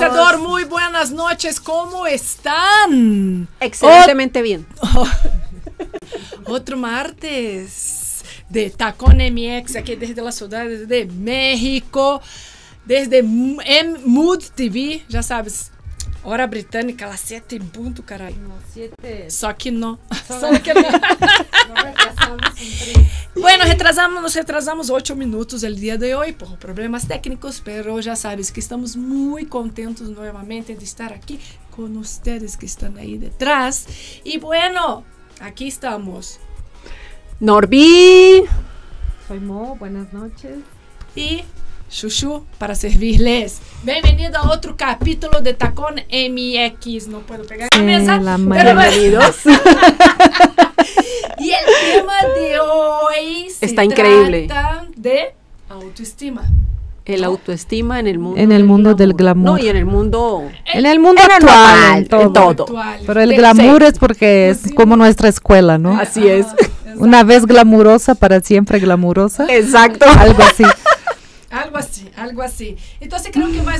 conocedor, 0.00 0.38
muy 0.38 0.64
buenas 0.64 1.10
noches. 1.10 1.60
¿Cómo 1.60 2.06
están? 2.06 3.48
Excelentemente 3.60 4.42
bien. 4.42 4.66
Otro 6.46 6.76
martes 6.76 8.24
de 8.48 8.70
Tacón 8.70 9.18
MX, 9.18 9.76
aquí 9.76 9.96
desde 9.96 10.22
la 10.22 10.32
ciudad 10.32 10.66
de 10.66 11.06
México, 11.06 12.20
desde 12.84 13.18
M 13.18 13.98
Mood 14.04 14.42
TV, 14.54 15.04
já 15.08 15.22
sabes, 15.22 15.70
hora 16.22 16.46
britânica, 16.46 17.06
las 17.06 17.20
7 17.20 17.56
em 17.56 17.60
ponto, 17.60 18.02
caralho. 18.02 18.36
No, 18.36 18.54
siete. 18.72 19.30
Só 19.30 19.52
que 19.52 19.70
não. 19.70 19.98
Só 20.26 20.40
Só 20.40 20.58
que 20.58 20.74
não. 20.74 20.82
Bueno, 23.34 23.64
retrasamos, 23.64 24.20
nos 24.20 24.34
retrasamos 24.34 24.90
ocho 24.90 25.14
minutos 25.14 25.62
el 25.62 25.78
día 25.78 25.96
de 25.96 26.14
hoy 26.16 26.32
por 26.32 26.58
problemas 26.58 27.06
técnicos, 27.06 27.62
pero 27.64 28.00
ya 28.00 28.16
sabes 28.16 28.50
que 28.50 28.58
estamos 28.58 28.96
muy 28.96 29.46
contentos 29.46 30.08
nuevamente 30.08 30.74
de 30.74 30.84
estar 30.84 31.12
aquí 31.12 31.38
con 31.70 31.96
ustedes 31.96 32.56
que 32.56 32.66
están 32.66 32.98
ahí 32.98 33.18
detrás. 33.18 33.86
Y 34.24 34.38
bueno, 34.38 35.04
aquí 35.40 35.68
estamos. 35.68 36.40
Norby. 37.38 38.42
Soy 39.28 39.38
Mo, 39.38 39.76
buenas 39.76 40.12
noches. 40.12 40.58
Y 41.14 41.44
Chuchu 41.88 42.44
para 42.58 42.74
servirles. 42.74 43.60
Bienvenido 43.84 44.38
a 44.38 44.50
otro 44.50 44.76
capítulo 44.76 45.40
de 45.40 45.54
Tacón 45.54 46.02
MX. 46.10 47.06
No 47.06 47.20
puedo 47.20 47.44
pegar 47.44 47.68
mesa. 47.80 48.20
la 48.20 48.36
pero. 48.38 48.74
Bienvenidos. 48.74 49.36
Y 51.40 51.50
el 51.50 52.02
tema 52.02 52.14
de 52.34 52.60
hoy 52.60 53.50
se 53.50 53.66
Está 53.66 53.84
increíble. 53.84 54.46
trata 54.46 54.86
de 54.96 55.34
autoestima. 55.68 56.42
El 57.06 57.24
autoestima 57.24 57.98
en 57.98 58.06
el 58.06 58.18
mundo. 58.18 58.38
En 58.40 58.52
el 58.52 58.62
mundo 58.64 58.94
del 58.94 59.10
No, 59.10 59.16
glamour. 59.16 59.60
y 59.60 59.68
en 59.68 59.76
el 59.76 59.86
mundo. 59.86 60.48
En 60.72 60.86
el 60.86 61.00
mundo 61.00 61.20
En 61.24 61.32
actual, 61.32 61.56
normal, 61.56 61.92
en 61.92 61.98
en 61.98 62.08
todo. 62.08 62.54
todo. 62.54 62.66
Pero 63.06 63.20
el 63.20 63.34
glamour 63.34 63.82
es 63.82 63.98
porque 63.98 64.50
es 64.50 64.72
como 64.76 64.96
nuestra 64.96 65.28
escuela, 65.28 65.78
¿no? 65.78 65.98
Así 65.98 66.28
es. 66.28 66.46
Una 66.96 67.24
vez 67.24 67.46
glamurosa, 67.46 68.14
para 68.14 68.40
siempre 68.40 68.78
glamurosa. 68.78 69.46
Exacto. 69.48 70.04
Algo 70.18 70.42
así. 70.42 70.64
Algo 71.50 71.78
así, 71.78 72.08
algo 72.16 72.42
así. 72.42 72.76
Entonces 73.00 73.32
creo 73.32 73.50
que 73.50 73.60
va, 73.62 73.74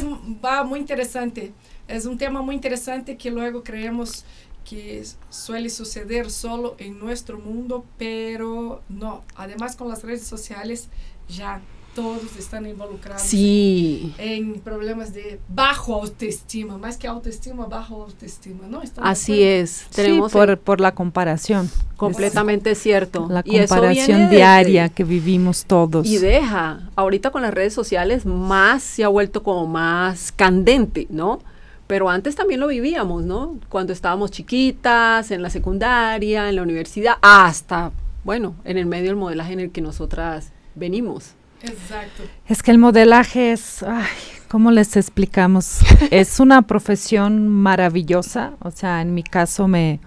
va 0.44 0.64
muy 0.64 0.80
interesante. 0.80 1.52
Es 1.86 2.04
un 2.04 2.18
tema 2.18 2.42
muy 2.42 2.56
interesante 2.56 3.16
que 3.16 3.30
luego 3.30 3.62
creemos 3.62 4.24
que 4.64 5.04
suele 5.30 5.70
suceder 5.70 6.30
solo 6.30 6.76
en 6.78 6.98
nuestro 6.98 7.38
mundo, 7.38 7.84
pero 7.98 8.82
no. 8.88 9.22
Además 9.36 9.76
con 9.76 9.88
las 9.88 10.02
redes 10.02 10.26
sociales 10.26 10.88
ya 11.28 11.60
todos 11.94 12.36
están 12.38 12.66
involucrados 12.66 13.22
Sí. 13.22 14.14
en 14.18 14.60
problemas 14.60 15.12
de 15.12 15.40
bajo 15.48 15.94
autoestima, 15.96 16.78
más 16.78 16.96
que 16.96 17.08
autoestima, 17.08 17.66
bajo 17.66 18.04
autoestima, 18.04 18.68
¿no? 18.68 18.80
¿Están 18.80 19.02
de 19.04 19.10
Así 19.10 19.42
es. 19.42 19.70
Sí, 19.90 19.96
Tenemos 19.96 20.30
por, 20.30 20.50
el- 20.50 20.58
por 20.58 20.80
la 20.80 20.94
comparación. 20.94 21.68
completamente 21.96 22.76
cierto. 22.76 23.26
La 23.28 23.42
comparación 23.42 24.06
viene 24.06 24.22
desde- 24.24 24.36
diaria 24.36 24.88
que 24.88 25.02
vivimos 25.02 25.64
todos. 25.64 26.06
Y 26.06 26.18
deja, 26.18 26.88
ahorita 26.94 27.32
con 27.32 27.42
las 27.42 27.52
redes 27.52 27.74
sociales 27.74 28.24
más 28.24 28.84
se 28.84 29.02
ha 29.02 29.08
vuelto 29.08 29.42
como 29.42 29.66
más 29.66 30.30
candente, 30.30 31.08
¿no? 31.10 31.40
Pero 31.90 32.08
antes 32.08 32.36
también 32.36 32.60
lo 32.60 32.68
vivíamos, 32.68 33.24
¿no? 33.24 33.58
Cuando 33.68 33.92
estábamos 33.92 34.30
chiquitas, 34.30 35.32
en 35.32 35.42
la 35.42 35.50
secundaria, 35.50 36.48
en 36.48 36.54
la 36.54 36.62
universidad, 36.62 37.14
hasta, 37.20 37.90
bueno, 38.22 38.54
en 38.62 38.78
el 38.78 38.86
medio 38.86 39.06
del 39.08 39.16
modelaje 39.16 39.54
en 39.54 39.58
el 39.58 39.72
que 39.72 39.80
nosotras 39.80 40.52
venimos. 40.76 41.32
Exacto. 41.64 42.22
Es 42.46 42.62
que 42.62 42.70
el 42.70 42.78
modelaje 42.78 43.50
es, 43.50 43.82
ay, 43.82 44.06
¿cómo 44.46 44.70
les 44.70 44.96
explicamos? 44.96 45.80
es 46.12 46.38
una 46.38 46.62
profesión 46.62 47.48
maravillosa, 47.48 48.52
o 48.60 48.70
sea, 48.70 49.02
en 49.02 49.12
mi 49.12 49.24
caso 49.24 49.66
me, 49.66 49.98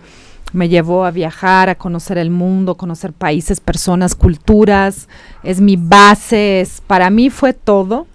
me 0.53 0.69
llevó 0.69 1.03
a 1.03 1.11
viajar, 1.11 1.67
a 1.67 1.75
conocer 1.75 2.17
el 2.17 2.29
mundo, 2.29 2.75
conocer 2.75 3.11
países, 3.11 3.59
personas, 3.59 4.15
culturas, 4.15 5.09
es 5.43 5.59
mi 5.59 5.75
base, 5.75 6.61
es, 6.61 6.79
para 6.79 7.09
mí 7.09 7.29
fue 7.29 7.51
todo, 7.51 8.07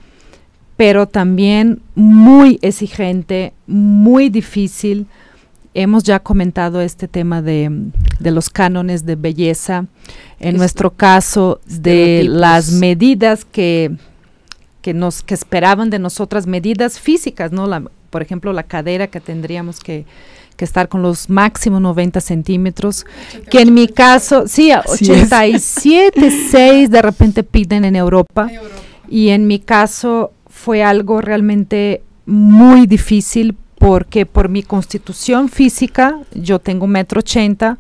pero 0.78 1.06
también 1.08 1.82
muy 1.96 2.58
exigente, 2.62 3.52
muy 3.66 4.30
difícil. 4.30 5.06
Hemos 5.74 6.04
ya 6.04 6.20
comentado 6.20 6.80
este 6.80 7.08
tema 7.08 7.42
de, 7.42 7.68
de 8.20 8.30
los 8.30 8.48
cánones 8.48 9.04
de 9.04 9.16
belleza, 9.16 9.86
en 10.40 10.54
Es- 10.54 10.58
nuestro 10.58 10.90
caso 10.92 11.60
de 11.66 12.24
las 12.28 12.70
medidas 12.72 13.44
que, 13.44 13.90
que 14.80 14.94
nos 14.94 15.22
que 15.22 15.34
esperaban 15.34 15.90
de 15.90 15.98
nosotras, 15.98 16.46
medidas 16.46 17.00
físicas, 17.00 17.50
¿no? 17.50 17.66
La, 17.66 17.82
por 18.10 18.22
ejemplo, 18.22 18.52
la 18.52 18.62
cadera 18.62 19.08
que 19.08 19.20
tendríamos 19.20 19.80
que, 19.80 20.04
que 20.56 20.64
estar 20.64 20.88
con 20.88 21.02
los 21.02 21.28
máximo 21.28 21.80
90 21.80 22.20
centímetros, 22.20 23.04
que 23.50 23.62
en 23.62 23.74
mi 23.74 23.88
caso, 23.88 24.46
sí, 24.46 24.70
a 24.70 24.78
Así 24.78 25.10
es. 25.12 25.32
87, 25.32 26.48
6 26.50 26.90
de 26.90 27.02
repente 27.02 27.42
piden 27.42 27.84
en 27.84 27.96
Europa. 27.96 28.46
En 28.48 28.56
Europa. 28.56 28.74
Y 29.10 29.30
en 29.30 29.46
mi 29.46 29.58
caso 29.58 30.32
fue 30.62 30.82
algo 30.82 31.20
realmente 31.20 32.02
muy 32.26 32.86
difícil 32.86 33.56
porque 33.78 34.26
por 34.26 34.48
mi 34.48 34.62
constitución 34.62 35.48
física, 35.48 36.18
yo 36.34 36.58
tengo 36.58 36.84
un 36.86 36.90
metro 36.92 37.20
ochenta, 37.20 37.78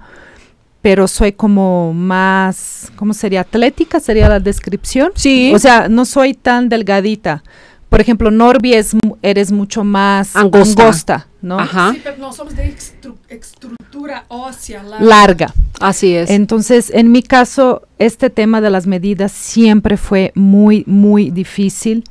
pero 0.80 1.08
soy 1.08 1.32
como 1.32 1.92
más, 1.92 2.92
¿cómo 2.94 3.12
sería? 3.14 3.40
Atlética 3.40 3.98
sería 3.98 4.28
la 4.28 4.38
descripción. 4.38 5.10
Sí. 5.16 5.52
O 5.54 5.58
sea, 5.58 5.88
no 5.88 6.04
soy 6.04 6.34
tan 6.34 6.68
delgadita. 6.68 7.42
Por 7.88 8.00
ejemplo, 8.00 8.30
Norby 8.30 8.74
es, 8.74 8.94
eres 9.22 9.50
mucho 9.50 9.82
más 9.82 10.36
Angosta. 10.36 10.82
angosta, 10.82 11.26
¿no? 11.42 11.58
Ajá, 11.58 11.92
Sí, 11.94 12.00
pero 12.04 12.18
no 12.18 12.32
somos 12.32 12.54
de 12.54 12.72
extru- 12.72 13.16
estructura 13.28 14.24
ósea 14.28 14.82
larga. 14.84 15.04
Larga. 15.04 15.54
así 15.80 16.14
es. 16.14 16.30
Entonces, 16.30 16.90
en 16.94 17.10
mi 17.10 17.22
caso, 17.22 17.82
este 17.98 18.30
tema 18.30 18.60
de 18.60 18.70
las 18.70 18.86
medidas 18.86 19.32
siempre 19.32 19.96
fue 19.96 20.32
muy, 20.36 20.84
muy 20.86 21.30
difícil. 21.30 22.04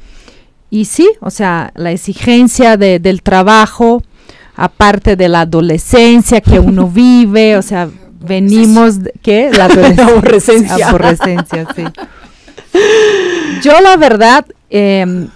Y 0.70 0.86
sí, 0.86 1.10
o 1.22 1.30
sea, 1.30 1.72
la 1.76 1.92
exigencia 1.92 2.76
de- 2.78 3.00
del 3.00 3.22
trabajo, 3.22 4.04
aparte 4.56 5.16
de 5.16 5.30
la 5.30 5.42
adolescencia 5.42 6.42
que 6.42 6.60
uno 6.60 6.88
vive, 6.94 7.56
o 7.58 7.62
sea, 7.62 7.90
venimos, 8.20 9.04
de- 9.04 9.14
¿qué? 9.22 9.50
La 9.56 9.66
adolescencia. 9.66 10.06
Aborrecencia. 10.08 10.88
Aborrecencia, 10.90 11.68
sí. 11.76 11.84
Yo, 13.64 13.80
la 13.82 13.98
verdad, 13.98 14.46
em, 14.70 15.30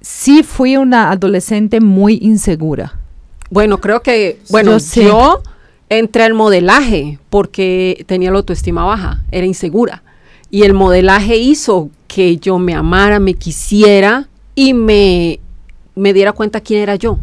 sí 0.00 0.42
fui 0.42 0.76
una 0.76 1.10
adolescente 1.10 1.80
muy 1.80 2.18
insegura. 2.22 2.94
Bueno, 3.50 3.80
creo 3.80 4.02
que, 4.02 4.40
bueno, 4.50 4.76
yo 4.78 5.42
entré 5.88 6.24
al 6.24 6.34
modelaje 6.34 7.18
porque 7.30 8.04
tenía 8.06 8.30
la 8.30 8.38
autoestima 8.38 8.84
baja, 8.84 9.24
era 9.30 9.46
insegura. 9.46 10.02
Y 10.50 10.62
el 10.62 10.74
modelaje 10.74 11.36
hizo 11.36 11.90
que 12.08 12.36
yo 12.38 12.58
me 12.58 12.74
amara, 12.74 13.18
me 13.20 13.34
quisiera 13.34 14.28
y 14.56 14.74
me, 14.74 15.38
me 15.94 16.12
diera 16.12 16.32
cuenta 16.32 16.60
quién 16.60 16.82
era 16.82 16.96
yo. 16.96 17.20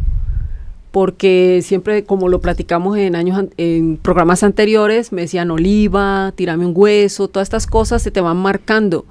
Porque 0.90 1.60
siempre, 1.62 2.04
como 2.04 2.28
lo 2.28 2.40
platicamos 2.40 2.96
en 2.96 3.16
años, 3.16 3.46
en 3.56 3.96
programas 3.96 4.44
anteriores, 4.44 5.12
me 5.12 5.22
decían 5.22 5.50
oliva, 5.50 6.32
tírame 6.36 6.64
un 6.64 6.72
hueso, 6.74 7.28
todas 7.28 7.46
estas 7.46 7.66
cosas 7.66 8.00
se 8.00 8.12
te 8.12 8.20
van 8.20 8.36
marcando. 8.36 9.04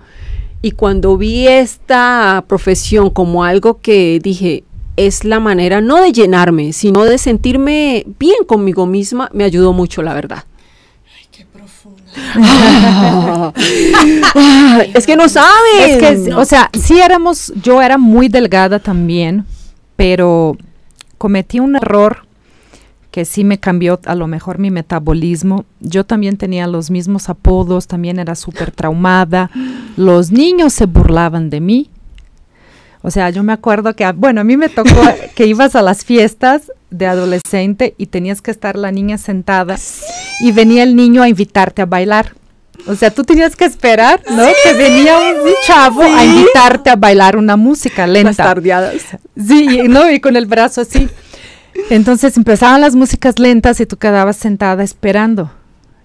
Y 0.62 0.72
cuando 0.72 1.18
vi 1.18 1.46
esta 1.48 2.46
profesión 2.48 3.10
como 3.10 3.44
algo 3.44 3.80
que 3.82 4.20
dije, 4.24 4.64
es 4.96 5.26
la 5.26 5.42
manera 5.42 5.82
no 5.82 6.02
de 6.02 6.14
llenarme, 6.14 6.72
sino 6.72 7.04
de 7.04 7.18
sentirme 7.18 8.06
bien 8.18 8.46
conmigo 8.48 8.86
misma, 8.86 9.30
me 9.34 9.44
ayudó 9.44 9.74
mucho, 9.74 10.02
la 10.02 10.14
verdad. 10.14 10.46
Es 14.94 15.06
que 15.06 15.16
no 15.16 15.30
sabes. 15.30 15.88
Es 15.88 15.98
que, 15.98 16.34
o 16.34 16.46
sea, 16.46 16.70
sí 16.74 17.00
éramos, 17.00 17.54
yo 17.62 17.82
era 17.82 17.98
muy 17.98 18.28
delgada 18.30 18.80
también, 18.80 19.46
pero 19.96 20.58
cometí 21.18 21.60
un 21.60 21.76
error 21.76 22.26
que 23.12 23.26
sí 23.26 23.44
me 23.44 23.60
cambió 23.60 24.00
a 24.06 24.16
lo 24.16 24.28
mejor 24.28 24.58
mi 24.58 24.72
metabolismo. 24.72 25.66
Yo 25.80 26.04
también 26.04 26.38
tenía 26.38 26.66
los 26.66 26.90
mismos 26.90 27.30
apodos, 27.30 27.86
también 27.86 28.18
era 28.18 28.34
súper 28.36 28.72
traumada. 28.72 29.52
Los 29.96 30.32
niños 30.32 30.74
se 30.74 30.88
burlaban 30.88 31.52
de 31.52 31.62
mí. 31.62 31.92
O 33.04 33.12
sea, 33.12 33.30
yo 33.30 33.44
me 33.44 33.54
acuerdo 33.54 33.96
que, 33.96 34.12
bueno, 34.14 34.42
a 34.42 34.44
mí 34.44 34.58
me 34.58 34.70
tocó 34.70 34.90
que 35.36 35.46
ibas 35.46 35.76
a 35.76 35.84
las 35.84 36.04
fiestas 36.04 36.72
de 36.90 37.06
adolescente 37.06 37.94
y 37.98 38.08
tenías 38.08 38.42
que 38.42 38.50
estar 38.50 38.76
la 38.78 38.92
niña 38.92 39.20
sentada 39.20 39.78
y 40.42 40.52
venía 40.52 40.84
el 40.84 40.96
niño 40.96 41.22
a 41.22 41.30
invitarte 41.30 41.82
a 41.82 41.86
bailar. 41.86 42.34
O 42.88 42.96
sea, 42.96 43.12
tú 43.12 43.24
tenías 43.24 43.56
que 43.56 43.66
esperar, 43.66 44.22
¿no? 44.30 44.46
que 44.64 44.74
venía 44.74 45.18
un 45.18 45.52
chavo 45.66 46.02
a 46.04 46.24
invitarte 46.26 46.90
a 46.90 46.96
bailar 46.98 47.38
una 47.38 47.56
música 47.56 48.06
Las 48.08 48.24
lenta. 48.24 48.44
tardeadas. 48.44 48.96
Sí, 49.38 49.80
y, 49.80 49.88
¿no? 49.88 50.10
Y 50.12 50.20
con 50.20 50.36
el 50.36 50.46
brazo 50.48 50.82
así. 50.82 51.08
Entonces 51.90 52.36
empezaban 52.38 52.82
las 52.82 52.96
músicas 52.96 53.40
lentas 53.40 53.80
y 53.80 53.86
tú 53.86 53.98
quedabas 53.98 54.38
sentada 54.38 54.84
esperando. 54.84 55.52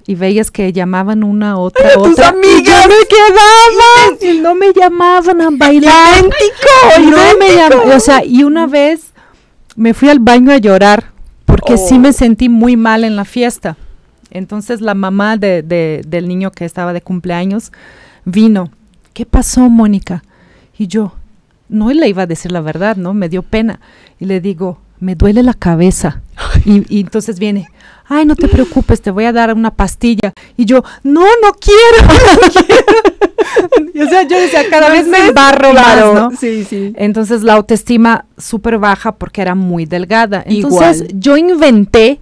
Y 0.06 0.14
veías 0.14 0.50
que 0.50 0.72
llamaban 0.72 1.22
una 1.24 1.58
otra, 1.58 1.92
¡Tus 1.94 2.08
otra. 2.12 2.28
amigas! 2.28 2.60
Y 2.60 2.64
yo 2.64 2.72
me 2.88 3.06
quedaba. 3.08 4.32
Y 4.34 4.38
no 4.38 4.54
me 4.54 4.72
llamaban 4.72 5.40
a 5.42 5.48
bailar. 5.50 6.24
Y 6.98 7.06
no 7.06 7.16
me 7.38 7.54
llamaban. 7.54 7.92
O 7.92 8.00
sea, 8.00 8.24
y 8.24 8.42
una 8.44 8.66
vez 8.66 9.00
me 9.76 9.92
fui 9.94 10.08
al 10.08 10.18
baño 10.20 10.50
a 10.52 10.56
llorar 10.58 11.10
porque 11.44 11.76
sí 11.76 11.94
Oh. 11.96 11.98
me 11.98 12.12
sentí 12.12 12.48
muy 12.48 12.76
mal 12.76 13.04
en 13.04 13.16
la 13.16 13.24
fiesta. 13.26 13.76
Entonces 14.30 14.80
la 14.80 14.94
mamá 14.94 15.36
de, 15.36 15.62
de- 15.62 16.02
del 16.06 16.28
niño 16.28 16.50
que 16.50 16.64
estaba 16.64 16.92
de 16.92 17.00
cumpleaños 17.02 17.72
vino. 18.24 18.70
¿Qué 19.14 19.26
pasó, 19.26 19.68
Mónica? 19.68 20.22
Y 20.78 20.86
yo, 20.86 21.12
no 21.68 21.90
le 21.92 22.08
iba 22.08 22.22
a 22.22 22.26
decir 22.26 22.52
la 22.52 22.60
verdad, 22.60 22.96
¿no? 22.96 23.14
Me 23.14 23.28
dio 23.28 23.42
pena. 23.42 23.80
Y 24.20 24.26
le 24.26 24.40
digo, 24.40 24.78
me 25.00 25.14
duele 25.14 25.42
la 25.42 25.54
cabeza. 25.54 26.20
Y, 26.64 26.84
y 26.94 27.00
entonces 27.00 27.38
viene, 27.40 27.68
ay, 28.06 28.26
no 28.26 28.36
te 28.36 28.46
preocupes, 28.48 29.00
te 29.02 29.10
voy 29.10 29.24
a 29.24 29.32
dar 29.32 29.52
una 29.54 29.72
pastilla. 29.72 30.32
Y 30.56 30.66
yo, 30.66 30.84
no, 31.02 31.22
no 31.22 31.52
quiero, 31.60 32.14
no 32.42 32.62
quiero. 32.64 33.92
Y, 33.94 34.00
o 34.02 34.08
sea, 34.08 34.22
yo 34.22 34.38
decía, 34.38 34.62
cada 34.70 34.90
vez 34.90 35.06
me 35.08 35.18
embarro 35.28 35.70
Claro, 35.70 36.12
más, 36.14 36.22
¿no? 36.32 36.36
Sí, 36.38 36.64
sí. 36.64 36.92
Entonces 36.96 37.42
la 37.42 37.54
autoestima 37.54 38.24
súper 38.36 38.78
baja 38.78 39.12
porque 39.12 39.40
era 39.42 39.54
muy 39.56 39.84
delgada. 39.86 40.42
Entonces 40.46 40.98
Igual. 41.02 41.20
yo 41.20 41.36
inventé 41.36 42.20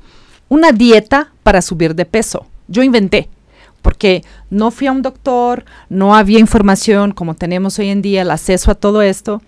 una 0.48 0.72
dieta 0.72 1.32
para 1.42 1.62
subir 1.62 1.94
de 1.94 2.04
peso. 2.04 2.46
Yo 2.68 2.82
inventé. 2.82 3.28
Porque 3.82 4.24
no 4.50 4.70
fui 4.72 4.88
a 4.88 4.92
un 4.92 5.02
doctor, 5.02 5.64
no 5.88 6.16
había 6.16 6.40
información 6.40 7.12
como 7.12 7.34
tenemos 7.34 7.78
hoy 7.78 7.88
en 7.90 8.02
día, 8.02 8.22
el 8.22 8.30
acceso 8.32 8.70
a 8.72 8.74
todo 8.74 9.00
esto. 9.00 9.42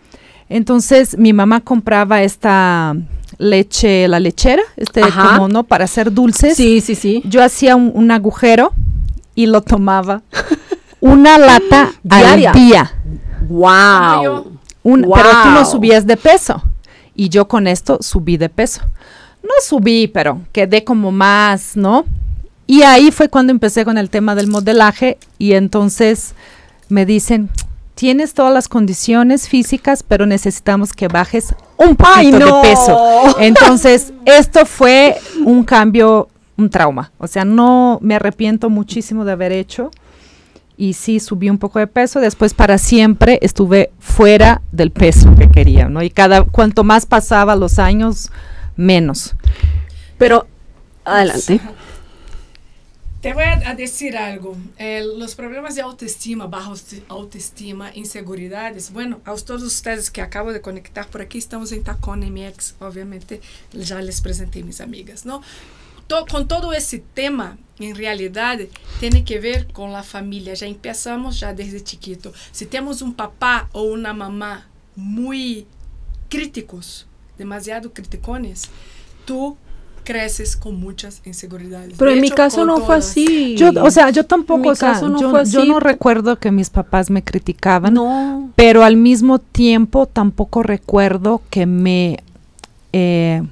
Entonces 0.49 1.19
mi 1.19 1.33
mamá 1.33 1.61
compraba 1.61 2.23
esta 2.23 2.95
leche, 3.39 4.07
la 4.09 4.21
lechera, 4.21 4.63
este 4.77 5.03
Ajá. 5.03 5.31
como 5.35 5.49
no 5.49 5.65
para 5.65 5.85
hacer 5.87 6.13
dulces. 6.13 6.57
Sí, 6.57 6.81
sí, 6.81 6.95
sí. 6.95 7.21
Yo 7.25 7.43
hacía 7.43 7.75
un, 7.75 7.91
un 7.95 8.11
agujero 8.13 8.73
y 9.35 9.47
lo 9.47 9.61
tomaba 9.63 10.23
una 11.01 11.37
lata 11.39 11.91
Diaria. 12.05 12.51
al 12.53 12.57
día. 12.57 12.93
Wow. 13.49 14.53
Un- 14.85 15.03
Pero 15.03 15.29
tú 15.43 15.49
no 15.51 15.63
Wow. 15.63 15.71
subías 15.71 16.07
de 16.07 16.17
peso. 16.17 16.63
Y 17.15 17.29
yo 17.29 17.49
con 17.49 17.67
esto 17.67 17.99
subí 18.01 18.37
de 18.37 18.49
peso. 18.49 18.83
No 19.49 19.55
subí, 19.63 20.07
pero 20.09 20.43
quedé 20.53 20.85
como 20.85 21.11
más, 21.11 21.77
¿no? 21.77 22.05
Y 22.67 22.83
ahí 22.83 23.11
fue 23.11 23.31
cuando 23.31 23.51
empecé 23.51 23.87
con 23.87 23.97
el 23.97 24.11
tema 24.11 24.35
del 24.35 24.47
modelaje 24.47 25.17
y 25.39 25.55
entonces 25.55 26.35
me 26.91 27.07
dicen, 27.07 27.49
tienes 27.95 28.35
todas 28.35 28.53
las 28.53 28.69
condiciones 28.69 29.49
físicas, 29.49 30.05
pero 30.05 30.27
necesitamos 30.27 30.93
que 30.93 31.09
bajes 31.09 31.55
un 31.79 31.97
poquito 31.97 32.39
no. 32.39 32.57
de 32.57 32.69
peso. 32.69 33.41
Entonces, 33.41 34.13
esto 34.25 34.67
fue 34.67 35.17
un 35.45 35.65
cambio, 35.65 36.29
un 36.57 36.71
trauma. 36.71 37.11
O 37.19 37.27
sea, 37.27 37.45
no 37.45 37.99
me 38.03 38.15
arrepiento 38.15 38.71
muchísimo 38.71 39.25
de 39.25 39.33
haber 39.33 39.51
hecho. 39.51 39.91
Y 40.77 40.93
sí, 40.93 41.19
subí 41.19 41.51
un 41.51 41.59
poco 41.59 41.81
de 41.81 41.89
peso. 41.89 42.21
Después, 42.21 42.55
para 42.55 42.79
siempre, 42.79 43.39
estuve 43.43 43.91
fuera 43.99 44.63
del 44.71 44.93
peso 44.93 45.35
que 45.37 45.51
quería, 45.51 45.89
¿no? 45.89 46.03
Y 46.03 46.11
cada, 46.11 46.45
cuanto 46.45 46.85
más 46.85 47.05
pasaba 47.05 47.57
los 47.57 47.81
años, 47.81 48.31
menos. 48.79 49.35
Pero, 50.17 50.47
adelante. 51.05 51.61
Te 53.21 53.33
voy 53.35 53.43
a 53.43 53.71
a 53.71 53.75
decir 53.75 54.17
algo. 54.17 54.57
Eh, 54.79 55.05
los 55.19 55.35
problemas 55.35 55.75
de 55.75 55.83
autoestima, 55.83 56.47
baja 56.47 56.69
auto- 56.71 57.05
autoestima, 57.09 57.91
inseguridades. 57.95 58.93
Bueno, 58.93 59.21
a 59.25 59.35
todos 59.35 59.65
ustedes 59.65 60.09
que 60.13 60.23
acabo 60.23 60.53
de 60.53 60.61
conectar 60.61 61.09
por 61.09 61.21
aquí, 61.21 61.39
estamos 61.39 61.73
en 61.73 61.83
Tacón 61.83 62.21
MX. 62.21 62.77
Obviamente, 62.79 63.41
ya 63.73 64.01
les 64.01 64.21
presenté 64.21 64.63
mis 64.63 64.81
amigas, 64.81 65.27
¿no? 65.27 65.43
To- 66.07 66.27
con 66.27 66.47
todo 66.47 66.73
ese 66.73 67.01
tema, 67.01 67.59
en 67.81 67.97
realidad, 67.97 68.61
tiene 69.01 69.25
que 69.25 69.41
ver 69.41 69.67
con 69.73 69.93
la 69.93 70.05
familia. 70.05 70.55
Ya 70.55 70.69
empezamos 70.69 71.41
ya 71.41 71.53
desde 71.53 71.83
chiquito. 71.83 72.33
Si 72.53 72.67
tenemos 72.67 73.03
un 73.03 73.15
papá 73.15 73.69
o 73.73 73.83
una 73.83 74.15
mamá 74.15 74.69
muy 74.95 75.67
críticos, 76.29 77.08
demasiado 77.39 77.93
criticones, 77.93 78.69
tú 79.25 79.57
creces 80.05 80.57
con 80.57 80.77
muchas 80.81 81.21
inseguridades. 81.27 81.95
Pero 81.99 82.11
De 82.11 82.17
en 82.17 82.21
mi 82.23 82.29
hecho, 82.29 82.37
caso 82.37 82.57
con 82.59 82.67
no 82.69 82.77
fue 82.79 82.87
todas. 82.97 83.09
así. 83.11 83.57
Yo, 83.57 83.71
o 83.83 83.91
sea, 83.91 84.09
yo 84.11 84.23
En 84.23 84.27
tampoco, 84.29 84.61
mi 84.61 84.69
o 84.71 84.75
sea, 84.75 84.93
caso 84.93 85.09
no 85.09 85.21
yo, 85.21 85.31
fue 85.31 85.45
yo 85.45 85.61
así. 85.61 85.69
no 85.69 85.81
recuerdo 85.81 86.39
que 86.39 86.51
mis 86.51 86.71
papás 86.71 87.11
me 87.11 87.23
criticaban, 87.23 87.93
no. 87.95 88.51
pero 88.57 88.85
al 88.85 88.97
mismo 88.97 89.39
tiempo 89.39 90.07
tampoco 90.07 90.63
recuerdo 90.63 91.43
que 91.51 91.67
me 91.67 92.21
eh, 92.95 93.43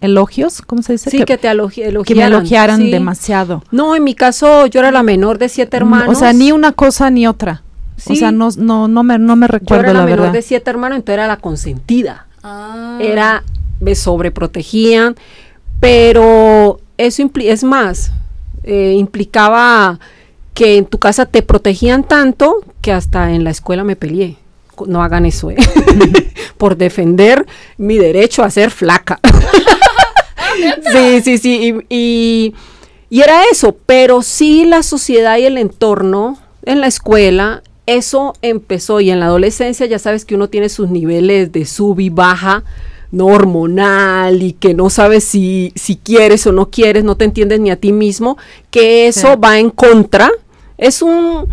elogios, 0.00 0.62
¿cómo 0.62 0.82
se 0.82 0.92
dice? 0.92 1.10
Sí, 1.10 1.24
que, 1.24 1.36
te 1.38 1.48
elogi- 1.48 1.82
elogiaran. 1.84 2.04
que 2.04 2.14
me 2.14 2.24
elogiaran 2.24 2.76
sí. 2.80 2.90
demasiado. 2.90 3.62
No, 3.72 3.94
en 3.96 4.04
mi 4.04 4.14
caso 4.14 4.66
yo 4.66 4.80
era 4.80 4.90
la 4.92 5.02
menor 5.02 5.38
de 5.38 5.48
siete 5.48 5.76
hermanos. 5.76 6.16
O 6.16 6.18
sea, 6.18 6.32
ni 6.32 6.52
una 6.52 6.72
cosa 6.72 7.10
ni 7.10 7.26
otra. 7.26 7.62
O 7.98 8.00
Sí. 8.00 8.16
sea, 8.16 8.32
no, 8.32 8.48
no, 8.56 8.88
no 8.88 9.02
me, 9.04 9.18
no 9.18 9.36
me 9.36 9.46
yo 9.46 9.52
recuerdo 9.52 9.84
era 9.84 9.92
la, 9.92 9.98
la, 10.00 10.04
menor 10.04 10.18
verdad. 10.20 10.32
de 10.32 10.42
siete 10.42 10.70
hermanos, 10.70 10.96
entonces 10.96 11.14
era 11.14 11.26
la 11.28 11.36
consentida. 11.36 12.26
Ah. 12.42 12.98
Era, 13.00 13.42
me 13.80 13.94
sobreprotegían, 13.94 15.16
pero 15.80 16.80
eso 16.98 17.22
impli- 17.22 17.48
es 17.48 17.64
más, 17.64 18.12
eh, 18.64 18.94
implicaba 18.96 19.98
que 20.54 20.76
en 20.76 20.84
tu 20.86 20.98
casa 20.98 21.26
te 21.26 21.42
protegían 21.42 22.04
tanto 22.04 22.56
que 22.80 22.92
hasta 22.92 23.32
en 23.32 23.44
la 23.44 23.50
escuela 23.50 23.84
me 23.84 23.96
peleé. 23.96 24.36
No 24.86 25.02
hagan 25.02 25.26
eso, 25.26 25.50
¿eh? 25.50 25.56
por 26.58 26.76
defender 26.76 27.46
mi 27.78 27.98
derecho 27.98 28.42
a 28.42 28.50
ser 28.50 28.70
flaca. 28.70 29.20
sí, 30.92 31.20
sí, 31.22 31.38
sí. 31.38 31.74
Y, 31.88 31.96
y- 31.96 32.54
y 33.10 33.20
era 33.20 33.42
eso, 33.50 33.76
pero 33.84 34.22
sí 34.22 34.64
la 34.64 34.82
sociedad 34.82 35.36
y 35.36 35.44
el 35.44 35.58
entorno 35.58 36.38
en 36.64 36.80
la 36.80 36.86
escuela, 36.86 37.62
eso 37.86 38.34
empezó 38.42 39.00
y 39.00 39.10
en 39.10 39.20
la 39.20 39.26
adolescencia 39.26 39.86
ya 39.86 39.98
sabes 39.98 40.24
que 40.24 40.34
uno 40.34 40.48
tiene 40.48 40.68
sus 40.68 40.88
niveles 40.90 41.50
de 41.52 41.64
sub 41.64 41.98
y 42.00 42.10
baja, 42.10 42.62
no 43.10 43.26
hormonal 43.26 44.42
y 44.42 44.52
que 44.52 44.74
no 44.74 44.88
sabes 44.90 45.24
si, 45.24 45.72
si 45.74 45.96
quieres 45.96 46.46
o 46.46 46.52
no 46.52 46.70
quieres, 46.70 47.04
no 47.04 47.16
te 47.16 47.24
entiendes 47.24 47.60
ni 47.60 47.70
a 47.70 47.76
ti 47.76 47.92
mismo, 47.92 48.38
que 48.70 49.06
eso 49.08 49.32
Sí. 49.32 49.38
va 49.42 49.58
en 49.58 49.70
contra. 49.70 50.30
Es 50.78 51.02
un, 51.02 51.46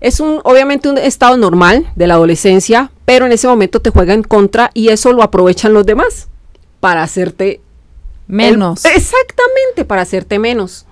es 0.00 0.20
un, 0.20 0.40
obviamente 0.44 0.88
un 0.88 0.98
estado 0.98 1.36
normal 1.36 1.86
de 1.96 2.06
la 2.06 2.14
adolescencia, 2.14 2.90
pero 3.04 3.26
en 3.26 3.32
ese 3.32 3.46
momento 3.48 3.80
te 3.80 3.90
juega 3.90 4.12
en 4.14 4.22
contra 4.22 4.70
y 4.74 4.88
eso 4.88 5.12
lo 5.12 5.22
aprovechan 5.22 5.72
los 5.72 5.86
demás 5.86 6.28
para 6.80 7.02
hacerte 7.02 7.60
Menos. 8.26 8.84
el- 8.84 8.92
exactamente, 8.96 9.84
para 9.86 10.02
hacerte 10.02 10.38
menos. 10.38 10.85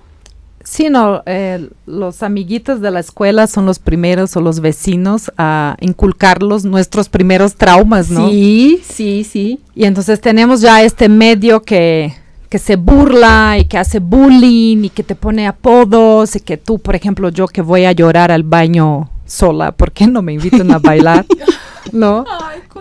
Sí, 0.65 0.89
no, 0.89 1.21
eh, 1.27 1.69
los 1.85 2.23
amiguitos 2.23 2.81
de 2.81 2.89
la 2.89 2.99
escuela 2.99 3.45
son 3.45 3.67
los 3.67 3.77
primeros 3.77 4.35
o 4.35 4.41
los 4.41 4.61
vecinos 4.61 5.31
a 5.37 5.77
inculcarlos 5.79 6.65
nuestros 6.65 7.07
primeros 7.07 7.53
traumas, 7.53 8.09
¿no? 8.09 8.29
Sí, 8.29 8.81
sí, 8.83 9.23
sí. 9.23 9.59
Y 9.75 9.85
entonces 9.85 10.19
tenemos 10.19 10.61
ya 10.61 10.81
este 10.81 11.07
medio 11.07 11.61
que, 11.61 12.15
que 12.49 12.57
se 12.57 12.77
burla 12.77 13.59
y 13.59 13.65
que 13.65 13.77
hace 13.77 13.99
bullying 13.99 14.85
y 14.85 14.89
que 14.89 15.03
te 15.03 15.13
pone 15.13 15.45
apodos 15.45 16.35
y 16.35 16.39
que 16.39 16.57
tú, 16.57 16.79
por 16.79 16.95
ejemplo, 16.95 17.29
yo 17.29 17.47
que 17.47 17.61
voy 17.61 17.85
a 17.85 17.91
llorar 17.91 18.31
al 18.31 18.41
baño 18.41 19.11
sola, 19.27 19.71
¿por 19.71 19.91
qué 19.91 20.07
no 20.07 20.23
me 20.23 20.33
invitan 20.33 20.71
a 20.71 20.79
bailar? 20.79 21.27
¿No? 21.91 22.25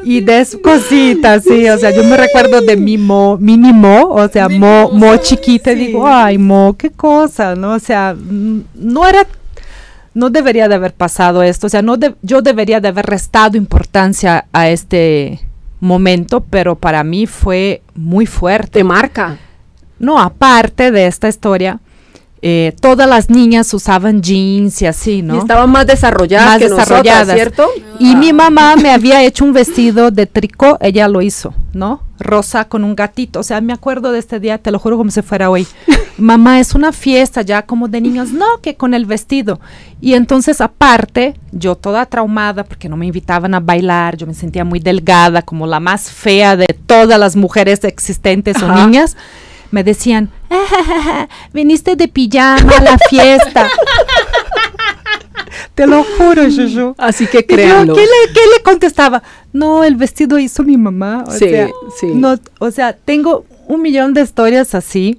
Y 0.02 0.20
de 0.20 0.46
cositas, 0.62 1.44
sí, 1.44 1.68
o 1.68 1.78
sea, 1.78 1.90
yo 1.90 2.04
me 2.04 2.16
recuerdo 2.16 2.60
de 2.60 2.76
mi 2.76 2.98
mo, 2.98 3.36
mini 3.38 3.72
mo, 3.72 4.08
o 4.10 4.28
sea, 4.28 4.48
Mi 4.48 4.58
mo, 4.58 4.90
mo, 4.92 5.06
mo 5.12 5.16
chiquita, 5.18 5.72
y 5.72 5.76
digo, 5.76 6.06
ay, 6.06 6.38
mo, 6.38 6.74
qué 6.78 6.90
cosa, 6.90 7.54
¿no? 7.54 7.72
O 7.74 7.78
sea, 7.78 8.14
no 8.18 9.06
era, 9.06 9.26
no 10.14 10.30
debería 10.30 10.68
de 10.68 10.74
haber 10.74 10.94
pasado 10.94 11.42
esto, 11.42 11.66
o 11.66 11.70
sea, 11.70 11.82
no 11.82 11.96
de- 11.96 12.14
yo 12.22 12.42
debería 12.42 12.80
de 12.80 12.88
haber 12.88 13.06
restado 13.06 13.56
importancia 13.56 14.46
a 14.52 14.68
este 14.68 15.40
momento, 15.80 16.40
pero 16.48 16.74
para 16.76 17.04
mí 17.04 17.26
fue 17.26 17.82
muy 17.94 18.26
fuerte. 18.26 18.80
Te 18.80 18.84
marca. 18.84 19.38
No, 19.98 20.18
aparte 20.18 20.90
de 20.90 21.06
esta 21.06 21.28
historia, 21.28 21.78
eh, 22.46 22.76
todas 22.78 23.08
las 23.08 23.30
niñas 23.30 23.72
usaban 23.72 24.20
jeans 24.20 24.82
y 24.82 24.86
así, 24.86 25.22
¿no? 25.22 25.36
Y 25.36 25.38
estaban 25.38 25.70
más 25.70 25.86
desarrolladas 25.86 26.46
Más 26.46 26.58
que 26.58 26.64
nosotras, 26.64 26.88
desarrolladas. 26.88 27.34
¿cierto? 27.34 27.70
Y 27.98 28.16
mi 28.16 28.34
mamá 28.34 28.76
me 28.82 28.90
había 28.90 29.22
hecho 29.22 29.46
un 29.46 29.54
vestido 29.54 30.10
de 30.10 30.26
tricot, 30.26 30.76
ella 30.82 31.08
lo 31.08 31.22
hizo, 31.22 31.54
¿no? 31.72 32.02
Rosa 32.18 32.68
con 32.68 32.84
un 32.84 32.94
gatito. 32.94 33.40
O 33.40 33.42
sea, 33.42 33.62
me 33.62 33.72
acuerdo 33.72 34.12
de 34.12 34.18
este 34.18 34.40
día, 34.40 34.58
te 34.58 34.70
lo 34.70 34.78
juro 34.78 34.98
como 34.98 35.10
si 35.10 35.22
fuera 35.22 35.48
hoy. 35.48 35.66
mamá, 36.18 36.60
es 36.60 36.74
una 36.74 36.92
fiesta 36.92 37.40
ya 37.40 37.62
como 37.62 37.88
de 37.88 38.02
niños, 38.02 38.32
no, 38.32 38.60
que 38.60 38.76
con 38.76 38.92
el 38.92 39.06
vestido. 39.06 39.58
Y 40.02 40.12
entonces, 40.12 40.60
aparte, 40.60 41.40
yo 41.50 41.76
toda 41.76 42.04
traumada 42.04 42.64
porque 42.64 42.90
no 42.90 42.98
me 42.98 43.06
invitaban 43.06 43.54
a 43.54 43.60
bailar, 43.60 44.18
yo 44.18 44.26
me 44.26 44.34
sentía 44.34 44.66
muy 44.66 44.80
delgada, 44.80 45.40
como 45.40 45.66
la 45.66 45.80
más 45.80 46.10
fea 46.10 46.58
de 46.58 46.66
todas 46.66 47.18
las 47.18 47.36
mujeres 47.36 47.84
existentes 47.84 48.62
o 48.62 48.70
niñas. 48.70 49.16
Me 49.74 49.82
decían, 49.82 50.30
"Ah, 50.50 51.26
viniste 51.52 51.96
de 51.96 52.06
pijama 52.06 52.76
a 52.78 52.80
la 52.80 52.96
fiesta. 53.10 53.68
Te 55.74 55.88
lo 55.88 56.04
juro, 56.04 56.48
Shushu. 56.48 56.94
Así 56.96 57.26
que 57.26 57.44
créanlo. 57.44 57.96
¿qué, 57.96 58.02
le, 58.02 58.32
qué 58.32 58.40
le 58.56 58.62
contestaba? 58.62 59.20
No, 59.52 59.82
el 59.82 59.96
vestido 59.96 60.38
hizo 60.38 60.62
mi 60.62 60.76
mamá. 60.76 61.24
O 61.26 61.32
Sí, 61.32 61.48
sea, 61.48 61.68
sí. 61.98 62.06
No, 62.14 62.38
o 62.60 62.70
sea, 62.70 62.92
tengo 62.92 63.44
un 63.66 63.82
millón 63.82 64.14
de 64.14 64.20
historias 64.22 64.76
así. 64.76 65.18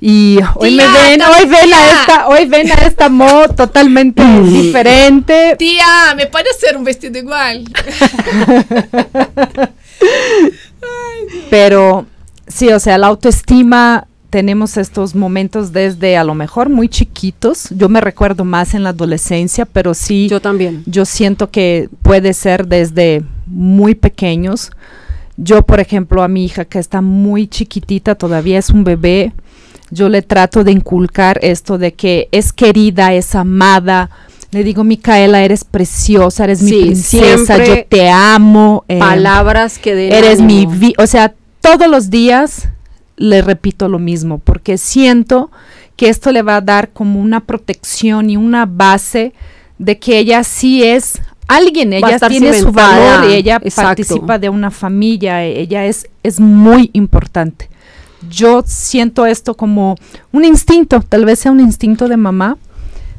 Y 0.00 0.38
hoy 0.54 0.74
me 0.74 0.84
ven, 0.88 1.20
hoy 1.20 1.44
ven 1.46 1.74
a 1.74 1.90
esta, 1.92 2.28
hoy 2.28 2.46
ven 2.46 2.72
a 2.72 2.86
esta 2.86 3.10
Mo 3.10 3.46
totalmente 3.54 4.22
diferente. 4.40 5.56
Tía, 5.58 6.14
¿me 6.16 6.24
puede 6.26 6.48
hacer 6.48 6.78
un 6.78 6.84
vestido 6.84 7.18
igual? 7.18 7.64
Pero 11.50 12.06
sí, 12.52 12.68
o 12.70 12.78
sea, 12.80 12.98
la 12.98 13.06
autoestima 13.08 14.06
tenemos 14.30 14.78
estos 14.78 15.14
momentos 15.14 15.72
desde 15.72 16.16
a 16.16 16.24
lo 16.24 16.34
mejor 16.34 16.70
muy 16.70 16.88
chiquitos. 16.88 17.68
Yo 17.70 17.88
me 17.90 18.00
recuerdo 18.00 18.44
más 18.44 18.72
en 18.74 18.82
la 18.82 18.90
adolescencia, 18.90 19.66
pero 19.66 19.92
sí. 19.92 20.28
Yo 20.28 20.40
también. 20.40 20.82
Yo 20.86 21.04
siento 21.04 21.50
que 21.50 21.88
puede 22.02 22.32
ser 22.32 22.66
desde 22.66 23.22
muy 23.46 23.94
pequeños. 23.94 24.70
Yo, 25.36 25.62
por 25.62 25.80
ejemplo, 25.80 26.22
a 26.22 26.28
mi 26.28 26.44
hija 26.44 26.64
que 26.64 26.78
está 26.78 27.00
muy 27.02 27.46
chiquitita, 27.46 28.14
todavía 28.14 28.58
es 28.58 28.70
un 28.70 28.84
bebé, 28.84 29.32
yo 29.90 30.08
le 30.08 30.22
trato 30.22 30.64
de 30.64 30.72
inculcar 30.72 31.38
esto 31.42 31.76
de 31.78 31.92
que 31.92 32.28
es 32.32 32.52
querida, 32.52 33.12
es 33.12 33.34
amada. 33.34 34.08
Le 34.50 34.62
digo, 34.64 34.84
Micaela, 34.84 35.42
eres 35.42 35.64
preciosa, 35.64 36.44
eres 36.44 36.62
mi 36.62 36.70
Sí, 36.70 36.80
princesa, 36.82 37.62
yo 37.64 37.84
te 37.86 38.08
amo. 38.10 38.84
eh, 38.88 38.98
Palabras 38.98 39.78
que 39.78 39.94
den 39.94 40.12
eres 40.12 40.40
mi 40.40 40.58
ánimo. 40.64 40.72
vida. 40.72 40.94
O 41.02 41.06
sea, 41.06 41.34
todos 41.62 41.88
los 41.88 42.10
días 42.10 42.68
le 43.16 43.40
repito 43.40 43.88
lo 43.88 43.98
mismo, 43.98 44.38
porque 44.38 44.76
siento 44.76 45.50
que 45.96 46.08
esto 46.08 46.32
le 46.32 46.42
va 46.42 46.56
a 46.56 46.60
dar 46.60 46.90
como 46.90 47.20
una 47.20 47.40
protección 47.40 48.28
y 48.28 48.36
una 48.36 48.66
base 48.66 49.32
de 49.78 49.98
que 49.98 50.18
ella 50.18 50.44
sí 50.44 50.82
es 50.82 51.20
alguien, 51.48 51.92
ella 51.92 52.18
tiene 52.18 52.52
su 52.58 52.72
valor 52.72 53.30
y 53.30 53.34
ella 53.34 53.60
exacto. 53.62 53.88
participa 53.88 54.38
de 54.38 54.48
una 54.48 54.70
familia, 54.70 55.44
ella 55.44 55.86
es, 55.86 56.08
es 56.22 56.40
muy 56.40 56.90
importante. 56.92 57.68
Yo 58.28 58.62
siento 58.64 59.26
esto 59.26 59.54
como 59.54 59.96
un 60.32 60.44
instinto, 60.44 61.00
tal 61.08 61.24
vez 61.24 61.40
sea 61.40 61.52
un 61.52 61.60
instinto 61.60 62.08
de 62.08 62.16
mamá, 62.16 62.56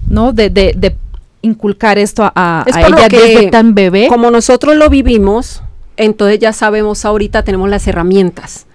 ¿no? 0.07 0.33
De, 0.33 0.49
de, 0.49 0.73
de 0.75 0.95
inculcar 1.41 1.97
esto 1.97 2.23
a, 2.23 2.31
a 2.35 2.63
Es 2.67 2.75
ella 2.75 3.07
que 3.07 3.17
desde 3.17 3.49
tan 3.49 3.75
bebé. 3.75 4.07
Como 4.07 4.31
nosotros 4.31 4.75
lo 4.75 4.89
vivimos, 4.89 5.61
entonces 5.97 6.39
ya 6.39 6.53
sabemos 6.53 7.05
ahorita, 7.05 7.43
tenemos 7.43 7.69
las 7.69 7.87
herramientas 7.87 8.65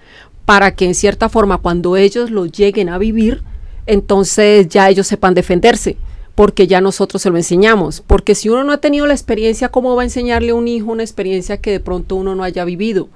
para 0.45 0.75
que 0.75 0.85
en 0.85 0.95
cierta 0.95 1.29
forma 1.29 1.59
cuando 1.59 1.95
ellos 1.95 2.31
lo 2.31 2.47
lleguen 2.47 2.89
a 2.89 2.97
vivir, 2.97 3.43
entonces 3.85 4.67
ya 4.67 4.89
ellos 4.89 5.05
sepan 5.05 5.35
defenderse, 5.35 5.95
porque 6.33 6.65
ya 6.65 6.81
nosotros 6.81 7.21
se 7.21 7.29
lo 7.29 7.37
enseñamos. 7.37 8.01
Porque 8.01 8.33
si 8.33 8.49
uno 8.49 8.63
no 8.63 8.71
ha 8.71 8.77
tenido 8.77 9.05
la 9.05 9.13
experiencia, 9.13 9.69
¿cómo 9.69 9.95
va 9.95 10.01
a 10.01 10.05
enseñarle 10.05 10.51
a 10.51 10.55
un 10.55 10.67
hijo 10.67 10.91
una 10.91 11.03
experiencia 11.03 11.57
que 11.57 11.71
de 11.71 11.79
pronto 11.79 12.15
uno 12.15 12.33
no 12.33 12.43
haya 12.43 12.65
vivido? 12.65 13.09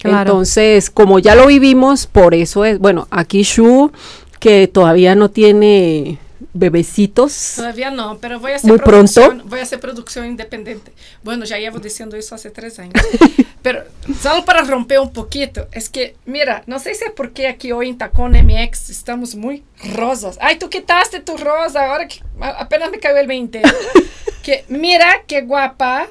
Claro. 0.00 0.30
Entonces, 0.30 0.90
como 0.90 1.18
ya 1.18 1.34
lo 1.34 1.46
vivimos, 1.46 2.06
por 2.06 2.34
eso 2.34 2.64
es, 2.64 2.78
bueno, 2.78 3.08
aquí 3.10 3.42
Shu, 3.42 3.90
que 4.38 4.68
todavía 4.68 5.14
no 5.14 5.30
tiene 5.30 6.18
bebecitos. 6.52 7.54
Todavía 7.56 7.90
no, 7.90 8.18
pero 8.18 8.40
voy 8.40 8.52
a 8.52 8.56
hacer 8.56 8.68
Muy 8.68 8.78
pronto. 8.78 9.14
producción, 9.14 9.48
voy 9.48 9.60
a 9.60 9.62
hacer 9.62 9.80
producción 9.80 10.26
independiente. 10.26 10.92
Bueno, 11.22 11.44
ya 11.44 11.58
llevo 11.58 11.78
diciendo 11.78 12.16
eso 12.16 12.34
hace 12.34 12.50
tres 12.50 12.78
años. 12.78 12.94
pero 13.62 13.84
solo 14.20 14.44
para 14.44 14.62
romper 14.62 15.00
un 15.00 15.12
poquito, 15.12 15.68
es 15.72 15.88
que, 15.88 16.16
mira, 16.26 16.62
no 16.66 16.78
sé 16.78 16.94
si 16.94 17.04
es 17.04 17.12
porque 17.12 17.48
aquí 17.48 17.72
hoy 17.72 17.88
en 17.88 17.98
Tacón 17.98 18.32
MX 18.32 18.90
estamos 18.90 19.34
muy 19.34 19.64
rosas. 19.94 20.38
Ay, 20.40 20.58
tú 20.58 20.68
quitaste 20.68 21.20
tu 21.20 21.36
rosa, 21.36 21.90
ahora 21.90 22.06
que 22.06 22.20
apenas 22.40 22.90
me 22.90 22.98
cayó 22.98 23.16
el 23.16 23.26
20. 23.26 23.62
que 24.42 24.64
mira 24.68 25.22
qué 25.26 25.42
guapa. 25.42 26.06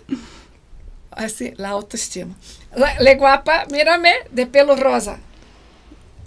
Así, 1.12 1.53
la 1.55 1.70
autoestima. 1.70 2.36
La, 2.75 3.00
le 3.00 3.15
guapa, 3.15 3.65
mírame 3.72 4.13
de 4.32 4.48
pelo 4.48 4.75
rosa. 4.75 5.20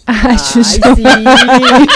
Ay, 0.07 0.37
Chuchu. 0.37 0.81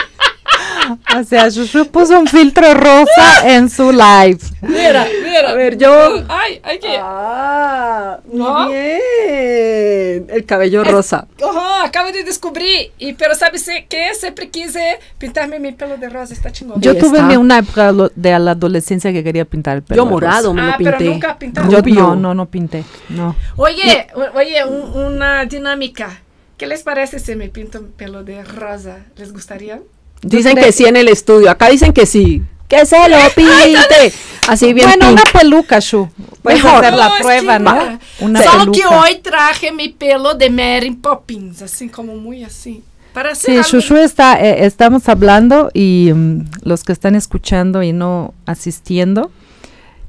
O 1.19 1.25
sea, 1.25 1.51
Chuchu 1.51 1.87
puso 1.91 2.19
un 2.19 2.27
filtro 2.27 2.75
rosa 2.75 3.55
en 3.55 3.71
su 3.71 3.93
live. 3.93 4.39
Mira, 4.62 5.07
mira. 5.25 5.51
A 5.51 5.55
ver, 5.55 5.77
yo- 5.79 6.25
Ay, 6.29 6.61
ay, 6.62 6.79
que. 6.79 6.97
Ah, 7.01 8.19
¿No? 8.33 8.65
muy 8.65 8.73
bien. 8.75 10.27
El 10.29 10.45
cabello 10.47 10.85
rosa. 10.85 11.27
Ajá, 11.43 11.85
acabo 11.85 12.11
de 12.12 12.25
descubrir. 12.25 12.93
Y, 12.99 13.12
pero 13.15 13.35
¿sabes 13.35 13.69
qué? 13.89 14.15
Siempre 14.15 14.49
quise 14.51 14.99
pintarme 15.19 15.59
mi 15.59 15.73
pelo 15.73 15.97
de 15.97 16.09
rosa. 16.09 16.35
Está 16.35 16.51
chingón. 16.51 16.81
Yo 16.81 16.97
tuve 16.97 17.19
está. 17.19 17.39
una 17.39 17.59
época 17.59 17.93
de 18.15 18.39
la 18.39 18.53
adolescencia 18.53 19.12
que 19.12 19.23
quería 19.25 19.45
pintar 19.45 19.77
el 19.79 19.83
pelo. 19.83 20.05
Yo 20.05 20.11
morado 20.11 20.53
me 20.55 20.62
Ah, 20.62 20.67
lo 20.79 20.85
pero 20.85 20.99
pinté. 20.99 21.05
nunca 21.12 21.39
pintaste. 21.39 21.71
rosa. 21.77 21.89
Yo 21.89 21.95
no, 21.95 22.17
no, 22.17 22.35
no 22.35 22.47
pinté. 22.47 22.85
No. 23.09 23.37
Oye, 23.57 24.07
o- 24.15 24.39
oye, 24.39 24.65
un- 24.65 24.97
una 25.15 25.45
dinámica. 25.45 26.21
¿Qué 26.57 26.67
les 26.67 26.83
parece 26.83 27.19
si 27.19 27.35
me 27.35 27.49
pinto 27.49 27.83
pelo 27.97 28.23
de 28.25 28.45
rosa? 28.45 28.99
¿Les 29.17 29.33
gustaría? 29.33 29.81
Dicen 30.23 30.52
creo- 30.55 30.67
que 30.67 30.73
sí 30.73 30.85
en 30.85 30.97
el 30.97 31.09
estudio. 31.09 31.50
Acá 31.50 31.69
dicen 31.69 31.93
que 31.93 32.07
sí. 32.07 32.43
Que 32.69 32.87
se 32.87 33.09
lo 33.09 33.17
pinte. 33.37 34.12
Así 34.49 34.73
bien 34.73 34.88
Bueno, 34.88 35.07
pink. 35.09 35.12
una 35.12 35.41
peluca, 35.41 35.79
Shu. 35.79 36.09
Puedes 36.43 36.62
Mejor. 36.64 36.85
hacer 36.85 36.97
la 36.99 37.09
No, 37.09 37.14
es 37.17 37.23
prueba, 37.23 37.59
que 37.59 37.62
¿no? 37.64 37.99
Una 38.21 38.43
Solo 38.43 38.73
peluca. 38.73 38.79
que 38.79 38.87
hoy 38.95 39.19
traje 39.23 39.73
mi 39.73 39.88
pelo 39.91 40.35
de 40.35 40.50
Mary 40.50 40.91
Poppins, 40.93 41.62
así 41.62 41.88
como 41.88 42.17
muy 42.17 42.43
así. 42.45 42.83
Para 43.12 43.33
hacer 43.33 43.50
Sí, 43.50 43.57
algo- 43.59 43.69
Shushu 43.69 43.97
está, 43.99 44.41
eh, 44.41 44.64
estamos 44.64 45.09
hablando 45.09 45.71
y 45.75 46.11
mm, 46.14 46.45
los 46.64 46.83
que 46.83 46.93
están 46.93 47.14
escuchando 47.14 47.83
y 47.83 47.93
no 47.93 48.33
asistiendo, 48.47 49.31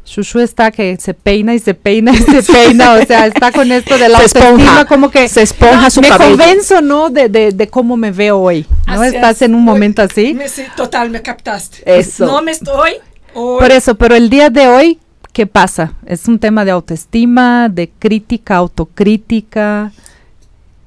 Shushu 0.05 0.39
está 0.39 0.69
que 0.71 0.97
se 0.97 1.13
peina 1.13 1.53
y 1.55 1.59
se 1.59 1.73
peina 1.73 2.11
y 2.11 2.17
se 2.17 2.43
peina, 2.53 2.93
o 2.93 3.05
sea, 3.05 3.25
está 3.25 3.51
con 3.51 3.71
esto 3.71 3.97
de 3.97 4.09
la 4.09 4.17
Se 4.27 4.37
autoestima, 4.39 4.49
esponja. 4.63 4.85
como 4.85 5.09
que 5.11 5.27
Se 5.29 5.41
esponja 5.43 5.89
su 5.89 6.01
me 6.01 6.09
cabello. 6.09 6.37
convenzo, 6.37 6.81
¿no? 6.81 7.09
De, 7.09 7.29
de, 7.29 7.51
de 7.51 7.67
cómo 7.69 7.95
me 7.95 8.11
veo 8.11 8.37
hoy, 8.39 8.65
¿no? 8.87 9.01
Así 9.01 9.15
Estás 9.15 9.37
es. 9.37 9.41
en 9.43 9.55
un 9.55 9.63
momento 9.63 10.01
así. 10.01 10.33
Me- 10.33 10.49
sí, 10.49 10.63
total, 10.75 11.09
me 11.09 11.21
captaste. 11.21 11.81
Eso. 11.85 12.25
No 12.25 12.41
me 12.41 12.51
estoy. 12.51 12.95
hoy- 13.33 13.59
Por 13.59 13.71
eso, 13.71 13.95
pero 13.95 14.15
el 14.15 14.29
día 14.29 14.49
de 14.49 14.67
hoy, 14.67 14.99
¿qué 15.31 15.47
pasa? 15.47 15.93
Es 16.05 16.27
un 16.27 16.37
tema 16.37 16.65
de 16.65 16.71
autoestima, 16.71 17.69
de 17.69 17.89
crítica, 17.97 18.57
autocrítica. 18.57 19.91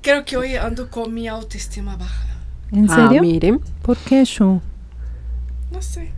Creo 0.03 0.25
que 0.25 0.37
hoy 0.37 0.57
ando 0.57 0.91
con 0.91 1.13
mi 1.15 1.27
autoestima 1.27 1.97
baja. 1.97 2.27
¿En 2.71 2.89
Ah, 2.91 3.09
serio? 3.09 3.23
miren. 3.23 3.61
¿Por 3.83 3.97
qué, 3.97 4.25
Shu? 4.25 4.61
No 5.73 5.81
sé. 5.83 6.13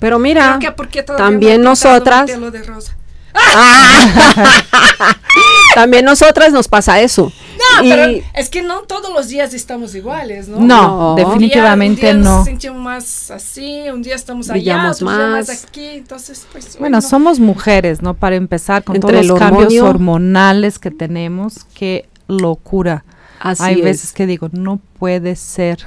Pero 0.00 0.18
mira, 0.18 0.58
que 0.90 1.02
también 1.04 1.62
no 1.62 1.70
nosotras- 1.70 2.28
pelo 2.30 2.50
de 2.50 2.62
rosa. 2.64 2.96
también 5.74 6.04
nosotras 6.04 6.52
nos 6.52 6.68
pasa 6.68 7.00
eso. 7.00 7.32
No, 7.76 7.84
Y- 7.84 7.90
pero 7.90 8.22
es 8.34 8.48
que 8.48 8.62
no 8.62 8.80
todos 8.82 9.12
los 9.12 9.28
días 9.28 9.54
estamos 9.54 9.94
iguales, 9.94 10.48
¿no? 10.48 10.58
No, 10.58 10.66
No. 10.66 11.14
definitivamente 11.14 12.00
un 12.10 12.10
día, 12.16 12.16
un 12.16 12.22
día 12.22 12.30
no. 12.30 12.36
nos 12.38 12.44
sentimos 12.46 12.82
más 12.82 13.30
así, 13.30 13.82
un 13.92 14.02
día 14.02 14.16
estamos 14.16 14.50
allá, 14.50 14.90
otro 14.90 15.06
día 15.06 15.16
más 15.28 15.48
más. 15.48 15.64
aquí, 15.64 15.86
entonces 15.86 16.46
pues 16.50 16.76
Bueno, 16.78 16.98
no. 16.98 17.02
somos 17.02 17.38
mujeres, 17.38 18.02
¿no? 18.02 18.14
Para 18.14 18.36
empezar, 18.36 18.82
con 18.82 18.96
Entre 18.96 19.12
todos 19.12 19.26
los 19.26 19.38
cambios 19.38 19.64
hormonio. 19.66 19.84
hormonales 19.86 20.78
que 20.78 20.90
tenemos, 20.90 21.66
qué 21.74 22.08
locura. 22.26 23.04
Así 23.38 23.62
Hay 23.62 23.78
es. 23.78 23.84
veces 23.84 24.12
que 24.12 24.26
digo, 24.26 24.48
no 24.52 24.80
puede 24.98 25.36
ser. 25.36 25.78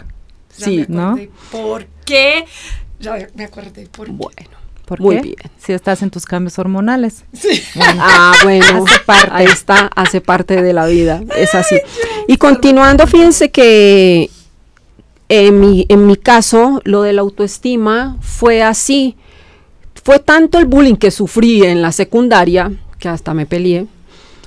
Ya 0.57 0.65
sí, 0.65 0.85
¿no? 0.87 1.09
acordé 1.09 1.31
¿Por 1.51 1.85
qué? 2.05 2.45
Ya 3.03 3.27
me 3.35 3.43
acordé, 3.43 3.87
¿por 3.87 4.07
qué? 4.07 4.13
Bueno. 4.13 4.63
¿Por 4.85 4.99
Muy 4.99 5.15
qué? 5.15 5.21
bien. 5.21 5.35
Si 5.57 5.71
estás 5.71 6.01
en 6.01 6.09
tus 6.09 6.25
cambios 6.25 6.59
hormonales. 6.59 7.23
Ah, 7.99 8.33
bueno, 8.43 8.83
Hace 8.87 8.99
parte. 9.05 9.29
ahí 9.31 9.45
está, 9.45 9.89
hace 9.95 10.19
parte 10.19 10.61
de 10.61 10.73
la 10.73 10.85
vida, 10.87 11.21
es 11.37 11.55
así. 11.55 11.79
Y 12.27 12.35
continuando, 12.37 13.07
fíjense 13.07 13.49
que 13.51 14.29
en 15.29 15.59
mi, 15.59 15.85
en 15.87 16.05
mi 16.05 16.17
caso, 16.17 16.81
lo 16.83 17.01
de 17.03 17.13
la 17.13 17.21
autoestima 17.21 18.17
fue 18.21 18.61
así. 18.61 19.15
Fue 20.03 20.19
tanto 20.19 20.59
el 20.59 20.65
bullying 20.65 20.95
que 20.95 21.11
sufrí 21.11 21.63
en 21.63 21.81
la 21.81 21.93
secundaria, 21.93 22.71
que 22.99 23.07
hasta 23.07 23.33
me 23.33 23.45
peleé. 23.45 23.85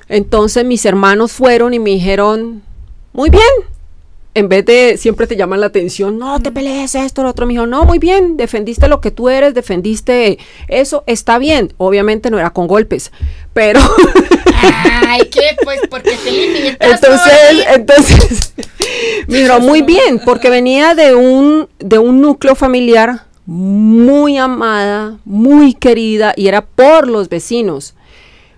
Entonces 0.08 0.64
mis 0.66 0.84
hermanos 0.84 1.32
fueron 1.32 1.72
y 1.72 1.78
me 1.78 1.90
dijeron, 1.90 2.62
muy 3.14 3.30
bien. 3.30 3.42
En 4.36 4.50
vez 4.50 4.66
de 4.66 4.98
siempre 4.98 5.26
te 5.26 5.34
llaman 5.34 5.60
la 5.60 5.68
atención, 5.68 6.18
no 6.18 6.38
te 6.40 6.52
pelees 6.52 6.94
esto, 6.94 7.22
lo 7.22 7.30
otro, 7.30 7.46
me 7.46 7.54
dijo, 7.54 7.66
no, 7.66 7.84
muy 7.84 7.98
bien, 7.98 8.36
defendiste 8.36 8.86
lo 8.86 9.00
que 9.00 9.10
tú 9.10 9.30
eres, 9.30 9.54
defendiste 9.54 10.38
eso, 10.68 11.04
está 11.06 11.38
bien. 11.38 11.72
Obviamente 11.78 12.30
no 12.30 12.38
era 12.38 12.50
con 12.50 12.66
golpes, 12.66 13.12
pero 13.54 13.80
Ay, 15.06 15.22
¿qué? 15.30 15.56
Pues 15.64 15.80
porque 15.88 16.18
te 16.22 16.30
limitas. 16.30 16.76
entonces, 16.80 17.66
entonces, 17.74 18.54
me 19.26 19.58
muy 19.60 19.80
bien, 19.80 20.20
porque 20.22 20.50
venía 20.50 20.94
de 20.94 21.14
un, 21.14 21.66
de 21.78 21.98
un 21.98 22.20
núcleo 22.20 22.54
familiar 22.54 23.22
muy 23.46 24.36
amada, 24.36 25.16
muy 25.24 25.72
querida, 25.72 26.34
y 26.36 26.48
era 26.48 26.60
por 26.60 27.08
los 27.08 27.30
vecinos. 27.30 27.94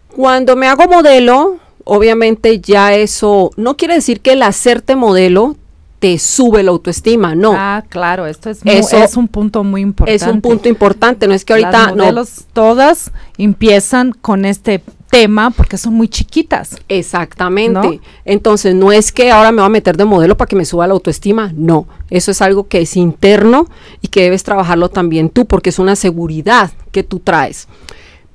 Cuando 0.08 0.56
me 0.56 0.66
hago 0.66 0.88
modelo, 0.88 1.58
obviamente 1.85 2.58
ya 2.58 2.97
eso, 2.97 3.52
no 3.56 3.76
quiere 3.76 3.94
decir 3.94 4.20
que 4.20 4.32
el 4.32 4.42
hacerte 4.42 4.97
modelo 4.97 5.54
te 5.99 6.19
sube 6.19 6.62
la 6.62 6.71
autoestima, 6.71 7.35
no. 7.35 7.55
Ah, 7.57 7.85
claro, 7.88 8.26
esto 8.26 8.50
es, 8.50 8.61
Eso 8.64 8.97
es 8.99 9.17
un 9.17 9.26
punto 9.28 9.64
muy 9.64 9.81
importante. 9.81 10.25
es 10.25 10.31
un 10.31 10.40
punto 10.40 10.69
importante, 10.69 11.26
no 11.26 11.35
es 11.35 11.45
que 11.45 11.55
ahorita 11.55 11.71
Las 11.71 11.97
no. 11.97 12.05
modelos 12.05 12.45
todas 12.52 13.11
empiezan 13.37 14.12
con 14.12 14.45
este 14.45 14.83
tema 15.11 15.50
porque 15.50 15.76
son 15.76 15.95
muy 15.95 16.09
chiquitas. 16.09 16.76
Exactamente. 16.88 17.73
¿No? 17.81 18.00
Entonces, 18.25 18.75
no 18.75 18.93
es 18.93 19.11
que 19.11 19.31
ahora 19.31 19.50
me 19.50 19.62
voy 19.62 19.67
a 19.67 19.71
meter 19.71 19.97
de 19.97 20.05
modelo 20.05 20.37
para 20.37 20.49
que 20.49 20.57
me 20.57 20.64
suba 20.64 20.87
la 20.87 20.93
autoestima, 20.95 21.52
no. 21.57 21.88
Eso 22.11 22.31
es 22.31 22.43
algo 22.43 22.69
que 22.69 22.83
es 22.83 22.97
interno 22.97 23.67
y 24.00 24.09
que 24.09 24.23
debes 24.23 24.45
trabajarlo 24.45 24.90
también 24.90 25.31
tú, 25.31 25.47
porque 25.47 25.71
es 25.71 25.78
una 25.78 25.97
seguridad 25.97 26.71
que 26.93 27.02
tú 27.02 27.19
traes. 27.19 27.67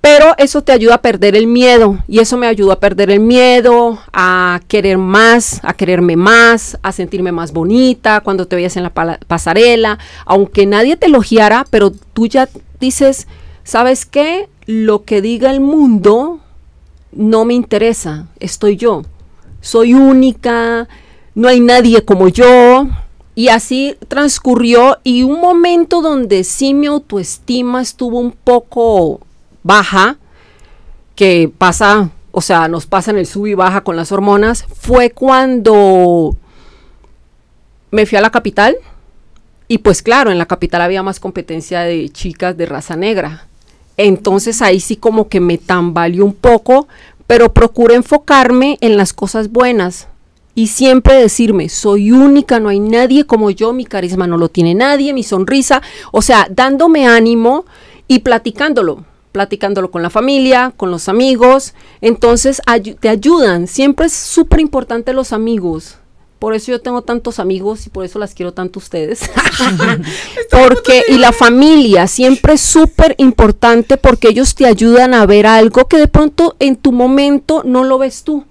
Pero 0.06 0.36
eso 0.38 0.62
te 0.62 0.74
ayuda 0.74 0.96
a 0.96 1.02
perder 1.02 1.34
el 1.34 1.48
miedo 1.48 1.98
y 2.10 2.20
eso 2.20 2.36
me 2.36 2.48
ayudó 2.48 2.74
a 2.74 2.80
perder 2.82 3.10
el 3.10 3.22
miedo, 3.22 4.00
a 4.12 4.60
querer 4.68 4.98
más, 4.98 5.62
a 5.64 5.74
quererme 5.76 6.18
más, 6.18 6.78
a 6.84 6.92
sentirme 6.92 7.32
más 7.32 7.54
bonita 7.54 8.20
cuando 8.20 8.46
te 8.46 8.58
veías 8.58 8.76
en 8.76 8.84
la 8.84 8.90
pasarela, 8.94 10.00
aunque 10.26 10.66
nadie 10.66 10.98
te 10.98 11.06
elogiara, 11.06 11.66
pero 11.70 11.94
tú 12.12 12.28
ya 12.28 12.50
dices, 12.82 13.30
¿sabes 13.64 14.06
qué? 14.06 14.50
Lo 14.66 15.06
que 15.06 15.22
diga 15.22 15.52
el 15.52 15.62
mundo 15.62 16.42
no 17.14 17.46
me 17.46 17.54
interesa, 17.54 18.28
estoy 18.42 18.76
yo. 18.76 19.04
Soy 19.62 19.94
única, 19.94 20.90
no 21.34 21.48
hay 21.48 21.62
nadie 21.62 22.04
como 22.04 22.28
yo. 22.28 22.88
Y 23.36 23.48
así 23.48 23.96
transcurrió 24.10 24.98
y 25.06 25.24
un 25.24 25.40
momento 25.40 26.02
donde 26.02 26.44
sí 26.44 26.74
mi 26.74 26.88
autoestima 26.88 27.82
estuvo 27.82 28.20
un 28.20 28.34
poco 28.34 29.22
baja, 29.64 30.18
que 31.16 31.52
pasa, 31.58 32.10
o 32.32 32.42
sea, 32.42 32.68
nos 32.68 32.86
pasa 32.86 33.12
en 33.12 33.18
el 33.18 33.26
sub 33.26 33.48
y 33.48 33.54
baja 33.54 33.82
con 33.82 33.96
las 33.96 34.12
hormonas, 34.12 34.66
fue 34.80 35.12
cuando 35.12 36.36
me 37.92 38.06
fui 38.06 38.18
a 38.18 38.22
la 38.22 38.32
capital. 38.32 38.76
Y 39.68 39.80
pues 39.80 40.02
claro, 40.02 40.30
en 40.30 40.38
la 40.38 40.46
capital 40.46 40.82
había 40.82 41.04
más 41.04 41.20
competencia 41.20 41.82
de 41.82 42.10
chicas 42.10 42.58
de 42.58 42.66
raza 42.66 42.96
negra. 42.96 43.48
Entonces 43.98 44.62
ahí 44.62 44.80
sí 44.80 44.98
como 44.98 45.30
que 45.30 45.40
me 45.40 45.58
tambaleó 45.58 46.26
un 46.26 46.34
poco, 46.34 46.88
pero 47.28 47.54
procuro 47.54 47.94
enfocarme 47.94 48.78
en 48.82 48.98
las 48.98 49.14
cosas 49.14 49.52
buenas 49.52 50.08
y 50.56 50.68
siempre 50.68 51.16
decirme, 51.16 51.70
soy 51.70 52.12
única, 52.12 52.60
no 52.60 52.70
hay 52.70 52.80
nadie 52.80 53.26
como 53.26 53.50
yo, 53.50 53.74
mi 53.74 53.86
carisma 53.86 54.28
no 54.28 54.38
lo 54.38 54.50
tiene 54.50 54.76
nadie, 54.76 55.14
mi 55.14 55.24
sonrisa, 55.24 55.82
o 56.12 56.22
sea, 56.22 56.48
dándome 56.50 57.08
ánimo 57.08 57.66
y 58.08 58.20
platicándolo, 58.20 59.06
platicándolo 59.34 59.92
con 59.92 60.02
la 60.02 60.10
familia, 60.10 60.72
con 60.78 60.92
los 60.92 61.10
amigos, 61.10 61.74
entonces 62.00 62.62
te 63.02 63.10
ayudan, 63.10 63.68
siempre 63.68 64.06
es 64.06 64.14
súper 64.14 64.62
importante 64.62 65.12
los 65.12 65.34
amigos, 65.34 65.98
por 66.44 66.54
eso 66.54 66.74
yo 66.74 66.82
tengo 66.82 67.02
tantos 67.04 67.40
amigos 67.40 67.88
y 67.88 67.90
por 67.90 68.04
eso 68.04 68.20
las 68.20 68.34
quiero 68.34 68.54
tanto 68.54 68.78
ustedes. 68.78 69.32
porque, 70.52 71.04
y 71.08 71.18
la 71.18 71.32
familia 71.32 72.06
siempre 72.06 72.56
es 72.56 72.62
súper 72.62 73.16
importante 73.18 73.96
porque 73.96 74.28
ellos 74.28 74.54
te 74.54 74.66
ayudan 74.66 75.14
a 75.14 75.26
ver 75.26 75.48
algo 75.48 75.88
que 75.88 75.96
de 75.96 76.10
pronto 76.10 76.58
en 76.60 76.76
tu 76.76 76.92
momento 76.92 77.62
no 77.64 77.86
lo 77.86 77.98
ves 77.98 78.24
tú. 78.24 78.44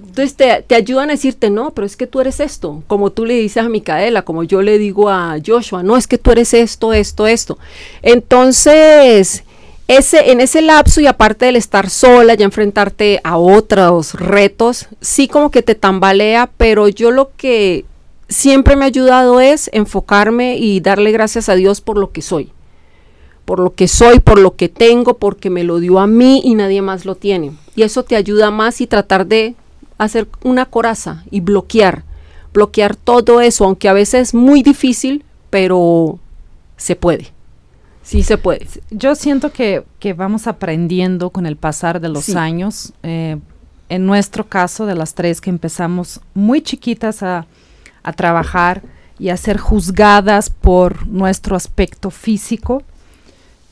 Entonces 0.00 0.34
te, 0.34 0.64
te, 0.66 0.74
ayudan 0.74 1.10
a 1.10 1.12
decirte, 1.12 1.48
no, 1.48 1.70
pero 1.70 1.86
es 1.86 1.96
que 1.96 2.08
tú 2.08 2.20
eres 2.20 2.40
esto, 2.40 2.82
como 2.88 3.12
tú 3.12 3.24
le 3.24 3.34
dices 3.34 3.62
a 3.62 3.68
Micaela, 3.68 4.22
como 4.22 4.42
yo 4.42 4.60
le 4.60 4.76
digo 4.78 5.08
a 5.08 5.36
Joshua, 5.46 5.84
no, 5.84 5.96
es 5.96 6.08
que 6.08 6.18
tú 6.18 6.32
eres 6.32 6.52
esto, 6.52 6.92
esto, 6.92 7.28
esto. 7.28 7.56
Entonces, 8.02 9.44
ese, 9.96 10.32
en 10.32 10.40
ese 10.40 10.60
lapso 10.60 11.00
y 11.00 11.06
aparte 11.06 11.46
del 11.46 11.56
estar 11.56 11.88
sola, 11.90 12.34
y 12.38 12.42
enfrentarte 12.42 13.20
a 13.24 13.36
otros 13.36 14.14
retos, 14.14 14.88
sí 15.00 15.28
como 15.28 15.50
que 15.50 15.62
te 15.62 15.74
tambalea, 15.74 16.50
pero 16.56 16.88
yo 16.88 17.10
lo 17.10 17.30
que 17.36 17.84
siempre 18.28 18.76
me 18.76 18.84
ha 18.84 18.88
ayudado 18.88 19.40
es 19.40 19.70
enfocarme 19.72 20.56
y 20.56 20.80
darle 20.80 21.12
gracias 21.12 21.48
a 21.48 21.54
Dios 21.54 21.80
por 21.80 21.98
lo 21.98 22.12
que 22.12 22.22
soy. 22.22 22.50
Por 23.44 23.58
lo 23.58 23.74
que 23.74 23.88
soy, 23.88 24.20
por 24.20 24.38
lo 24.38 24.56
que 24.56 24.68
tengo, 24.68 25.18
porque 25.18 25.50
me 25.50 25.64
lo 25.64 25.80
dio 25.80 25.98
a 25.98 26.06
mí 26.06 26.40
y 26.44 26.54
nadie 26.54 26.80
más 26.80 27.04
lo 27.04 27.14
tiene. 27.14 27.52
Y 27.74 27.82
eso 27.82 28.04
te 28.04 28.16
ayuda 28.16 28.50
más 28.50 28.80
y 28.80 28.86
tratar 28.86 29.26
de 29.26 29.54
hacer 29.98 30.28
una 30.42 30.66
coraza 30.66 31.24
y 31.30 31.40
bloquear, 31.40 32.04
bloquear 32.52 32.96
todo 32.96 33.40
eso, 33.40 33.64
aunque 33.64 33.88
a 33.88 33.92
veces 33.92 34.28
es 34.28 34.34
muy 34.34 34.62
difícil, 34.62 35.24
pero 35.50 36.18
se 36.76 36.96
puede. 36.96 37.32
Sí 38.02 38.22
se 38.22 38.36
puede. 38.38 38.66
Yo 38.90 39.14
siento 39.14 39.52
que, 39.52 39.84
vamos 40.16 40.46
aprendiendo 40.46 41.30
con 41.30 41.46
el 41.46 41.56
pasar 41.56 42.00
de 42.00 42.08
los 42.08 42.30
años. 42.30 42.92
Eh, 43.02 43.38
en 43.88 44.06
nuestro 44.06 44.48
caso, 44.48 44.86
de 44.86 44.94
las 44.94 45.14
tres 45.14 45.40
que 45.40 45.50
empezamos 45.50 46.20
muy 46.34 46.62
chiquitas 46.62 47.22
a, 47.22 47.46
a 48.02 48.12
trabajar 48.12 48.82
y 49.18 49.28
a 49.28 49.36
ser 49.36 49.58
juzgadas 49.58 50.50
por 50.50 51.06
nuestro 51.06 51.54
aspecto 51.54 52.10
físico, 52.10 52.82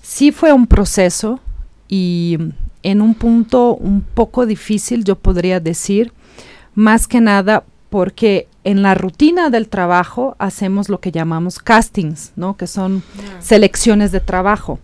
sí 0.03 0.31
fue 0.31 0.53
un 0.53 0.67
proceso 0.67 1.41
y 1.89 2.39
en 2.83 3.01
un 3.01 3.15
punto 3.15 3.75
un 3.75 4.03
poco 4.03 4.47
difícil, 4.47 5.05
yo 5.05 5.17
podría 5.17 5.61
decir, 5.61 6.13
más 6.75 7.09
que 7.09 7.21
nada 7.21 7.65
porque 7.89 8.47
en 8.65 8.83
la 8.83 8.95
rutina 8.95 9.51
del 9.51 9.69
trabajo 9.69 10.37
hacemos 10.39 10.89
lo 10.89 11.01
que 11.01 11.13
llamamos 11.13 11.59
castings, 11.59 12.33
¿no? 12.37 12.57
Que 12.57 12.67
son 12.67 13.03
selecciones 13.41 14.13
de 14.13 14.21
trabajo. 14.21 14.79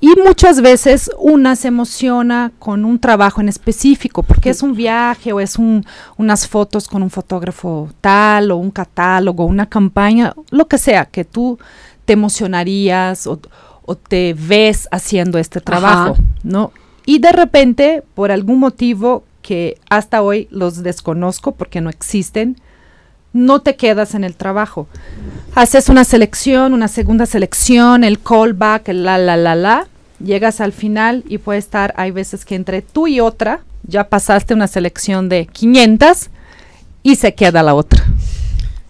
Y 0.00 0.08
muchas 0.20 0.60
veces 0.60 1.12
una 1.16 1.54
se 1.54 1.68
emociona 1.68 2.50
con 2.58 2.84
un 2.84 2.98
trabajo 2.98 3.40
en 3.40 3.48
específico, 3.48 4.24
porque 4.24 4.50
es 4.50 4.62
un 4.62 4.74
viaje 4.74 5.32
o 5.32 5.38
es 5.38 5.56
unas 6.16 6.48
fotos 6.48 6.88
con 6.88 7.04
un 7.04 7.10
fotógrafo 7.10 7.88
tal 8.00 8.50
o 8.50 8.56
un 8.56 8.72
catálogo, 8.72 9.44
una 9.44 9.66
campaña, 9.66 10.34
lo 10.50 10.66
que 10.66 10.78
sea, 10.78 11.04
que 11.04 11.24
tú 11.24 11.56
te 12.04 12.14
emocionarías 12.14 13.28
o, 13.28 13.38
te 14.08 14.34
ves 14.36 14.88
haciendo 14.90 15.38
este 15.38 15.60
trabajo, 15.60 16.16
¿no? 16.42 16.72
Y 17.06 17.18
de 17.18 17.30
repente, 17.30 18.02
por 18.14 18.32
algún 18.32 18.58
motivo 18.58 19.22
que 19.42 19.78
hasta 19.88 20.22
hoy 20.22 20.48
los 20.50 20.82
desconozco 20.82 21.52
porque 21.52 21.80
no 21.80 21.90
existen, 21.90 22.56
no 23.32 23.60
te 23.60 23.76
quedas 23.76 24.14
en 24.14 24.24
el 24.24 24.34
trabajo. 24.36 24.86
Haces 25.54 25.88
una 25.88 26.04
selección, 26.04 26.72
una 26.72 26.88
segunda 26.88 27.26
selección, 27.26 28.04
el 28.04 28.20
callback, 28.20 28.88
el 28.88 29.04
la, 29.04 29.18
la, 29.18 29.36
la, 29.36 29.54
la, 29.54 29.86
llegas 30.22 30.60
al 30.60 30.72
final 30.72 31.24
y 31.28 31.38
puede 31.38 31.58
estar, 31.58 31.92
hay 31.96 32.10
veces 32.10 32.44
que 32.44 32.54
entre 32.54 32.82
tú 32.82 33.06
y 33.06 33.20
otra, 33.20 33.60
ya 33.86 34.08
pasaste 34.08 34.54
una 34.54 34.68
selección 34.68 35.28
de 35.28 35.46
500 35.46 36.30
y 37.02 37.16
se 37.16 37.34
queda 37.34 37.62
la 37.62 37.74
otra. 37.74 38.04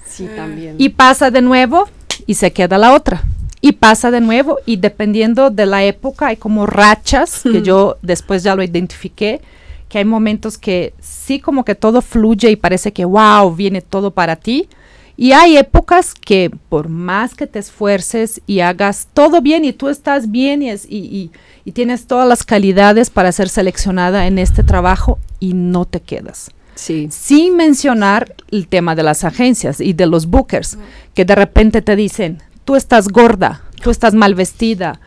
Sí, 0.06 0.28
también. 0.36 0.76
Y 0.78 0.90
pasa 0.90 1.30
de 1.30 1.40
nuevo 1.40 1.88
y 2.26 2.34
se 2.34 2.52
queda 2.52 2.78
la 2.78 2.92
otra. 2.92 3.22
Y 3.60 3.72
pasa 3.72 4.10
de 4.10 4.20
nuevo 4.20 4.58
y 4.66 4.76
dependiendo 4.76 5.50
de 5.50 5.66
la 5.66 5.84
época 5.84 6.28
hay 6.28 6.36
como 6.36 6.66
rachas, 6.66 7.42
que 7.42 7.62
yo 7.64 7.96
después 8.02 8.42
ya 8.42 8.54
lo 8.54 8.62
identifiqué, 8.62 9.40
que 9.92 9.98
hay 9.98 10.06
momentos 10.06 10.56
que 10.56 10.94
sí 11.00 11.38
como 11.38 11.66
que 11.66 11.74
todo 11.74 12.00
fluye 12.00 12.50
y 12.50 12.56
parece 12.56 12.94
que 12.94 13.04
wow, 13.04 13.54
viene 13.54 13.82
todo 13.82 14.10
para 14.10 14.36
ti. 14.36 14.70
Y 15.18 15.32
hay 15.32 15.58
épocas 15.58 16.14
que 16.14 16.50
por 16.70 16.88
más 16.88 17.34
que 17.34 17.46
te 17.46 17.58
esfuerces 17.58 18.40
y 18.46 18.60
hagas 18.60 19.08
todo 19.12 19.42
bien 19.42 19.66
y 19.66 19.74
tú 19.74 19.90
estás 19.90 20.30
bien 20.30 20.62
y, 20.62 20.70
y, 20.70 21.30
y, 21.66 21.72
tienes 21.72 22.06
todas 22.06 22.26
las 22.26 22.42
calidades 22.42 23.10
para 23.10 23.32
ser 23.32 23.50
seleccionada 23.50 24.26
en 24.26 24.38
este 24.38 24.62
trabajo 24.62 25.18
y 25.40 25.52
no 25.52 25.84
te 25.84 26.00
quedas. 26.00 26.50
Sí. 26.74 27.08
Sin 27.10 27.56
mencionar 27.56 28.34
el 28.50 28.68
tema 28.68 28.94
de 28.94 29.02
las 29.02 29.24
agencias 29.24 29.78
y 29.78 29.92
de 29.92 30.06
los 30.06 30.24
bookers, 30.24 30.78
que 31.12 31.26
de 31.26 31.34
repente 31.34 31.82
te 31.82 31.96
dicen, 31.96 32.42
tú 32.64 32.76
estás 32.76 33.08
gorda, 33.08 33.62
tú 33.82 33.90
estás 33.90 34.14
mal 34.14 34.34
vestida, 34.34 35.00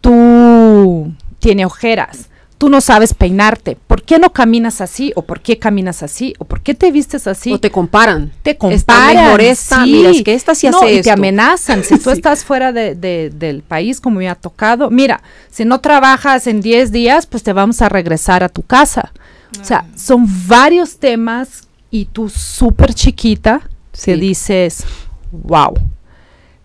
tú 0.00 1.12
tienes 1.40 1.66
ojeras, 1.66 2.29
tú 2.60 2.68
no 2.68 2.82
sabes 2.82 3.14
peinarte, 3.14 3.78
¿por 3.86 4.02
qué 4.02 4.18
no 4.18 4.34
caminas 4.34 4.82
así? 4.82 5.14
¿O 5.16 5.22
por 5.22 5.40
qué 5.40 5.58
caminas 5.58 6.02
así? 6.02 6.34
¿O 6.38 6.44
por 6.44 6.60
qué 6.60 6.74
te 6.74 6.92
vistes 6.92 7.26
así? 7.26 7.54
O 7.54 7.58
te 7.58 7.70
comparan. 7.70 8.30
Te 8.42 8.58
comparan. 8.58 8.76
Está 8.76 9.14
mejor 9.14 9.40
esta, 9.40 9.82
sí. 9.82 9.92
mira, 9.92 10.10
es 10.10 10.22
que 10.22 10.34
esta 10.34 10.54
sí 10.54 10.66
hace 10.66 10.78
no, 10.78 10.90
y 10.90 11.00
te 11.00 11.10
amenazan. 11.10 11.82
Si 11.82 11.98
tú 12.02 12.10
estás 12.10 12.44
fuera 12.44 12.70
de, 12.70 13.30
del 13.30 13.62
país, 13.62 13.98
como 13.98 14.18
me 14.18 14.28
ha 14.28 14.34
tocado, 14.34 14.90
mira, 14.90 15.22
si 15.50 15.64
no 15.64 15.80
trabajas 15.80 16.46
en 16.46 16.60
10 16.60 16.92
días, 16.92 17.24
pues 17.24 17.42
te 17.42 17.54
vamos 17.54 17.80
a 17.80 17.88
regresar 17.88 18.44
a 18.44 18.50
tu 18.50 18.62
casa. 18.62 19.10
O 19.58 19.64
sea, 19.64 19.86
ah. 19.86 19.96
son 19.96 20.26
varios 20.46 20.98
temas 20.98 21.66
y 21.90 22.04
tú 22.04 22.28
súper 22.28 22.92
chiquita 22.92 23.62
te 24.04 24.16
dices, 24.16 24.84
wow, 25.32 25.78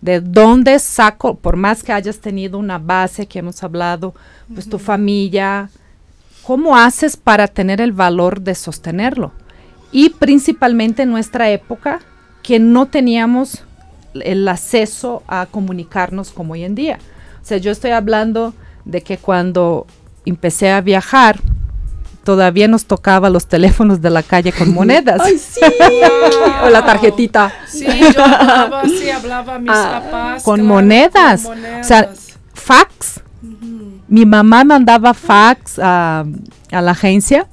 ¿de 0.02 0.20
dónde 0.20 0.78
saco? 0.78 1.36
Por 1.36 1.56
más 1.56 1.82
que 1.82 1.94
hayas 1.94 2.18
tenido 2.18 2.58
una 2.58 2.76
base 2.76 3.26
que 3.26 3.38
hemos 3.38 3.62
hablado, 3.62 4.14
pues 4.52 4.68
tu 4.68 4.78
familia, 4.78 5.70
¿Cómo 6.46 6.76
haces 6.76 7.16
para 7.16 7.48
tener 7.48 7.80
el 7.80 7.90
valor 7.90 8.40
de 8.40 8.54
sostenerlo? 8.54 9.32
Y 9.90 10.10
principalmente 10.10 11.02
en 11.02 11.10
nuestra 11.10 11.50
época, 11.50 11.98
que 12.44 12.60
no 12.60 12.86
teníamos 12.86 13.64
el 14.14 14.46
acceso 14.46 15.24
a 15.26 15.46
comunicarnos 15.46 16.30
como 16.30 16.52
hoy 16.52 16.62
en 16.62 16.76
día. 16.76 17.00
O 17.42 17.44
sea, 17.44 17.58
yo 17.58 17.72
estoy 17.72 17.90
hablando 17.90 18.54
de 18.84 19.02
que 19.02 19.18
cuando 19.18 19.88
empecé 20.24 20.70
a 20.70 20.80
viajar, 20.82 21.40
todavía 22.22 22.68
nos 22.68 22.84
tocaba 22.84 23.28
los 23.28 23.46
teléfonos 23.46 24.00
de 24.00 24.10
la 24.10 24.22
calle 24.22 24.52
con 24.52 24.72
monedas. 24.74 25.20
¡Ay, 25.24 25.38
sí! 25.38 25.60
o 26.64 26.70
la 26.70 26.86
tarjetita. 26.86 27.52
Sí, 27.66 27.86
yo 27.86 28.24
hablaba, 28.24 28.84
sí, 28.84 29.10
hablaba 29.10 29.54
a 29.56 29.58
mis 29.58 29.70
ah, 29.74 30.00
papás. 30.04 30.42
Con, 30.44 30.64
monedas. 30.64 31.44
O 31.44 31.82
sea, 31.82 32.08
fax 32.54 33.20
mi 34.08 34.24
mamá 34.24 34.64
mandaba 34.64 35.14
fax 35.14 35.78
a, 35.82 36.24
la 36.70 36.90
agencia 36.90 37.46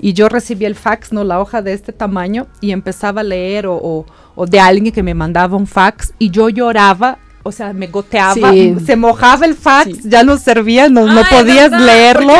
y 0.00 0.12
yo 0.12 0.28
recibía 0.28 0.68
el 0.68 0.74
fax, 0.74 1.12
no 1.12 1.24
la 1.24 1.40
hoja 1.40 1.62
de 1.62 1.72
este 1.72 1.92
tamaño, 1.92 2.46
y 2.60 2.72
empezaba 2.72 3.20
a 3.20 3.24
leer 3.24 3.66
o, 3.68 4.04
de 4.48 4.60
alguien 4.60 4.92
que 4.92 5.02
me 5.02 5.14
mandaba 5.14 5.56
un 5.56 5.66
fax 5.66 6.12
y 6.18 6.30
yo 6.30 6.48
lloraba 6.48 7.18
o 7.44 7.50
sea, 7.50 7.72
me 7.72 7.88
goteaba, 7.88 8.52
Sí. 8.52 8.76
se 8.86 8.94
mojaba 8.94 9.46
el 9.46 9.56
fax, 9.56 9.96
Sí. 9.96 10.00
ya 10.04 10.22
no 10.22 10.36
servía, 10.38 10.88
no, 10.88 11.06
no 11.06 11.22
Ah, 11.22 11.26
podías 11.28 11.72
verdad, 11.72 11.86
leerlo. 11.86 12.34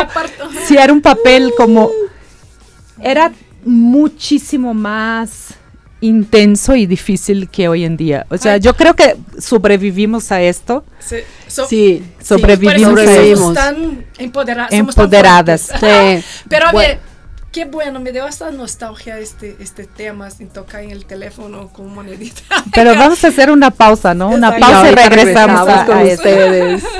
Si 0.65 0.77
era 0.77 0.93
un 0.93 1.01
papel 1.01 1.51
como... 1.57 1.89
Era 3.01 3.33
muchísimo 3.65 4.73
más 4.73 5.55
intenso 6.03 6.75
y 6.75 6.85
difícil 6.85 7.49
que 7.49 7.67
hoy 7.69 7.85
en 7.85 7.95
día. 7.97 8.25
O 8.29 8.37
sea, 8.37 8.53
Ay. 8.53 8.59
yo 8.59 8.75
creo 8.75 8.93
que 8.93 9.15
sobrevivimos 9.39 10.31
a 10.31 10.41
esto. 10.41 10.83
Sí, 10.99 11.17
so- 11.47 11.65
Sí, 11.67 12.03
Sobrevivimos 12.21 12.93
Por 12.93 12.99
a 13.09 13.35
somos 13.35 13.53
tan 13.53 14.05
empodera- 14.17 14.67
somos 14.69 14.95
tan 14.95 15.05
Empoderadas. 15.05 15.61
sí. 15.79 16.23
Pero 16.49 16.67
a 16.67 16.71
Bueno. 16.71 16.89
ver, 16.89 16.99
qué 17.51 17.65
bueno, 17.65 17.99
me 17.99 18.11
dio 18.11 18.25
hasta 18.25 18.51
nostalgia 18.51 19.19
este, 19.19 19.55
este 19.59 19.85
tema 19.85 20.29
sin 20.31 20.47
tocar 20.49 20.81
en 20.83 20.91
el 20.91 21.05
teléfono 21.05 21.69
con 21.69 21.93
monedita. 21.93 22.41
Pero 22.73 22.95
vamos 22.95 23.23
a 23.23 23.27
hacer 23.29 23.49
una 23.51 23.71
pausa, 23.71 24.13
¿no? 24.13 24.29
Una 24.29 24.47
Exacto. 24.49 24.65
pausa 24.65 24.81
y 24.85 24.89
ahorita 24.89 25.09
regresamos 25.09 25.67
a, 25.69 25.85
con 25.85 25.97
a 25.99 26.03
ustedes. 26.03 26.83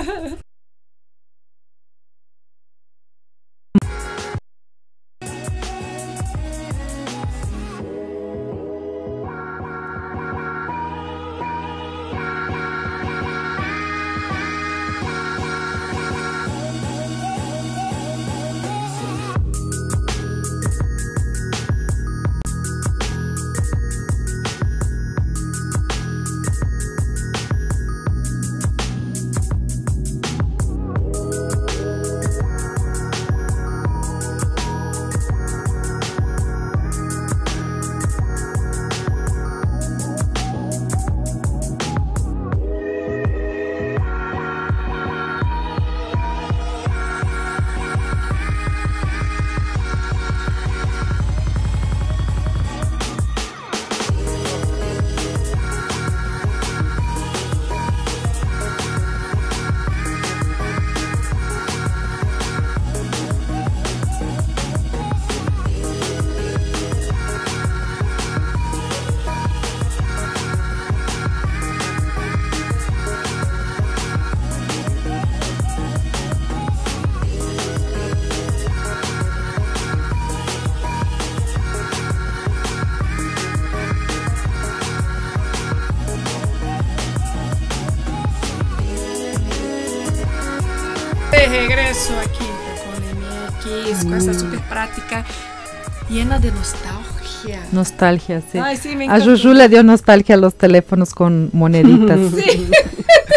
llena 96.10 96.40
de 96.40 96.52
nostalgia. 96.52 97.62
Nostalgia, 97.72 98.42
sí. 98.52 98.58
Ay, 98.58 98.78
sí, 98.78 98.96
me 98.96 99.08
A. 99.10 99.20
Juju 99.20 99.54
le 99.54 99.68
dio 99.68 99.84
nostalgia 99.84 100.36
a 100.36 100.38
los 100.38 100.56
teléfonos 100.56 101.14
con 101.14 101.50
moneditas. 101.54 102.20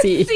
Sí. 0.02 0.26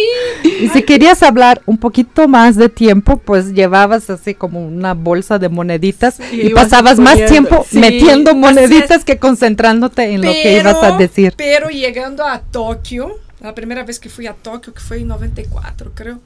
Y 0.43 0.69
si 0.71 0.83
querías 0.83 1.23
hablar 1.23 1.61
un 1.67 1.77
poquito 1.77 2.27
más 2.27 2.57
de 2.57 2.69
tiempo, 2.69 3.19
pues 3.19 3.53
llevabas 3.53 4.09
así 4.09 4.35
como 4.35 4.67
una 4.67 4.95
bolsa 4.95 5.39
de 5.39 5.49
moneditas 5.49 6.19
y 6.33 6.49
pasabas 6.49 6.99
más 6.99 7.25
tiempo 7.27 7.65
sí, 7.69 7.79
metiendo 7.79 8.35
moneditas 8.35 8.99
es. 8.99 9.05
que 9.05 9.19
concentrándote 9.19 10.15
en 10.15 10.23
lo 10.23 10.33
que 10.33 10.59
ibas 10.59 10.83
a 10.83 10.97
decir. 10.97 11.35
Pero 11.37 11.69
llegando 11.69 12.25
a 12.27 12.41
Tokio, 12.41 13.19
la 13.41 13.55
primera 13.55 13.85
vez 13.85 14.01
que 14.01 14.09
fui 14.09 14.27
a 14.27 14.33
Tokio, 14.33 14.73
que 14.73 14.81
fue 14.81 14.99
en 14.99 15.09
94, 15.09 15.93
creo, 15.95 16.21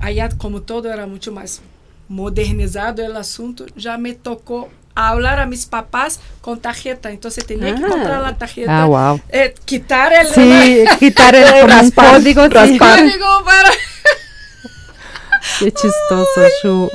allá 0.00 0.28
como 0.36 0.60
todo 0.62 0.92
era 0.92 1.06
mucho 1.06 1.32
más 1.32 1.62
modernizado 2.08 3.04
el 3.04 3.16
asunto, 3.16 3.66
ya 3.76 3.98
me 3.98 4.14
tocó 4.14 4.68
hablar 4.94 5.38
a 5.38 5.46
mis 5.46 5.66
papás 5.66 6.18
con 6.40 6.58
tarjeta, 6.60 7.10
entonces 7.10 7.46
tenía 7.46 7.74
que 7.74 7.84
Ah. 7.84 7.88
comprar 7.88 8.20
la 8.22 8.36
tarjeta, 8.36 8.82
Ah, 8.82 8.86
wow. 8.86 9.20
eh, 9.28 9.54
quitar 9.64 10.12
el 10.12 10.26
Sí, 10.28 10.84
quitar 10.98 11.34
el 11.36 11.44
como 11.60 11.90
código. 11.94 12.42
sí. 12.44 12.48
raspar. 12.48 12.98
código 13.00 13.44
para... 13.44 13.70
Qué 15.60 15.72
chistoso, 15.72 16.40
Shu. 16.62 16.90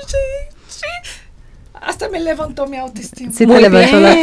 Hasta 1.73 2.07
me 2.09 2.19
levantó 2.21 2.65
mi 2.65 2.77
autoestima. 2.77 3.31
Sí, 3.33 3.45
te 3.45 3.61
levantó 3.61 3.99
la 3.99 4.15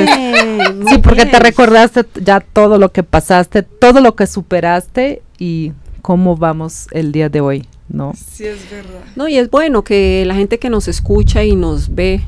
porque 1.03 1.26
te 1.26 1.38
recordaste 1.38 2.07
ya 2.14 2.40
todo 2.40 2.79
lo 2.79 2.90
que 2.90 3.03
pasaste, 3.03 3.62
todo 3.62 4.00
lo 4.00 4.16
que 4.16 4.26
superaste 4.26 5.22
y 5.38 5.72
cómo 6.00 6.37
vamos 6.37 6.87
el 6.92 7.12
día 7.12 7.29
de 7.29 7.42
hoy, 7.42 7.68
¿no? 7.90 8.14
Sí, 8.14 8.46
es 8.46 8.70
verdad. 8.70 9.03
No, 9.16 9.29
y 9.29 9.37
es 9.37 9.50
bueno 9.50 9.85
que 9.85 10.24
la 10.26 10.35
gente 10.35 10.59
que 10.59 10.70
nos 10.70 10.88
escucha 10.88 11.44
y 11.44 11.57
nos 11.57 11.94
ve, 11.94 12.22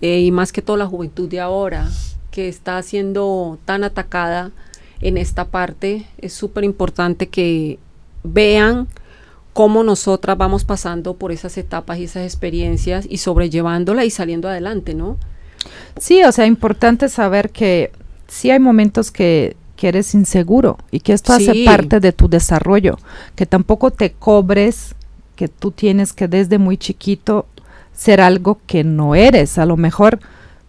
eh, 0.00 0.20
y 0.20 0.30
más 0.30 0.52
que 0.52 0.62
todo 0.62 0.76
la 0.76 0.86
juventud 0.86 1.28
de 1.28 1.40
ahora, 1.40 1.90
que 2.30 2.48
está 2.48 2.80
siendo 2.82 3.58
tan 3.64 3.84
atacada 3.84 4.50
en 5.00 5.16
esta 5.18 5.46
parte, 5.46 6.06
es 6.18 6.32
súper 6.32 6.64
importante 6.64 7.28
que 7.28 7.78
vean 8.22 8.88
cómo 9.52 9.84
nosotras 9.84 10.36
vamos 10.36 10.64
pasando 10.64 11.14
por 11.14 11.30
esas 11.30 11.56
etapas 11.56 11.98
y 11.98 12.04
esas 12.04 12.24
experiencias 12.24 13.06
y 13.08 13.18
sobrellevándola 13.18 14.04
y 14.04 14.10
saliendo 14.10 14.48
adelante, 14.48 14.94
¿no? 14.94 15.16
Sí, 15.98 16.22
o 16.24 16.32
sea, 16.32 16.46
importante 16.46 17.08
saber 17.08 17.50
que 17.50 17.92
sí 18.26 18.50
hay 18.50 18.58
momentos 18.58 19.10
que, 19.10 19.56
que 19.76 19.88
eres 19.88 20.14
inseguro 20.14 20.78
y 20.90 21.00
que 21.00 21.12
esto 21.12 21.32
hace 21.32 21.64
parte 21.64 22.00
de 22.00 22.12
tu 22.12 22.28
desarrollo, 22.28 22.98
que 23.34 23.46
tampoco 23.46 23.90
te 23.90 24.12
cobres 24.12 24.94
que 25.36 25.48
tú 25.48 25.70
tienes 25.70 26.12
que 26.12 26.28
desde 26.28 26.58
muy 26.58 26.76
chiquito 26.76 27.46
ser 27.92 28.20
algo 28.20 28.58
que 28.66 28.84
no 28.84 29.14
eres. 29.14 29.58
A 29.58 29.66
lo 29.66 29.76
mejor 29.76 30.20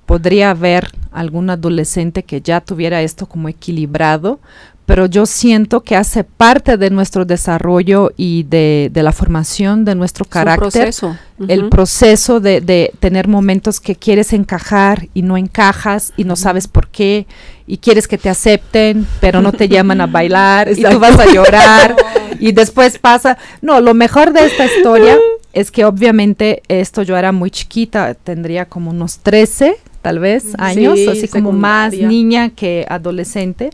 podría 0.06 0.52
haber 0.52 0.91
algún 1.12 1.50
adolescente 1.50 2.24
que 2.24 2.41
ya 2.41 2.62
tuviera 2.62 3.02
esto 3.02 3.26
como 3.26 3.50
equilibrado, 3.50 4.39
pero 4.86 5.08
yo 5.08 5.26
siento 5.26 5.82
que 5.82 5.95
hace 5.95 6.24
parte 6.24 6.78
de 6.78 6.89
nuestro 6.91 7.26
desarrollo 7.26 8.12
y 8.17 8.43
de, 8.43 8.89
de 8.93 9.04
la 9.04 9.12
formación 9.12 9.84
de 9.84 9.95
nuestro 9.95 10.26
carácter 10.26 10.71
proceso. 10.71 11.17
el 11.48 11.69
proceso 11.69 12.39
de, 12.39 12.62
de 12.62 12.91
tener 13.00 13.28
momentos 13.28 13.80
que 13.80 13.95
quieres 13.95 14.32
encajar 14.32 15.08
y 15.13 15.24
no 15.24 15.38
encajas 15.38 16.13
y 16.17 16.24
no 16.24 16.36
sabes 16.36 16.67
por 16.67 16.88
qué 16.88 17.26
y 17.65 17.78
quieres 17.78 18.08
que 18.08 18.19
te 18.19 18.30
acepten 18.30 19.08
pero 19.19 19.41
no 19.41 19.52
te 19.52 19.67
llaman 19.67 20.02
a 20.02 20.08
bailar 20.08 20.69
y 20.78 20.84
tú 20.84 21.00
vas 21.00 21.19
a 21.19 21.34
llorar 21.34 21.95
y 22.39 22.52
después 22.52 23.00
pasa. 23.00 23.38
No 23.62 23.82
lo 23.82 23.93
mejor 23.95 24.34
de 24.34 24.45
esta 24.45 24.65
historia 24.65 25.17
es 25.54 25.71
que 25.71 25.86
obviamente 25.86 26.62
esto 26.67 27.02
yo 27.02 27.17
era 27.17 27.32
muy 27.32 27.50
chiquita 27.50 28.13
tendría 28.13 28.65
como 28.65 28.91
unos 28.91 29.17
13 29.19 29.78
tal 30.04 30.19
vez 30.19 30.43
Sí, 30.43 30.54
años 30.60 31.00
así 31.10 31.28
como 31.28 31.52
más 31.52 31.93
niña 31.93 32.50
que 32.50 32.86
adolescente 32.88 33.71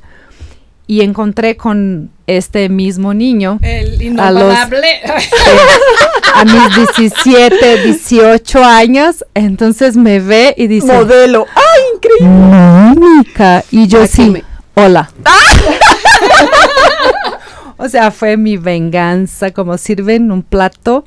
y 0.87 1.01
encontré 1.01 1.55
con 1.57 2.09
este 2.27 2.67
mismo 2.69 3.13
niño 3.13 3.59
El 3.61 4.19
A 4.19 4.31
los- 4.31 4.41
innombrable. 4.43 4.87
a 6.33 6.45
mis 6.45 6.75
17, 6.97 7.83
18 7.85 8.63
años, 8.63 9.25
entonces 9.33 9.95
me 9.97 10.19
ve 10.19 10.53
y 10.57 10.67
dice, 10.67 10.87
modelo. 10.93 11.45
¡Ay, 11.55 11.81
increíble! 11.95 12.27
Mónica, 12.99 13.63
y 13.71 13.87
yo 13.87 14.05
sí, 14.07 14.29
me- 14.29 14.43
hola. 14.75 15.11
o 17.81 17.89
sea, 17.89 18.11
fue 18.11 18.37
mi 18.37 18.57
venganza, 18.57 19.51
como 19.51 19.77
sirven 19.77 20.31
un 20.31 20.43
plato 20.43 21.03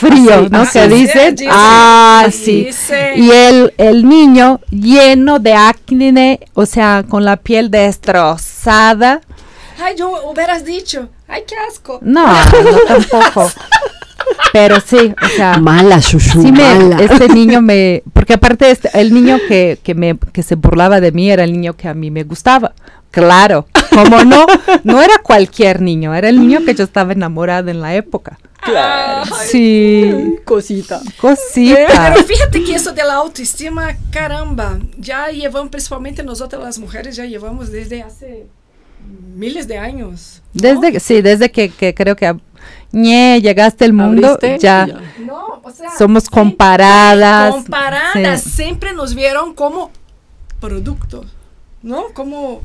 frío, 0.00 0.34
Así, 0.34 0.48
¿no? 0.50 0.58
así. 0.60 0.78
Que 0.80 0.88
dicen, 0.88 1.34
Dice, 1.36 1.48
ah, 1.52 2.26
sí. 2.30 2.64
Dice. 2.64 3.12
Y 3.16 3.30
el, 3.30 3.72
el 3.78 4.08
niño 4.08 4.60
lleno 4.70 5.38
de 5.38 5.54
acné, 5.54 6.40
o 6.54 6.66
sea, 6.66 7.04
con 7.08 7.24
la 7.24 7.36
piel 7.36 7.70
destrozada. 7.70 9.20
Ay, 9.80 9.94
yo 9.96 10.10
hubieras 10.30 10.64
dicho. 10.64 11.08
Ay, 11.28 11.42
qué 11.46 11.54
asco. 11.70 11.98
No, 12.02 12.26
no 12.26 12.78
tampoco. 12.86 13.50
Pero 14.52 14.80
sí, 14.80 15.14
o 15.22 15.28
sea, 15.36 15.58
Mala, 15.58 16.00
Shushu, 16.00 16.42
Sí, 16.42 16.52
me, 16.52 16.62
mala. 16.74 16.96
este 17.02 17.28
niño 17.34 17.62
me, 17.62 18.02
porque 18.12 18.34
aparte 18.34 18.70
este, 18.70 18.90
el 18.94 19.12
niño 19.14 19.38
que, 19.48 19.78
que 19.82 19.94
me, 19.94 20.18
que 20.32 20.42
se 20.42 20.54
burlaba 20.54 21.00
de 21.00 21.12
mí 21.12 21.30
era 21.30 21.44
el 21.44 21.52
niño 21.52 21.74
que 21.74 21.88
a 21.88 21.94
mí 21.94 22.10
me 22.10 22.24
gustaba, 22.24 22.72
Claro, 23.10 23.66
como 23.92 24.22
no, 24.24 24.46
no 24.84 25.02
era 25.02 25.14
cualquier 25.22 25.80
niño, 25.80 26.14
era 26.14 26.28
el 26.28 26.40
niño 26.40 26.60
que 26.64 26.74
yo 26.74 26.84
estaba 26.84 27.12
enamorada 27.12 27.70
en 27.70 27.80
la 27.80 27.94
época. 27.94 28.38
Claro. 28.60 29.30
Sí, 29.46 30.36
Cosita. 30.44 31.00
cosita. 31.20 32.12
Pero 32.14 32.24
fíjate 32.26 32.62
que 32.64 32.74
eso 32.74 32.92
de 32.92 33.02
la 33.04 33.14
autoestima, 33.14 33.96
caramba, 34.10 34.78
ya 34.98 35.28
llevamos, 35.28 35.70
principalmente 35.70 36.22
nosotras 36.22 36.62
las 36.62 36.78
mujeres, 36.78 37.16
ya 37.16 37.24
llevamos 37.24 37.70
desde 37.70 38.02
hace 38.02 38.46
miles 39.34 39.68
de 39.68 39.78
años. 39.78 40.42
¿no? 40.52 40.60
Desde, 40.80 41.00
sí, 41.00 41.22
desde 41.22 41.50
que, 41.50 41.70
que 41.70 41.94
creo 41.94 42.14
que 42.16 42.36
ñe, 42.92 43.40
llegaste 43.40 43.84
al 43.84 43.92
mundo, 43.92 44.38
ya, 44.58 44.86
No, 45.18 45.60
o 45.62 45.70
sea, 45.70 45.90
somos 45.96 46.28
comparadas. 46.28 47.54
comparadas, 47.54 48.42
Sí. 48.42 48.50
siempre 48.50 48.92
nos 48.92 49.14
vieron 49.14 49.54
como 49.54 49.90
producto, 50.60 51.24
¿no? 51.82 52.06
Como, 52.12 52.60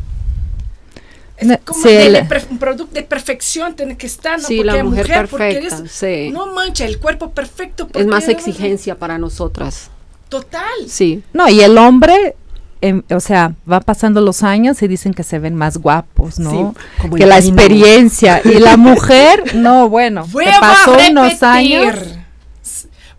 es 1.52 1.60
como 1.66 1.82
sí, 1.84 1.90
de- 1.90 2.10
de 2.12 2.42
un 2.50 2.58
producto 2.58 2.94
de 2.96 3.04
perfección 3.04 3.76
tiene 3.76 3.98
que 3.98 4.08
estar, 4.08 4.40
¿no? 4.42 4.48
Sí, 4.48 4.58
porque 4.58 4.78
la 4.78 4.84
mujer 4.84 5.28
porque 5.30 5.46
perfecta, 5.54 5.78
eres- 5.78 5.92
sí. 5.92 6.30
no 6.32 6.48
mancha 6.54 6.86
el 6.86 7.00
cuerpo 7.00 7.32
perfecto. 7.32 7.88
Es 7.94 8.06
más 8.08 8.28
exigencia 8.28 8.96
para 8.98 9.18
nosotras. 9.18 9.90
Total. 10.30 10.64
Sí. 10.88 11.24
No, 11.34 11.48
y 11.50 11.62
el 11.62 11.78
hombre, 11.78 12.36
em, 12.82 13.04
o 13.12 13.20
sea, 13.20 13.54
va 13.72 13.80
pasando 13.82 14.20
los 14.22 14.42
años 14.44 14.82
y 14.82 14.88
dicen 14.88 15.14
que 15.14 15.24
se 15.24 15.38
ven 15.40 15.56
más 15.56 15.78
guapos, 15.78 16.40
¿no? 16.40 16.52
Sí, 16.52 16.82
como 17.02 17.16
que 17.16 17.26
la 17.26 17.38
experiencia. 17.38 18.42
Y 18.44 18.60
la 18.60 18.76
mujer, 18.78 19.56
no, 19.56 19.90
bueno, 19.90 20.26
Vuelvo 20.28 20.52
pasó 20.60 20.96
a 21.00 21.08
unos 21.10 21.44
años. 21.44 21.96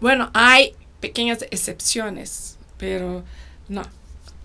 Bueno, 0.00 0.30
hay 0.34 0.74
pequeñas 1.00 1.38
excepciones, 1.50 2.58
pero 2.78 3.22
no. 3.68 3.82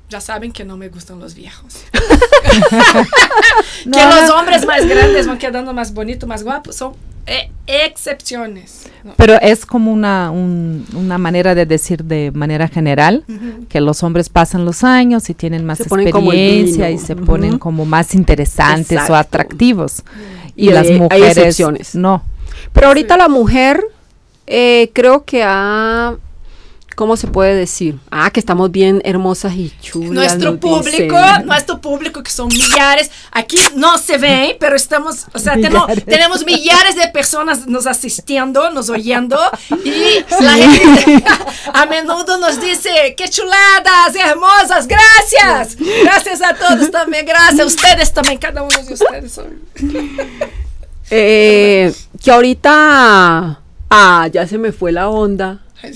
Ya 0.10 0.20
saben 0.22 0.52
que 0.52 0.64
no 0.66 0.76
me 0.76 0.90
gustan 0.90 1.20
los 1.20 1.36
viejos. 1.36 1.84
No, 3.86 3.98
que 3.98 4.04
los 4.06 4.30
hombres 4.32 4.66
más 4.66 4.86
grandes 4.88 5.28
van 5.28 5.38
quedando 5.38 5.74
más 5.74 5.94
bonitos, 5.94 6.28
más 6.28 6.44
guapos. 6.44 6.76
Son 6.76 6.94
eh, 7.26 7.50
excepciones. 7.68 8.88
¿no? 9.04 9.14
Pero 9.16 9.36
es 9.42 9.66
como 9.66 9.92
una, 9.94 10.32
un- 10.32 10.86
una 10.96 11.18
manera 11.18 11.56
de 11.56 11.66
decir 11.66 12.04
de 12.04 12.32
manera 12.34 12.68
general 12.68 13.24
que 13.70 13.80
los 13.82 14.04
hombres 14.04 14.30
pasan 14.30 14.66
los 14.66 14.84
años 14.84 15.30
y 15.30 15.34
tienen 15.34 15.66
más 15.66 15.78
Se 15.78 15.84
experiencia 15.84 16.90
y 16.92 16.98
se 16.98 17.16
ponen 17.16 17.58
como 17.60 17.86
más 17.86 18.16
interesantes 18.16 19.00
o 19.10 19.16
atractivos. 19.16 20.04
Y 20.56 20.70
Y, 20.70 20.74
las 20.74 20.88
hay- 20.88 20.94
hay 20.94 21.00
mujeres 21.00 21.38
excepciones. 21.38 21.96
no. 21.96 22.24
Pero 22.74 22.88
ahorita 22.88 23.16
la 23.16 23.30
mujer 23.30 23.82
eh, 24.48 24.90
creo 24.94 25.24
que 25.24 25.44
ha, 25.44 26.16
¿cómo 27.00 27.16
se 27.16 27.28
puede 27.28 27.56
decir? 27.56 27.98
Ah, 28.12 28.30
que 28.30 28.42
estamos 28.42 28.72
bien 28.72 29.02
hermosas 29.06 29.54
y 29.56 29.72
chulas. 29.82 30.12
Nuestro 30.12 30.60
público, 30.60 31.18
dicen. 31.18 31.46
nuestro 31.46 31.80
público 31.80 32.22
que 32.22 32.30
son 32.30 32.50
millares, 32.50 33.10
aquí 33.32 33.56
no 33.78 33.98
se 33.98 34.18
ven, 34.18 34.58
pero 34.60 34.76
estamos, 34.76 35.26
o 35.34 35.40
sea, 35.40 35.54
tenemos, 35.54 35.88
Millares. 35.88 36.04
tenemos 36.06 36.46
millares 36.46 36.98
de 36.98 37.08
personas 37.08 37.68
nos 37.68 37.88
asistiendo, 37.88 38.70
nos 38.72 38.90
oyendo 38.90 39.40
y 39.86 40.26
la 40.44 40.52
gente 40.56 41.24
a 41.74 41.86
menudo 41.86 42.38
nos 42.38 42.60
dice, 42.60 43.16
qué 43.16 43.30
chuladas, 43.30 44.14
hermosas, 44.16 44.86
gracias, 44.86 45.78
gracias 46.04 46.42
a 46.42 46.54
todos 46.54 46.92
también, 46.92 47.26
gracias 47.26 47.62
a 47.62 47.66
ustedes 47.66 48.14
también, 48.14 48.40
cada 48.40 48.62
uno 48.62 48.76
de 48.78 48.94
ustedes. 48.94 49.32
son- 49.32 49.62
Eh, 51.12 51.94
que 52.22 52.30
ahorita, 52.30 53.62
ah, 53.90 54.28
ya 54.34 54.46
se 54.48 54.58
me 54.58 54.74
fue 54.74 54.92
la 54.92 55.08
onda. 55.08 55.62
Ay. 55.82 55.94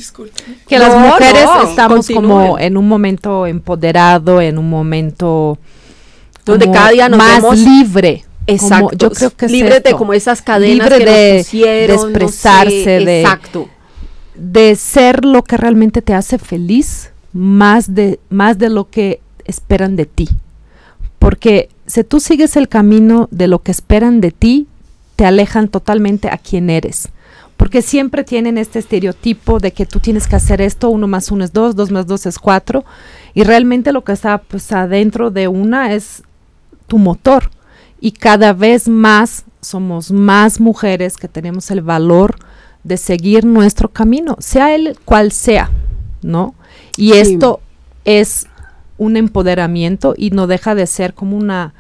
Que 0.67 0.77
No, 0.77 0.87
las 0.87 0.97
mujeres 0.97 1.45
no, 1.45 1.63
estamos 1.69 2.07
como 2.09 2.57
en 2.59 2.77
un 2.77 2.87
momento 2.87 3.45
empoderado, 3.47 4.39
en 4.41 4.57
un 4.57 4.69
momento 4.69 5.57
Donde 6.45 6.65
como 6.65 6.73
cada 6.77 6.89
día 6.91 7.09
nos 7.09 7.17
más 7.17 7.41
vemos- 7.41 7.57
libre. 7.59 8.23
Como- 8.23 8.33
Exacto. 8.57 8.97
yo 8.97 9.09
creo 9.11 9.29
que 9.31 9.45
es 9.45 9.51
libres 9.51 9.83
de 9.83 9.93
como 9.93 10.13
esas 10.13 10.41
cadenas 10.41 10.89
Libre 10.89 10.97
que 11.05 11.11
de- 11.11 11.33
nos 11.37 11.45
pusieron, 11.45 11.87
de 11.87 11.95
no 11.95 12.01
sé, 12.01 12.07
expresarse, 12.25 12.99
de- 13.05 13.21
exacto. 13.21 13.69
de 14.35 14.75
ser 14.75 15.23
lo 15.25 15.43
que 15.43 15.55
realmente 15.57 16.01
te 16.01 16.13
hace 16.13 16.37
feliz, 16.37 17.11
más 17.31 17.93
de, 17.95 18.19
más 18.29 18.57
de 18.57 18.69
lo 18.69 18.89
que 18.89 19.21
esperan 19.45 19.95
de 19.95 20.05
ti. 20.05 20.29
Porque 21.19 21.69
si 21.87 22.03
tú 22.03 22.19
sigues 22.19 22.57
el 22.57 22.67
camino 22.67 23.27
de 23.31 23.47
lo 23.47 23.59
que 23.59 23.71
esperan 23.71 24.19
de 24.21 24.31
ti, 24.31 24.67
te 25.15 25.25
alejan 25.25 25.67
totalmente 25.69 26.27
a 26.29 26.37
quién 26.37 26.69
eres. 26.69 27.07
Porque 27.63 27.81
siempre 27.81 28.25
tienen 28.25 28.57
este 28.57 28.79
estereotipo 28.79 29.57
de 29.57 29.71
que 29.71 29.85
tú 29.85 30.01
tienes 30.01 30.27
que 30.27 30.35
hacer 30.35 30.59
esto, 30.59 30.89
uno 30.89 31.07
más 31.07 31.31
uno 31.31 31.45
es 31.45 31.53
dos, 31.53 31.77
dos 31.77 31.91
más 31.91 32.05
dos 32.05 32.25
es 32.25 32.37
cuatro, 32.37 32.83
y 33.33 33.45
realmente 33.45 33.93
lo 33.93 34.03
que 34.03 34.11
está 34.11 34.37
pues 34.39 34.69
adentro 34.73 35.31
de 35.31 35.47
una 35.47 35.93
es 35.93 36.23
tu 36.87 36.97
motor. 36.97 37.51
Y 38.01 38.11
cada 38.11 38.51
vez 38.51 38.89
más 38.89 39.45
somos 39.61 40.11
más 40.11 40.59
mujeres 40.59 41.15
que 41.15 41.29
tenemos 41.29 41.71
el 41.71 41.81
valor 41.81 42.35
de 42.83 42.97
seguir 42.97 43.45
nuestro 43.45 43.87
camino, 43.87 44.35
sea 44.39 44.75
el 44.75 44.99
cual 45.05 45.31
sea, 45.31 45.71
¿no? 46.21 46.55
Y 46.97 47.13
Sí. 47.13 47.19
esto 47.19 47.61
es 48.03 48.45
un 48.97 49.15
empoderamiento 49.15 50.15
y 50.17 50.31
no 50.31 50.47
deja 50.47 50.75
de 50.75 50.85
ser 50.85 51.13
como 51.13 51.37
una, 51.37 51.73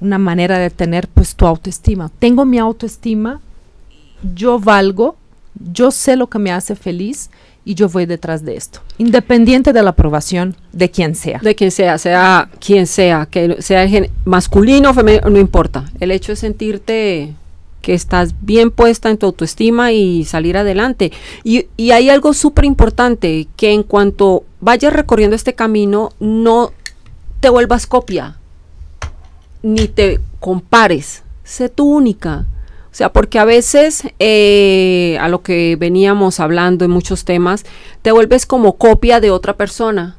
una 0.00 0.18
manera 0.18 0.58
de 0.58 0.68
tener 0.68 1.08
pues 1.08 1.34
tu 1.34 1.46
autoestima. 1.46 2.10
Tengo 2.18 2.44
mi 2.44 2.58
autoestima, 2.58 3.40
yo 4.34 4.58
valgo, 4.60 5.16
yo 5.60 5.90
sé 5.90 6.16
lo 6.16 6.28
que 6.28 6.38
me 6.38 6.52
hace 6.52 6.74
feliz 6.74 7.30
y 7.64 7.74
yo 7.74 7.88
voy 7.88 8.06
detrás 8.06 8.44
de 8.44 8.56
esto, 8.56 8.80
independiente 8.98 9.72
de 9.72 9.82
la 9.82 9.90
aprobación 9.90 10.56
de 10.72 10.90
quien 10.90 11.14
sea. 11.14 11.38
De 11.40 11.54
quien 11.54 11.70
sea, 11.70 11.98
sea 11.98 12.50
quien 12.58 12.86
sea, 12.86 13.26
que 13.30 13.60
sea 13.60 13.86
masculino 14.24 14.90
o 14.90 14.94
femenino, 14.94 15.28
no 15.28 15.38
importa. 15.38 15.84
El 16.00 16.10
hecho 16.10 16.32
es 16.32 16.38
sentirte 16.38 17.34
que 17.82 17.94
estás 17.94 18.34
bien 18.40 18.70
puesta 18.70 19.10
en 19.10 19.18
tu 19.18 19.26
autoestima 19.26 19.92
y 19.92 20.24
salir 20.24 20.56
adelante. 20.56 21.12
Y, 21.44 21.66
y 21.76 21.92
hay 21.92 22.10
algo 22.10 22.32
súper 22.32 22.64
importante, 22.64 23.46
que 23.56 23.72
en 23.72 23.82
cuanto 23.82 24.44
vayas 24.60 24.92
recorriendo 24.92 25.36
este 25.36 25.54
camino, 25.54 26.10
no 26.18 26.72
te 27.40 27.48
vuelvas 27.48 27.86
copia, 27.86 28.38
ni 29.62 29.88
te 29.88 30.20
compares, 30.40 31.22
sé 31.44 31.68
tú 31.68 31.86
única. 31.86 32.46
O 32.92 32.94
sea, 32.94 33.12
porque 33.12 33.38
a 33.38 33.44
veces, 33.44 34.02
eh, 34.18 35.16
a 35.20 35.28
lo 35.28 35.42
que 35.42 35.76
veníamos 35.78 36.40
hablando 36.40 36.84
en 36.84 36.90
muchos 36.90 37.24
temas, 37.24 37.64
te 38.02 38.10
vuelves 38.10 38.46
como 38.46 38.76
copia 38.76 39.20
de 39.20 39.30
otra 39.30 39.56
persona. 39.56 40.16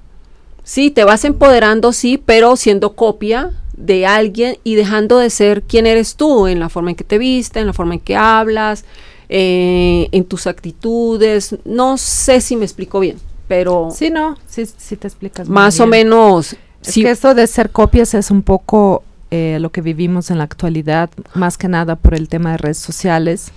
Sí, 0.63 0.89
te 0.89 1.03
vas 1.03 1.25
empoderando, 1.25 1.91
sí, 1.91 2.17
pero 2.23 2.55
siendo 2.55 2.93
copia 2.93 3.51
de 3.75 4.05
alguien 4.05 4.57
y 4.63 4.75
dejando 4.75 5.17
de 5.17 5.29
ser 5.29 5.63
quien 5.63 5.85
eres 5.87 6.15
tú 6.15 6.47
en 6.47 6.59
la 6.59 6.69
forma 6.69 6.91
en 6.91 6.95
que 6.95 7.03
te 7.03 7.17
viste, 7.17 7.59
en 7.59 7.67
la 7.67 7.73
forma 7.73 7.95
en 7.95 7.99
que 7.99 8.15
hablas, 8.15 8.85
eh, 9.27 10.07
en 10.11 10.23
tus 10.23 10.47
actitudes. 10.47 11.55
No 11.65 11.97
sé 11.97 12.39
si 12.41 12.55
me 12.55 12.63
explico 12.65 12.99
bien, 12.99 13.17
pero 13.47 13.89
Sí, 13.93 14.09
no, 14.11 14.37
sí, 14.47 14.65
sí 14.77 14.95
te 14.95 15.07
explicas. 15.07 15.49
más 15.49 15.79
o 15.79 15.87
menos. 15.87 16.53
Es 16.53 16.93
sí, 16.93 17.03
que 17.03 17.11
esto 17.11 17.33
de 17.33 17.47
ser 17.47 17.69
copias 17.71 18.13
es 18.13 18.31
un 18.31 18.43
poco 18.43 19.03
eh, 19.31 19.57
lo 19.59 19.71
que 19.71 19.81
vivimos 19.81 20.29
en 20.29 20.37
la 20.37 20.43
actualidad, 20.43 21.09
más 21.33 21.57
que 21.57 21.67
nada 21.67 21.95
por 21.95 22.13
el 22.13 22.29
tema 22.29 22.51
de 22.51 22.57
redes 22.57 22.77
sociales. 22.77 23.51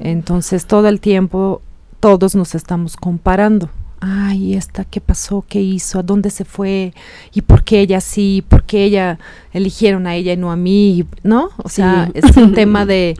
Entonces, 0.00 0.66
todo 0.66 0.88
el 0.88 1.00
tiempo 1.00 1.62
todos 2.00 2.34
nos 2.34 2.54
estamos 2.54 2.96
comparando. 2.96 3.70
Ay, 4.00 4.54
esta, 4.54 4.84
¿qué 4.84 5.00
pasó? 5.00 5.44
¿Qué 5.48 5.60
hizo? 5.60 5.98
¿A 5.98 6.02
dónde 6.04 6.30
se 6.30 6.44
fue? 6.44 6.94
¿Y 7.32 7.42
por 7.42 7.64
qué 7.64 7.80
ella 7.80 8.00
sí? 8.00 8.44
¿Por 8.48 8.62
qué 8.62 8.84
ella 8.84 9.18
eligieron 9.52 10.06
a 10.06 10.14
ella 10.14 10.34
y 10.34 10.36
no 10.36 10.52
a 10.52 10.56
mí? 10.56 11.04
¿No? 11.24 11.50
O 11.56 11.68
sea, 11.68 12.08
es 12.14 12.36
un 12.36 12.52
tema 12.54 12.86
de, 12.86 13.16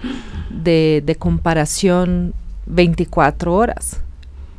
de, 0.51 1.03
de 1.05 1.17
comparación 1.17 2.35
24 2.67 3.53
horas. 3.53 4.01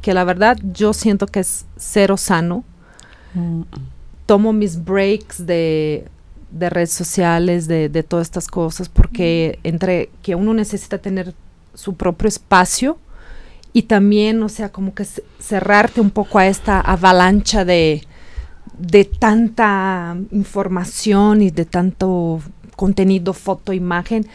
Que 0.02 0.14
la 0.14 0.26
verdad 0.26 0.58
yo 0.74 0.94
siento 0.94 1.26
que 1.28 1.40
es 1.40 1.66
cero 1.78 2.18
sano 2.18 2.66
tomo 4.30 4.54
mis 4.54 4.84
breaks 4.84 5.46
de, 5.48 6.06
de 6.52 6.70
redes 6.70 6.92
sociales, 6.92 7.68
de, 7.68 7.90
de 7.90 8.04
todas 8.04 8.28
estas 8.28 8.48
cosas, 8.48 8.90
porque 8.90 9.60
entre 9.64 10.10
que 10.24 10.36
uno 10.36 10.54
necesita 10.54 10.98
tener 10.98 11.34
su 11.74 11.96
propio 11.96 12.28
espacio 12.28 12.98
y 13.72 13.84
también, 13.84 14.42
o 14.44 14.50
sea, 14.50 14.70
como 14.70 14.94
que 14.96 15.06
ce- 15.06 15.24
cerrarte 15.40 16.02
un 16.02 16.10
poco 16.10 16.40
a 16.40 16.48
esta 16.48 16.80
avalancha 16.82 17.66
de, 17.66 18.04
de 18.78 19.06
tanta 19.06 20.18
información 20.32 21.42
y 21.42 21.52
de 21.52 21.66
tanto 21.66 22.42
contenido, 22.76 23.34
foto, 23.34 23.74
imagen, 23.74 24.26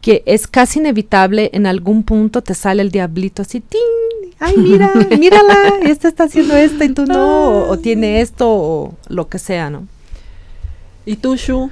que 0.00 0.22
es 0.26 0.46
casi 0.46 0.78
inevitable, 0.78 1.50
en 1.52 1.66
algún 1.66 2.04
punto 2.04 2.40
te 2.42 2.54
sale 2.54 2.82
el 2.82 2.90
diablito 2.92 3.42
así, 3.42 3.60
¡ting! 3.60 3.80
¡Ay, 4.38 4.54
mira, 4.58 4.92
mírala! 5.18 5.56
Esta 5.82 6.06
está 6.08 6.24
haciendo 6.24 6.54
esto 6.54 6.84
y 6.84 6.90
tú 6.90 7.06
no, 7.06 7.48
o, 7.64 7.70
o 7.70 7.78
tiene 7.78 8.20
esto, 8.20 8.46
o 8.48 8.94
lo 9.08 9.28
que 9.28 9.38
sea, 9.40 9.70
¿no? 9.70 9.88
¿Y 11.06 11.16
tú, 11.16 11.36
Shu? 11.36 11.70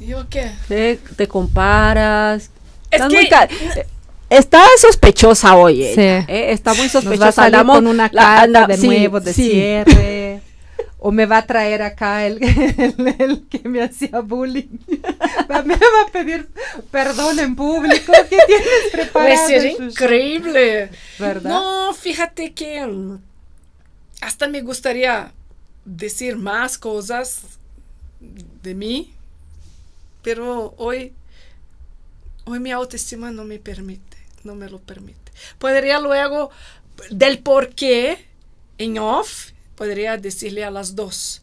¿Yo 0.00 0.28
qué? 0.28 0.50
¿Te, 0.68 0.96
te 1.16 1.26
comparas? 1.28 2.50
Es 2.90 3.00
Estás 3.00 3.08
que- 3.08 3.16
muy 3.16 3.26
eh, 3.80 3.86
Está 4.30 4.64
sospechosa 4.78 5.56
hoy, 5.56 5.84
ella, 5.84 6.22
Sí. 6.22 6.32
¿eh? 6.32 6.52
Está 6.52 6.72
muy 6.74 6.84
Nos 6.84 6.94
va 6.94 6.98
a 6.98 7.02
sospechosa. 7.02 7.32
salir 7.32 7.54
Andamos- 7.56 7.76
con 7.76 7.86
una 7.86 8.10
la- 8.12 8.22
carta 8.22 8.42
anda- 8.42 8.66
de 8.66 8.76
sí, 8.78 8.86
nuevo, 8.86 9.20
de 9.20 9.32
sí. 9.34 9.50
cierre. 9.50 10.40
o 10.98 11.10
me 11.12 11.26
va 11.26 11.38
a 11.38 11.46
traer 11.46 11.82
acá 11.82 12.24
el, 12.26 12.38
el, 13.18 13.42
que 13.50 13.68
me 13.68 13.82
hacía 13.82 14.20
bullying. 14.20 14.78
me 15.64 15.74
va 15.76 16.02
a 16.08 16.10
pedir 16.12 16.48
perdón 16.90 17.38
en 17.40 17.54
público. 17.56 18.12
¿Qué 18.30 18.38
tienes 18.46 18.68
preparado? 18.92 19.34
Va 19.34 19.44
a 19.44 19.46
ser 19.48 19.66
increíble. 19.66 20.90
¿Verdad? 21.18 21.50
No, 21.50 21.92
fíjate 21.92 22.52
que 22.54 22.86
mm, 22.86 23.18
hasta 24.22 24.48
me 24.48 24.62
gustaría 24.62 25.30
decir 25.84 26.36
más 26.36 26.78
cosas 26.78 27.40
de 28.62 28.74
mí, 28.74 29.12
pero 30.22 30.74
hoy, 30.76 31.12
hoy 32.44 32.60
mi 32.60 32.70
autoestima 32.70 33.30
no 33.30 33.44
me 33.44 33.58
permite, 33.58 34.16
no 34.44 34.54
me 34.54 34.68
lo 34.68 34.78
permite. 34.78 35.18
Podría 35.58 35.98
luego 35.98 36.50
del 37.10 37.38
por 37.38 37.74
qué 37.74 38.24
en 38.78 38.98
off 38.98 39.50
podría 39.74 40.16
decirle 40.16 40.64
a 40.64 40.70
las 40.70 40.94
dos, 40.94 41.42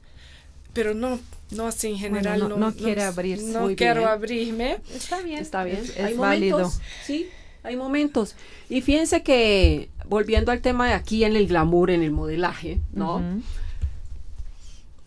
pero 0.74 0.94
no, 0.94 1.20
no 1.52 1.68
así 1.68 1.88
en 1.88 1.98
general. 1.98 2.48
no, 2.48 2.58
no, 2.58 2.74
quiere 2.74 3.04
abrirse. 3.04 3.52
No 3.52 3.76
quiero 3.76 4.08
abrirme. 4.08 4.78
Está 4.94 5.22
bien. 5.22 5.40
Está 5.40 5.64
bien. 5.64 5.80
Es, 5.80 6.00
hay 6.00 6.16
Momentos, 6.16 6.80
sí, 7.06 7.28
hay 7.64 7.76
momentos. 7.76 8.36
Y 8.70 8.82
fíjense 8.82 9.24
que, 9.24 9.90
volviendo 10.06 10.52
al 10.52 10.62
tema 10.62 10.88
de 10.88 10.94
aquí 10.94 11.24
en 11.24 11.36
el 11.36 11.48
glamour, 11.48 11.92
en 11.92 12.04
el 12.04 12.12
modelaje, 12.12 12.80
¿no? 12.94 13.22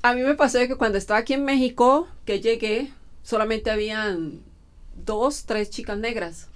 A 0.03 0.15
mí 0.15 0.23
me 0.23 0.35
pasó 0.35 0.59
que 0.59 0.75
cuando 0.75 0.99
estaba 0.99 1.21
aquí 1.21 1.33
en 1.35 1.45
México, 1.45 2.09
que 2.25 2.41
llegué, 2.41 2.93
solamente 3.23 3.71
habían 3.71 4.41
dos, 4.97 5.45
tres 5.45 5.71
chicas 5.71 5.97
negras. 5.97 6.49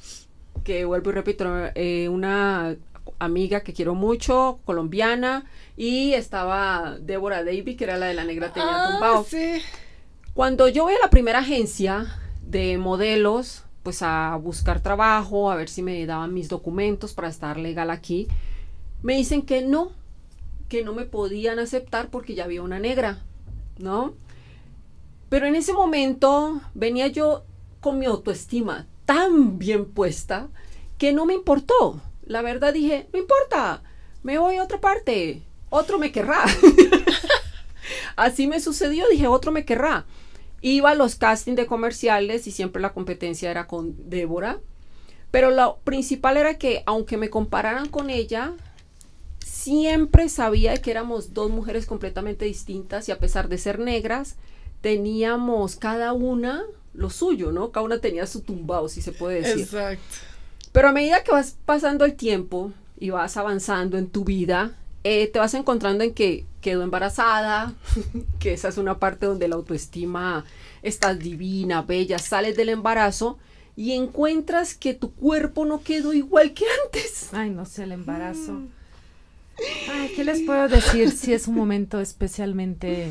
Que 0.64 0.84
vuelvo 0.84 1.10
y 1.10 1.12
repito, 1.12 1.46
eh, 1.76 2.08
una 2.08 2.76
amiga 3.20 3.60
que 3.60 3.72
quiero 3.72 3.94
mucho, 3.94 4.58
colombiana, 4.64 5.46
y 5.76 6.12
estaba 6.14 6.96
Débora 7.00 7.44
Davy, 7.44 7.76
que 7.76 7.84
era 7.84 7.96
la 7.96 8.06
de 8.06 8.14
la 8.14 8.24
negra 8.24 8.52
tenía 8.52 8.84
ah, 8.84 8.90
tumbado. 8.90 9.26
Cuando 10.34 10.66
yo 10.68 10.84
voy 10.84 10.94
a 10.94 10.98
la 11.04 11.10
primera 11.10 11.38
agencia 11.38 12.18
de 12.42 12.78
modelos, 12.78 13.62
pues 13.84 14.02
a 14.02 14.36
buscar 14.42 14.80
trabajo, 14.80 15.52
a 15.52 15.56
ver 15.56 15.68
si 15.68 15.82
me 15.82 16.04
daban 16.04 16.34
mis 16.34 16.48
documentos 16.48 17.14
para 17.14 17.28
estar 17.28 17.58
legal 17.58 17.90
aquí, 17.90 18.26
me 19.02 19.16
dicen 19.16 19.42
que 19.42 19.62
no, 19.62 19.92
que 20.68 20.82
no 20.82 20.92
me 20.92 21.04
podían 21.04 21.60
aceptar 21.60 22.08
porque 22.08 22.34
ya 22.34 22.44
había 22.44 22.62
una 22.62 22.80
negra, 22.80 23.22
¿no? 23.78 24.14
Pero 25.28 25.46
en 25.46 25.56
ese 25.56 25.72
momento 25.72 26.60
venía 26.74 27.08
yo 27.08 27.44
con 27.80 27.98
mi 27.98 28.06
autoestima 28.06 28.86
tan 29.04 29.58
bien 29.58 29.86
puesta 29.86 30.48
que 30.98 31.12
no 31.12 31.26
me 31.26 31.34
importó 31.34 32.00
la 32.26 32.42
verdad 32.42 32.74
dije, 32.74 33.08
no 33.12 33.20
importa, 33.20 33.82
me 34.24 34.38
voy 34.38 34.56
a 34.56 34.64
otra 34.64 34.80
parte, 34.80 35.42
otro 35.70 35.98
me 35.98 36.10
querrá. 36.10 36.44
Así 38.16 38.48
me 38.48 38.60
sucedió, 38.60 39.08
dije, 39.08 39.28
otro 39.28 39.52
me 39.52 39.64
querrá. 39.64 40.06
Iba 40.60 40.90
a 40.90 40.94
los 40.96 41.14
castings 41.14 41.56
de 41.56 41.66
comerciales 41.66 42.48
y 42.48 42.50
siempre 42.50 42.82
la 42.82 42.92
competencia 42.92 43.50
era 43.50 43.68
con 43.68 44.10
Débora. 44.10 44.58
Pero 45.30 45.52
lo 45.52 45.78
principal 45.84 46.36
era 46.36 46.58
que, 46.58 46.82
aunque 46.86 47.16
me 47.16 47.30
compararan 47.30 47.88
con 47.88 48.10
ella, 48.10 48.54
siempre 49.46 50.28
sabía 50.28 50.76
que 50.82 50.90
éramos 50.90 51.32
dos 51.32 51.50
mujeres 51.50 51.86
completamente 51.86 52.44
distintas 52.44 53.08
y 53.08 53.12
a 53.12 53.20
pesar 53.20 53.48
de 53.48 53.58
ser 53.58 53.78
negras, 53.78 54.34
teníamos 54.80 55.76
cada 55.76 56.12
una 56.12 56.64
lo 56.94 57.10
suyo, 57.10 57.52
¿no? 57.52 57.70
Cada 57.70 57.84
una 57.84 57.98
tenía 57.98 58.26
su 58.26 58.40
tumbao, 58.40 58.88
si 58.88 59.02
se 59.02 59.12
puede 59.12 59.42
decir. 59.42 59.62
Exacto. 59.62 60.02
Pero 60.72 60.88
a 60.88 60.92
medida 60.92 61.22
que 61.22 61.30
vas 61.30 61.56
pasando 61.64 62.04
el 62.04 62.14
tiempo 62.14 62.72
y 62.98 63.10
vas 63.10 63.36
avanzando 63.36 63.98
en 63.98 64.08
tu 64.08 64.24
vida, 64.24 64.76
eh, 65.04 65.28
te 65.28 65.38
vas 65.38 65.54
encontrando 65.54 66.02
en 66.02 66.12
que 66.12 66.44
quedo 66.60 66.82
embarazada, 66.82 67.74
que 68.40 68.52
esa 68.52 68.68
es 68.68 68.78
una 68.78 68.98
parte 68.98 69.26
donde 69.26 69.46
la 69.46 69.54
autoestima 69.54 70.44
estás 70.82 71.18
divina, 71.18 71.82
bella, 71.82 72.18
sales 72.18 72.56
del 72.56 72.70
embarazo 72.70 73.38
y 73.76 73.92
encuentras 73.92 74.74
que 74.74 74.94
tu 74.94 75.12
cuerpo 75.12 75.66
no 75.66 75.82
quedó 75.82 76.12
igual 76.12 76.52
que 76.52 76.64
antes. 76.84 77.32
Ay, 77.32 77.50
no 77.50 77.64
sé, 77.64 77.84
el 77.84 77.92
embarazo. 77.92 78.54
Mm. 78.54 78.76
Ay, 79.90 80.12
¿qué 80.14 80.24
les 80.24 80.42
puedo 80.42 80.68
decir 80.68 81.10
si 81.10 81.32
es 81.32 81.48
un 81.48 81.54
momento 81.54 82.00
especialmente 82.00 83.08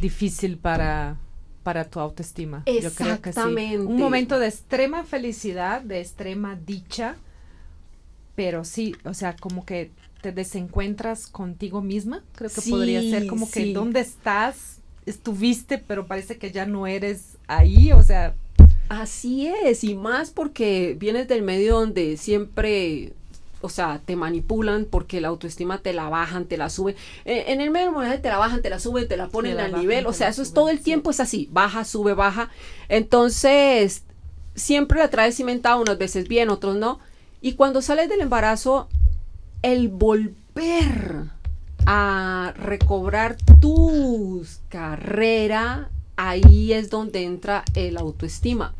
difícil 0.00 0.58
para 0.58 1.18
para 1.66 1.90
tu 1.90 1.98
autoestima. 1.98 2.62
Yo 2.80 2.92
creo 2.92 3.20
que 3.20 3.32
sí. 3.32 3.40
Un 3.40 3.96
momento 3.96 4.38
de 4.38 4.46
extrema 4.46 5.02
felicidad, 5.02 5.80
de 5.80 6.00
extrema 6.00 6.54
dicha, 6.54 7.16
pero 8.36 8.64
sí, 8.64 8.94
o 9.04 9.14
sea, 9.14 9.34
como 9.34 9.66
que 9.66 9.90
te 10.22 10.30
desencuentras 10.30 11.26
contigo 11.26 11.82
misma, 11.82 12.22
creo 12.36 12.50
que 12.50 12.70
podría 12.70 13.00
ser 13.00 13.26
como 13.26 13.50
que 13.50 13.72
dónde 13.72 13.98
estás, 13.98 14.78
estuviste, 15.06 15.78
pero 15.78 16.06
parece 16.06 16.38
que 16.38 16.52
ya 16.52 16.66
no 16.66 16.86
eres 16.86 17.36
ahí, 17.48 17.90
o 17.90 18.02
sea. 18.04 18.36
Así 18.88 19.48
es, 19.48 19.82
y 19.82 19.96
más 19.96 20.30
porque 20.30 20.96
vienes 20.96 21.26
del 21.26 21.42
medio 21.42 21.80
donde 21.80 22.16
siempre 22.16 23.12
o 23.66 23.68
sea, 23.68 24.00
te 24.04 24.14
manipulan 24.14 24.86
porque 24.88 25.20
la 25.20 25.28
autoestima 25.28 25.78
te 25.78 25.92
la 25.92 26.08
bajan, 26.08 26.46
te 26.46 26.56
la 26.56 26.70
suben. 26.70 26.94
Eh, 27.24 27.46
en 27.48 27.60
el 27.60 27.70
medio 27.70 27.90
modelaje 27.90 28.18
te 28.18 28.28
la 28.28 28.38
bajan, 28.38 28.62
te 28.62 28.70
la 28.70 28.78
suben, 28.78 29.08
te 29.08 29.16
la 29.16 29.26
ponen 29.26 29.58
al 29.58 29.72
nivel. 29.72 30.06
O 30.06 30.12
sea, 30.12 30.28
eso 30.28 30.40
es 30.40 30.52
todo 30.52 30.68
el 30.68 30.80
tiempo, 30.80 31.10
es 31.10 31.18
así, 31.18 31.48
baja, 31.50 31.84
sube, 31.84 32.14
baja. 32.14 32.48
Entonces, 32.88 34.04
siempre 34.54 35.00
la 35.00 35.10
traes 35.10 35.36
cimentada, 35.36 35.76
unas 35.76 35.98
veces 35.98 36.28
bien, 36.28 36.48
otros 36.48 36.76
no. 36.76 37.00
Y 37.40 37.54
cuando 37.54 37.82
sales 37.82 38.08
del 38.08 38.20
embarazo, 38.20 38.88
el 39.62 39.88
volver 39.88 41.24
a 41.86 42.54
recobrar 42.56 43.36
tu 43.60 44.46
carrera, 44.68 45.90
ahí 46.16 46.72
es 46.72 46.88
donde 46.88 47.24
entra 47.24 47.64
el 47.74 47.96
autoestima. 47.96 48.74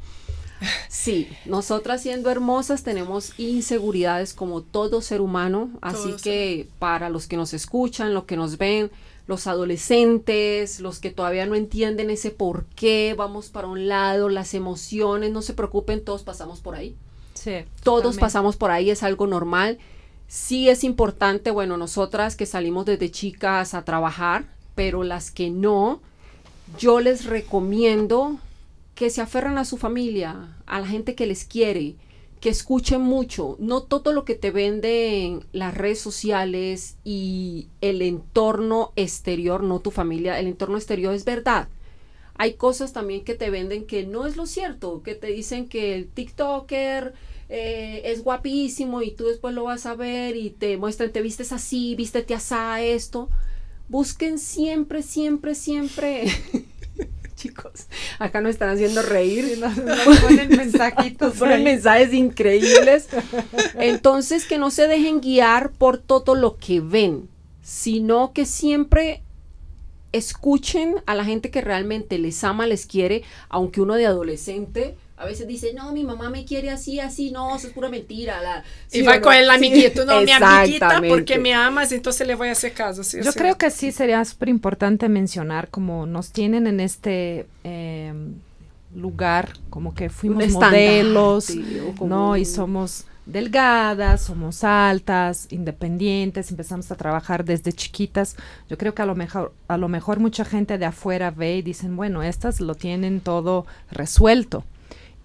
Sí, 0.89 1.29
nosotras 1.45 2.03
siendo 2.03 2.31
hermosas 2.31 2.83
tenemos 2.83 3.33
inseguridades 3.39 4.33
como 4.33 4.63
todo 4.63 5.01
ser 5.03 5.21
humano, 5.21 5.71
así 5.81 6.15
que 6.23 6.69
para 6.79 7.11
los 7.11 7.27
que 7.27 7.37
nos 7.37 7.53
escuchan, 7.55 8.15
los 8.15 8.25
que 8.25 8.37
nos 8.37 8.59
ven, 8.59 8.91
los 9.27 9.47
adolescentes, 9.47 10.81
los 10.81 10.99
que 10.99 11.11
todavía 11.11 11.47
no 11.47 11.55
entienden 11.55 12.11
ese 12.11 12.31
por 12.31 12.65
qué 12.77 13.15
vamos 13.17 13.49
para 13.49 13.67
un 13.67 13.89
lado, 13.89 14.29
las 14.29 14.55
emociones, 14.55 15.33
no 15.33 15.43
se 15.43 15.55
preocupen, 15.55 16.05
todos 16.05 16.23
pasamos 16.23 16.61
por 16.61 16.75
ahí. 16.77 16.95
Sí. 17.35 17.65
Todos 17.83 18.17
pasamos 18.17 18.57
por 18.57 18.71
ahí, 18.71 18.91
es 18.91 19.03
algo 19.03 19.27
normal. 19.27 19.79
Sí 20.29 20.69
es 20.69 20.85
importante, 20.85 21.51
bueno, 21.51 21.77
nosotras 21.77 22.35
que 22.37 22.47
salimos 22.47 22.87
desde 22.87 23.11
chicas 23.11 23.75
a 23.75 23.85
trabajar, 23.85 24.47
pero 24.75 25.05
las 25.05 25.31
que 25.31 25.51
no, 25.51 26.01
yo 26.79 27.01
les 27.01 27.25
recomiendo 27.27 28.39
que 28.97 29.11
se 29.11 29.21
aferran 29.21 29.59
a 29.59 29.67
su 29.67 29.77
familia, 29.77 30.57
a 30.65 30.81
la 30.81 30.87
gente 30.87 31.15
que 31.15 31.27
les 31.27 31.45
quiere, 31.45 31.97
que 32.41 32.49
escuchen 32.49 33.03
mucho, 33.03 33.57
no 33.61 33.83
todo 33.83 34.13
lo 34.13 34.25
que 34.25 34.35
te 34.35 34.51
venden 34.51 35.45
las 35.53 35.77
redes 35.77 36.01
sociales 36.01 36.97
y 37.05 37.69
el 37.83 38.01
entorno 38.01 38.93
exterior, 38.97 39.63
no 39.63 39.81
tu 39.81 39.91
familia, 39.91 40.41
el 40.41 40.47
entorno 40.47 40.79
exterior 40.79 41.15
es 41.15 41.27
verdad. 41.27 41.69
Hay 42.39 42.55
cosas 42.55 42.95
también 42.95 43.23
que 43.23 43.35
te 43.35 43.51
venden 43.51 43.87
que 43.87 44.07
no 44.07 44.27
es 44.27 44.37
lo 44.37 44.47
cierto, 44.47 45.03
que 45.03 45.15
te 45.15 45.29
dicen 45.29 45.69
que 45.69 45.95
el 45.95 46.09
TikToker 46.09 47.13
eh, 47.51 48.01
es 48.07 48.25
guapísimo 48.25 49.03
y 49.03 49.11
tú 49.11 49.25
después 49.25 49.55
lo 49.55 49.65
vas 49.65 49.85
a 49.85 49.95
ver 49.95 50.37
y 50.37 50.51
te 50.51 50.79
muestran, 50.79 51.13
te 51.13 51.21
vistes 51.21 51.53
así, 51.53 51.95
vístete 51.97 52.35
así, 52.35 52.55
esto. 52.81 53.29
Busquen 53.89 54.39
siempre, 54.39 55.03
siempre, 55.03 55.55
siempre 55.55 56.27
chicos. 57.47 57.87
Acá 58.19 58.41
nos 58.41 58.51
están 58.51 58.71
haciendo 58.71 59.03
reír. 59.03 59.59
nos, 59.59 59.75
ponen 60.21 60.49
mensajitos. 60.49 61.35
ponen 61.39 61.65
mensajes 61.65 62.13
increíbles. 62.13 63.09
Entonces, 63.79 64.47
que 64.47 64.59
no 64.59 64.71
se 64.71 64.89
dejen 64.89 65.21
guiar 65.21 65.71
por 65.73 65.99
todo 65.99 66.35
lo 66.35 66.57
que 66.57 66.81
ven, 66.81 67.29
sino 67.63 68.33
que 68.33 68.47
siempre 68.47 69.23
escuchen 70.13 70.97
a 71.07 71.15
la 71.15 71.25
gente 71.25 71.51
que 71.51 71.61
realmente 71.61 72.19
les 72.19 72.43
ama, 72.45 72.67
les 72.67 72.87
quiere, 72.87 73.23
aunque 73.49 73.81
uno 73.81 73.95
de 73.95 74.07
adolescente 74.07 74.97
a 75.19 75.25
veces 75.25 75.47
dice, 75.49 75.73
no, 75.73 75.93
mi 75.93 76.05
mamá 76.05 76.29
me 76.29 76.45
quiere 76.45 76.71
así, 76.71 77.01
así, 77.01 77.31
no, 77.31 77.57
eso 77.57 77.69
es 77.69 77.73
pura 77.73 77.89
mentira. 77.89 78.43
La, 78.43 78.65
y 78.93 79.01
va 79.03 79.21
con 79.21 79.35
el 79.35 79.49
amiguito, 79.49 80.05
no, 80.05 80.21
mi 80.21 80.31
amiguita 80.31 81.01
porque 81.09 81.39
me 81.39 81.55
amas, 81.55 81.91
entonces 81.93 82.27
le 82.27 82.35
voy 82.35 82.49
a 82.49 82.53
hacer 82.53 82.73
caso. 82.73 83.03
Yo 83.03 83.33
creo 83.33 83.57
que 83.57 83.71
sí 83.71 83.93
sería 83.93 84.23
súper 84.25 84.51
importante 84.51 85.09
mencionar 85.09 85.69
como 85.69 86.05
nos 86.05 86.33
tienen 86.33 86.67
en 86.67 86.81
este 86.81 87.47
em, 87.65 88.35
lugar, 88.95 89.55
como 89.71 89.95
que 89.95 90.11
fuimos 90.11 90.49
modelos, 90.51 91.51
¿no? 92.01 92.37
Y 92.37 92.45
somos 92.45 93.07
delgadas, 93.25 94.21
somos 94.23 94.65
altas, 94.65 95.49
independientes, 95.51 96.51
empezamos 96.51 96.91
a 96.93 96.95
trabajar 96.95 97.45
desde 97.45 97.73
chiquitas. 97.73 98.37
Yo 98.69 98.77
creo 98.77 98.95
que 98.95 99.01
a 99.01 99.07
lo 99.07 99.15
mejor, 99.15 99.55
a 99.67 99.79
lo 99.79 99.89
mejor 99.89 100.21
mucha 100.21 100.45
gente 100.45 100.77
de 100.77 100.85
afuera 100.85 101.31
ve 101.31 101.57
y 101.57 101.63
dicen, 101.63 101.97
bueno, 101.97 102.23
estas 102.23 102.61
lo 102.61 102.75
tienen 102.75 103.21
todo 103.21 103.67
resuelto. 103.91 104.65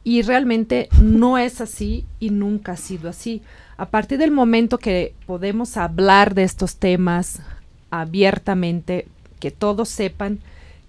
Y 0.03 0.23
realmente 0.23 0.89
no 1.01 1.37
es 1.37 1.61
así 1.61 2.05
y 2.19 2.31
nunca 2.31 2.73
ha 2.73 2.77
sido 2.77 3.09
así. 3.09 3.41
A 3.77 3.87
partir 3.89 4.17
del 4.17 4.31
momento 4.31 4.77
que 4.77 5.13
podemos 5.25 5.77
hablar 5.77 6.33
de 6.33 6.43
estos 6.43 6.75
temas 6.77 7.41
abiertamente, 7.89 9.07
que 9.39 9.51
todos 9.51 9.89
sepan 9.89 10.39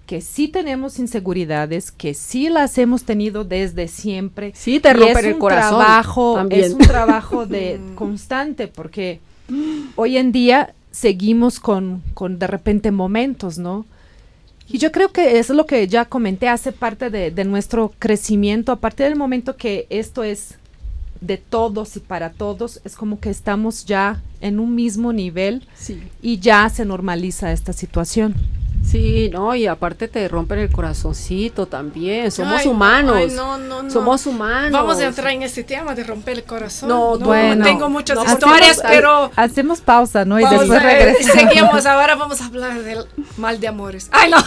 que 0.07 0.21
sí 0.21 0.49
tenemos 0.49 0.99
inseguridades, 0.99 1.91
que 1.91 2.13
sí 2.15 2.49
las 2.49 2.77
hemos 2.79 3.05
tenido 3.05 3.45
desde 3.45 3.89
siempre. 3.89 4.53
Sí, 4.55 4.81
te 4.81 4.91
y 4.91 4.93
rompen 4.93 5.17
es 5.17 5.25
el 5.25 5.33
un 5.35 5.39
corazón 5.39 5.79
trabajo, 5.79 6.35
también. 6.35 6.65
es 6.65 6.73
un 6.73 6.79
trabajo 6.81 7.47
de 7.47 7.81
constante, 7.95 8.69
porque 8.69 9.21
hoy 9.97 10.17
en 10.19 10.33
día 10.33 10.75
seguimos 10.91 11.61
con, 11.61 12.03
con 12.15 12.39
de 12.39 12.47
repente 12.47 12.91
momentos, 12.91 13.59
¿no? 13.59 13.87
Y 14.69 14.79
yo 14.79 14.91
creo 14.93 15.13
que 15.13 15.39
eso 15.39 15.53
es 15.53 15.57
lo 15.57 15.67
que 15.67 15.87
ya 15.87 16.05
comenté, 16.05 16.49
hace 16.49 16.73
parte 16.73 17.11
de, 17.11 17.31
de 17.31 17.45
nuestro 17.45 17.93
crecimiento, 17.99 18.73
a 18.73 18.77
partir 18.77 19.07
del 19.07 19.17
momento 19.17 19.57
que 19.57 19.87
esto 19.91 20.25
es 20.25 20.55
de 21.21 21.37
todos 21.37 21.97
y 21.97 22.01
para 22.01 22.31
todos, 22.31 22.81
es 22.85 22.97
como 22.97 23.21
que 23.21 23.31
estamos 23.31 23.85
ya 23.85 24.21
en 24.41 24.59
un 24.59 24.75
mismo 24.75 25.13
nivel 25.13 25.63
Sí. 25.75 26.03
y 26.21 26.39
ya 26.39 26.69
se 26.69 26.85
normaliza 26.85 27.53
esta 27.53 27.73
situación. 27.73 28.35
Sí, 28.85 29.31
no, 29.33 29.55
y 29.55 29.67
aparte 29.67 30.07
te 30.09 30.29
rompen 30.29 30.59
el 30.59 30.71
corazoncito 30.71 31.67
también. 31.67 32.31
Somos 32.31 32.61
Ay, 32.61 32.69
humanos. 32.69 33.17
ay, 33.17 33.29
no, 33.31 33.57
no, 33.57 33.83
no. 33.85 33.91
Somos 33.91 34.27
humanos. 34.27 34.73
Vamos 34.73 34.99
a 34.99 35.07
entrar 35.07 35.33
en 35.33 35.43
ese 35.43 35.65
tema 35.65 35.95
de 35.95 36.05
romper 36.05 36.39
el 36.39 36.45
corazón. 36.45 36.89
No, 36.89 37.19
bueno. 37.19 37.65
tengo 37.65 37.89
muchas 37.89 38.19
historias, 38.27 38.79
hacemos- 38.81 38.93
pero 38.93 39.31
Hacemos 39.37 39.81
pausa, 39.81 40.25
¿no? 40.25 40.39
Y 40.39 40.43
después 40.45 40.69
ver, 40.69 40.83
regresamos. 40.83 41.33
seguimos. 41.51 41.87
Ahora 41.87 42.17
vamos 42.17 42.41
a 42.41 42.47
hablar 42.47 42.83
del 42.83 43.07
mal 43.39 43.61
de 43.61 43.69
amores. 43.69 44.09
Ay, 44.13 44.31
no. 44.31 44.37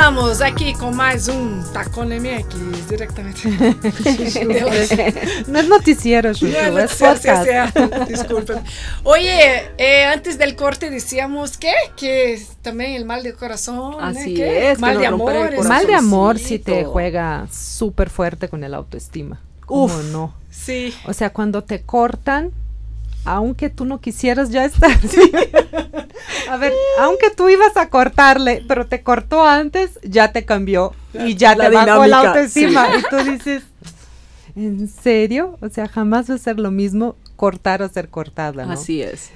Regresamos 0.00 0.40
aqui 0.40 0.72
com 0.78 0.90
mais 0.90 1.28
um 1.28 1.62
Tacón 1.74 2.06
MX, 2.06 2.88
diretamente. 2.88 3.46
No 5.46 5.58
es 5.58 5.68
noticiero, 5.68 6.32
Chuchu, 6.32 6.54
No, 6.54 6.72
no, 6.72 6.78
es 6.78 6.92
sí, 6.92 6.96
sí, 6.96 7.04
podcast. 7.04 7.76
sí, 7.76 8.08
disculpen. 8.08 8.62
Oye, 9.04 9.70
eh, 9.76 10.06
antes 10.06 10.38
del 10.38 10.56
corte 10.56 10.88
decíamos 10.88 11.58
que, 11.58 11.74
que 11.96 12.40
también 12.62 12.92
el 12.92 13.04
mal 13.04 13.22
del 13.22 13.34
corazón, 13.34 13.92
¿eh? 13.92 13.96
Así 14.00 14.34
¿Qué? 14.34 14.70
es, 14.70 14.78
que 14.78 14.80
mal 14.80 14.94
nos 14.94 15.02
de 15.02 15.10
rompen 15.10 15.36
el 15.36 15.42
corazón. 15.50 15.68
Mal 15.68 15.86
de 15.86 15.94
amor 15.94 16.38
si 16.38 16.58
te 16.58 16.86
juega 16.86 17.46
súper 17.52 18.08
fuerte 18.08 18.48
con 18.48 18.64
el 18.64 18.72
autoestima. 18.72 19.38
¿Cómo 19.66 19.84
Uf. 19.84 20.04
no? 20.04 20.32
Sí. 20.50 20.94
O 21.04 21.12
sea, 21.12 21.28
cuando 21.28 21.62
te 21.62 21.82
cortan, 21.82 22.52
aunque 23.24 23.70
tú 23.70 23.84
no 23.84 24.00
quisieras 24.00 24.50
ya 24.50 24.64
estar. 24.64 24.90
a 26.50 26.56
ver, 26.56 26.72
aunque 27.00 27.30
tú 27.30 27.48
ibas 27.48 27.76
a 27.76 27.88
cortarle, 27.88 28.64
pero 28.66 28.86
te 28.86 29.02
cortó 29.02 29.44
antes, 29.44 29.98
ya 30.02 30.32
te 30.32 30.44
cambió 30.44 30.92
y 31.14 31.34
ya 31.36 31.54
La 31.54 31.68
te 31.68 31.74
bajó 31.74 32.06
la 32.06 32.20
dinámica, 32.20 32.28
autoestima. 32.28 32.88
Y 32.98 33.02
tú 33.10 33.30
dices, 33.30 33.62
¿en 34.56 34.88
serio? 34.88 35.58
O 35.60 35.68
sea, 35.68 35.88
jamás 35.88 36.30
va 36.30 36.34
a 36.34 36.38
ser 36.38 36.58
lo 36.58 36.70
mismo 36.70 37.16
cortar 37.36 37.82
o 37.82 37.88
ser 37.88 38.08
cortada, 38.08 38.66
¿no? 38.66 38.72
Así 38.72 39.02
es. 39.02 39.30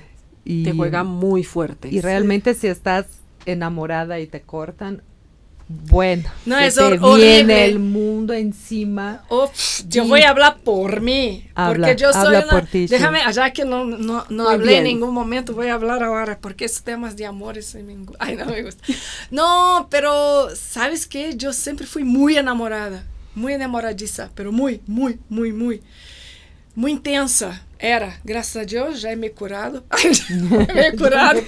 Y, 0.45 0.65
Te 0.65 0.73
juega 0.73 1.05
muy 1.05 1.43
fuerte. 1.43 1.89
Y 1.89 2.01
realmente 2.01 2.55
si 2.55 2.67
estás 2.67 3.07
enamorada 3.47 4.21
y 4.21 4.27
te 4.27 4.43
cortan, 4.43 5.03
bueno, 5.67 6.31
No, 6.45 6.59
es 6.59 6.75
te 6.75 6.99
viene 6.99 7.65
el 7.65 7.79
mundo 7.79 8.35
encima. 8.35 9.25
Oh, 9.29 9.51
yo 9.89 10.07
voy 10.07 10.21
a 10.21 10.29
hablar 10.29 10.59
por 10.59 11.01
mí. 11.01 11.49
Habla, 11.55 11.87
porque 11.89 12.03
yo 12.03 12.13
soy 12.13 12.37
una. 12.37 12.47
por 12.49 12.67
ti, 12.67 12.87
déjame, 12.87 13.21
ya 13.33 13.51
que 13.51 13.65
no, 13.65 13.85
no, 13.87 14.27
no 14.29 14.49
hablé 14.51 14.77
en 14.77 14.85
bien. 14.85 14.97
ningún 14.99 15.15
momento, 15.15 15.55
voy 15.55 15.69
a 15.69 15.75
hablar 15.75 16.03
ahora. 16.03 16.39
Porque 16.39 16.67
esos 16.67 16.83
temas 16.83 17.17
de 17.17 17.25
amores. 17.25 17.75
Ay, 18.19 18.37
no 18.37 18.45
me 18.47 18.63
gusta. 18.63 18.85
No, 19.31 19.89
pero 19.91 20.49
¿sabes 20.55 21.07
qué? 21.07 21.35
Yo 21.35 21.53
siempre 21.53 21.87
fui 21.87 22.05
muy 22.05 22.37
enamorada. 22.37 23.05
Muy 23.35 23.55
enamoradiza. 23.55 24.31
Pero 24.35 24.53
muy, 24.53 24.83
muy, 24.87 25.19
muy, 25.31 25.53
muy. 25.53 25.83
Muy 26.75 26.93
intensa. 26.93 27.63
Era. 27.79 28.21
Gracias 28.23 28.63
a 28.63 28.67
Dios 28.67 29.01
ya 29.01 29.17
me 29.17 29.31
curado. 29.31 29.85
me 30.75 30.93
curado. 30.97 31.41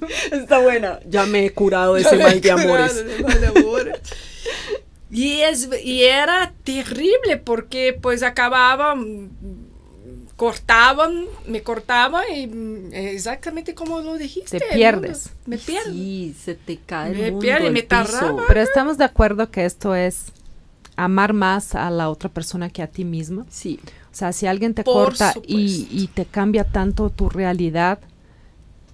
Está 0.32 0.58
buena. 0.58 1.00
Ya 1.08 1.26
me 1.26 1.46
he 1.46 1.50
curado 1.50 1.94
de 1.94 2.02
Ya 2.02 2.08
ese 2.08 2.16
me 2.16 2.22
mal 2.24 2.40
de 2.40 2.50
amores. 2.50 3.04
mal 3.22 3.40
de. 3.40 4.00
Y, 5.08 5.40
es, 5.42 5.68
y 5.84 6.02
era 6.02 6.52
terrible 6.64 7.36
porque 7.36 7.96
pues 7.98 8.24
acababa, 8.24 8.96
cortaban, 10.36 11.24
me 11.46 11.62
cortaban 11.62 12.24
y 12.34 12.46
mm, 12.46 12.92
exactamente 12.92 13.74
como 13.74 14.00
lo 14.00 14.18
dijiste. 14.18 14.58
Te 14.58 14.66
¿no? 14.66 14.74
pierdes. 14.74 15.30
Me 15.46 15.58
pierdo. 15.58 15.92
Sí, 15.92 16.34
se 16.38 16.54
te 16.54 16.78
cae 16.84 17.12
el 17.12 17.16
Me 17.18 17.30
mundo 17.30 17.40
pierde, 17.40 17.66
al 17.68 17.72
me 17.72 17.82
piso. 17.82 18.36
Pero 18.46 18.60
estamos 18.60 18.98
de 18.98 19.04
acuerdo 19.04 19.50
que 19.50 19.64
esto 19.64 19.94
es 19.94 20.26
amar 20.96 21.32
más 21.32 21.74
a 21.74 21.88
la 21.90 22.10
otra 22.10 22.28
persona 22.28 22.68
que 22.68 22.82
a 22.82 22.86
ti 22.86 23.04
misma. 23.04 23.46
Sí. 23.48 23.78
O 24.12 24.14
sea, 24.14 24.32
si 24.32 24.46
alguien 24.46 24.74
te 24.74 24.82
Por 24.82 25.04
corta 25.06 25.34
y, 25.46 25.86
y 25.90 26.08
te 26.08 26.24
cambia 26.24 26.64
tanto 26.64 27.10
tu 27.10 27.28
realidad, 27.28 27.98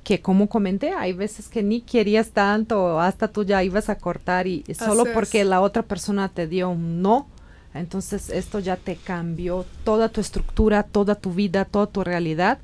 que 0.04 0.20
como 0.20 0.48
comenté, 0.48 0.90
hay 0.92 1.12
veces 1.12 1.48
que 1.48 1.62
ni 1.62 1.80
querías 1.80 2.30
tanto, 2.30 3.00
hasta 3.00 3.28
tú 3.28 3.44
ya 3.44 3.62
ibas 3.62 3.88
a 3.88 3.96
cortar 3.98 4.46
y 4.46 4.64
solo 4.78 5.02
Así 5.02 5.10
es. 5.10 5.14
porque 5.14 5.44
la 5.44 5.60
otra 5.60 5.82
persona 5.82 6.28
te 6.28 6.46
dio 6.48 6.70
un 6.70 7.02
no, 7.02 7.28
entonces 7.74 8.28
esto 8.30 8.58
ya 8.58 8.76
te 8.76 8.96
cambió 8.96 9.64
toda 9.84 10.08
tu 10.08 10.20
estructura, 10.20 10.82
toda 10.82 11.14
tu 11.14 11.32
vida, 11.32 11.64
toda 11.64 11.86
tu 11.86 12.02
realidad. 12.02 12.58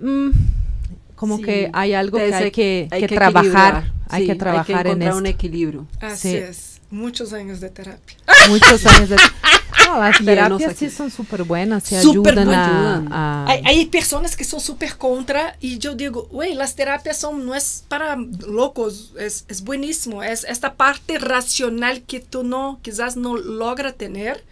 Mm, 0.00 0.30
como 1.14 1.36
Sí, 1.38 1.42
que 1.44 1.70
hay 1.72 1.94
algo 1.94 2.18
que 2.18 2.34
hay 2.34 2.50
que, 2.50 2.88
hay 2.90 3.00
que 3.02 3.06
que 3.06 3.14
trabajar, 3.14 3.92
hay 4.08 4.22
Sí, 4.22 4.28
que 4.28 4.34
trabajar 4.34 4.86
en 4.86 4.92
encontrar 5.02 5.08
esto. 5.10 5.18
un 5.18 5.26
equilibrio. 5.26 5.86
Así 6.00 6.30
Sí. 6.30 6.36
es. 6.36 6.75
Muchos 6.90 7.32
años 7.32 7.60
de 7.60 7.70
terapia. 7.70 8.16
Muchos 8.48 8.84
años 8.86 9.08
de... 9.08 9.16
No, 9.86 10.00
las 10.00 10.18
terapias 10.24 10.76
sí 10.76 10.90
son 10.90 11.12
súper 11.12 11.44
buenas, 11.44 11.84
Súper 11.84 12.38
ayudan, 12.40 13.12
a- 13.12 13.44
Hay, 13.46 13.62
hay 13.64 13.86
personas 13.86 14.36
que 14.36 14.42
son 14.42 14.58
súper 14.60 14.96
contra 14.96 15.56
y 15.60 15.78
yo 15.78 15.94
digo, 15.94 16.26
güey, 16.32 16.54
las 16.54 16.74
terapias 16.74 17.18
son, 17.18 17.46
no 17.46 17.54
es 17.54 17.84
para 17.86 18.16
locos, 18.16 19.12
es, 19.16 19.44
es 19.46 19.62
buenísimo, 19.62 20.24
es 20.24 20.42
esta 20.42 20.74
parte 20.74 21.18
racional 21.20 22.02
que 22.02 22.18
tú 22.18 22.42
no, 22.42 22.80
quizás 22.82 23.16
no 23.16 23.36
logra 23.36 23.92
tener, 23.92 24.42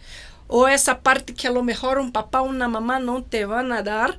o 0.47 0.69
esa 0.69 0.99
parte 0.99 1.33
que 1.33 1.47
a 1.49 1.51
lo 1.51 1.63
mejor 1.63 1.97
un 1.99 2.13
papá 2.13 2.41
o 2.41 2.45
una 2.45 2.69
mamá 2.69 2.99
no 2.99 3.21
te 3.21 3.45
van 3.45 3.73
a 3.73 3.81
dar. 3.81 4.17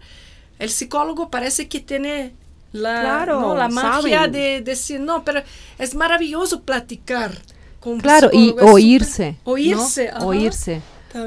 El 0.59 0.69
psicólogo 0.71 1.31
parece 1.31 1.67
que 1.69 1.81
tiene 1.81 2.35
la, 2.73 3.01
Claro, 3.01 3.41
¿no? 3.41 3.55
la 3.55 3.69
magia 3.69 4.27
de 4.29 4.61
decir, 4.61 5.01
no, 5.01 5.25
pero 5.25 5.43
es 5.79 5.95
maravilloso 5.95 6.61
platicar 6.63 7.39
con 7.87 8.01
Claro, 8.01 8.31
y 8.33 8.53
oírse. 8.61 9.37
Oírse, 9.45 10.11
Oírse. 10.21 10.83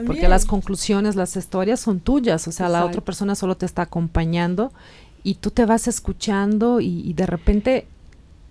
Porque 0.06 0.28
las 0.28 0.46
conclusiones, 0.46 1.16
las 1.16 1.36
historias 1.38 1.80
son 1.80 2.00
tuyas. 2.02 2.48
O 2.48 2.52
sea, 2.52 2.68
la 2.70 2.84
otra 2.86 3.02
persona 3.02 3.34
solo 3.36 3.56
te 3.56 3.66
está 3.66 3.84
acompañando 3.84 4.72
y 5.24 5.36
tú 5.36 5.52
te 5.52 5.66
vas 5.66 5.88
escuchando 5.88 6.80
y, 6.82 7.02
y 7.10 7.14
de 7.14 7.26
repente 7.26 7.88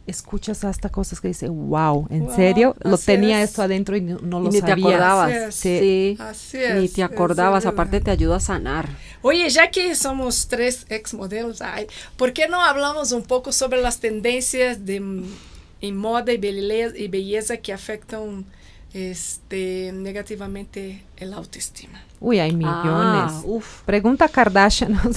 escuchas 0.06 0.64
hasta 0.64 0.88
cosas 0.88 1.20
que 1.20 1.28
dice, 1.28 1.48
wow, 1.48 2.06
¿en 2.10 2.24
Wow, 2.24 2.34
serio? 2.34 2.76
Lo 2.80 2.96
tenía 2.96 3.42
es. 3.42 3.50
esto 3.50 3.60
adentro 3.62 3.94
y 3.96 4.00
no, 4.00 4.18
no 4.22 4.40
Y 4.40 4.44
lo 4.44 4.50
ni 4.50 4.62
te 4.62 4.68
sabía. 4.68 4.96
acordabas. 4.96 5.36
Así 5.36 5.68
es. 5.68 5.80
Sí. 5.80 6.16
Así 6.18 6.56
Ni 6.66 6.86
es, 6.86 6.92
te 6.92 7.02
es 7.02 7.02
acordabas, 7.02 7.66
aparte 7.66 8.00
te 8.00 8.10
ayuda 8.10 8.36
a 8.36 8.40
sanar. 8.40 8.88
Oye, 9.20 9.48
ya 9.50 9.70
que 9.70 9.94
somos 9.94 10.48
tres 10.48 10.86
ex 10.88 11.12
modelos, 11.14 11.60
ay, 11.60 11.86
¿por 12.16 12.32
qué 12.32 12.48
no 12.48 12.62
hablamos 12.62 13.12
un 13.12 13.22
poco 13.22 13.52
sobre 13.52 13.82
las 13.82 14.00
tendencias 14.00 14.84
de, 14.86 15.02
en 15.80 15.96
moda 15.96 16.32
y 16.32 16.36
belleza, 16.38 16.96
y 16.96 17.08
belleza 17.08 17.56
que 17.58 17.72
afectan 17.72 18.44
este, 18.92 19.92
negativamente 19.94 21.02
el 21.16 21.32
autoestima? 21.34 22.02
Uy, 22.20 22.40
hay 22.40 22.52
millones. 22.52 22.74
Ah, 22.84 23.42
uf. 23.44 23.82
Pregunta 23.82 24.24
a 24.24 24.28
Kardashian. 24.28 24.98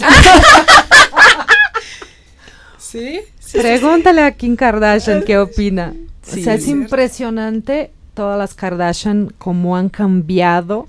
¿Sí? 2.77 3.21
sí 3.39 3.57
Pregúntale 3.57 4.21
a 4.21 4.31
Kim 4.31 4.55
Kardashian 4.55 5.23
qué 5.23 5.37
opina. 5.39 5.93
Sí. 6.21 6.41
o 6.41 6.43
sea, 6.43 6.53
es 6.53 6.67
impresionante 6.67 7.91
todas 8.13 8.37
las 8.37 8.53
Kardashian 8.53 9.33
cómo 9.37 9.75
han 9.75 9.89
cambiado 9.89 10.87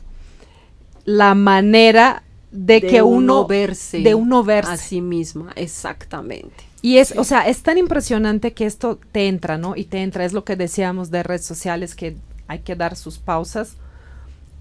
la 1.04 1.34
manera 1.34 2.22
de, 2.50 2.80
De 2.80 2.86
que 2.86 3.02
uno, 3.02 3.46
verse 3.46 4.00
de 4.00 4.14
uno 4.14 4.44
verse. 4.44 4.70
a 4.72 4.76
sí 4.76 5.00
misma, 5.00 5.52
exactamente. 5.56 6.64
Y 6.82 6.98
es, 6.98 7.08
Sí. 7.08 7.14
o 7.18 7.24
sea, 7.24 7.46
es 7.48 7.62
tan 7.62 7.78
impresionante 7.78 8.52
que 8.52 8.66
esto 8.66 8.98
te 9.12 9.28
entra, 9.28 9.56
¿no? 9.56 9.76
Y 9.76 9.84
te 9.84 10.02
entra, 10.02 10.24
es 10.24 10.32
lo 10.32 10.44
que 10.44 10.56
decíamos 10.56 11.10
de 11.10 11.22
redes 11.22 11.44
sociales, 11.46 11.94
que 11.94 12.16
hay 12.48 12.58
que 12.58 12.74
dar 12.76 12.96
sus 12.96 13.18
pausas. 13.18 13.74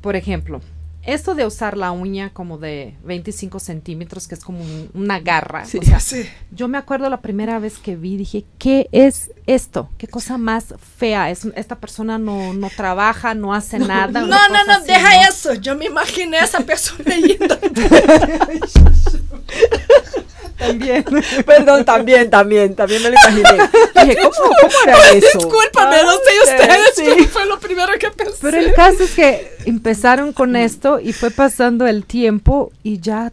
Por 0.01 0.15
ejemplo, 0.15 0.61
esto 1.03 1.33
de 1.33 1.47
usar 1.47 1.77
la 1.77 1.91
uña 1.91 2.29
como 2.31 2.59
de 2.59 2.93
25 3.03 3.59
centímetros, 3.59 4.27
que 4.27 4.35
es 4.35 4.43
como 4.43 4.61
un- 4.61 4.91
una 4.93 5.19
garra. 5.19 5.65
Sí. 5.65 5.79
O 5.79 5.81
sea, 5.81 5.99
Sí. 5.99 6.23
yo 6.51 6.67
me 6.67 6.77
acuerdo 6.77 7.09
la 7.09 7.21
primera 7.21 7.57
vez 7.57 7.79
que 7.79 7.95
vi, 7.95 8.17
dije, 8.17 8.45
¿qué 8.59 8.87
es 8.91 9.31
esto? 9.47 9.89
¿Qué 9.97 10.07
cosa 10.07 10.37
más 10.37 10.75
fea? 10.97 11.31
Es, 11.31 11.45
esta 11.55 11.79
persona 11.79 12.19
no, 12.19 12.53
no 12.53 12.69
trabaja, 12.69 13.33
no 13.33 13.51
hace 13.55 13.79
nada. 14.09 14.21
No, 14.21 14.27
una 14.27 14.47
no, 14.47 14.53
cosa 14.53 14.63
no, 14.67 14.73
así, 14.73 14.87
deja 14.87 15.15
¿no? 15.23 15.27
eso. 15.27 15.53
Yo 15.55 15.75
me 15.75 15.85
imaginé 15.85 16.37
a 16.37 16.43
esa 16.45 16.59
persona 16.59 17.15
yendo. 17.15 17.57
También. 20.61 21.03
Perdón, 21.45 21.85
también, 21.85 22.29
también, 22.29 22.75
también 22.75 23.01
me 23.03 23.09
lo 23.09 23.15
imaginé. 23.15 23.69
Dije, 23.95 24.17
¿cómo, 24.21 24.53
cómo 24.61 24.73
era 24.85 25.09
eso? 25.11 25.37
Discúlpame, 25.39 26.03
no 26.03 26.11
sé 26.11 26.51
ustedes, 26.51 26.91
sí. 26.95 27.03
pero 27.05 27.25
fue 27.25 27.45
lo 27.47 27.59
primero 27.59 27.91
que 27.99 28.11
pensé. 28.11 28.37
Pero 28.41 28.57
el 28.57 28.73
caso 28.73 29.03
es 29.03 29.11
que 29.15 29.51
empezaron 29.65 30.33
con 30.33 30.55
esto 30.55 30.99
y 30.99 31.13
fue 31.13 31.31
pasando 31.31 31.87
el 31.87 32.05
tiempo 32.05 32.71
y 32.83 32.99
ya, 32.99 33.31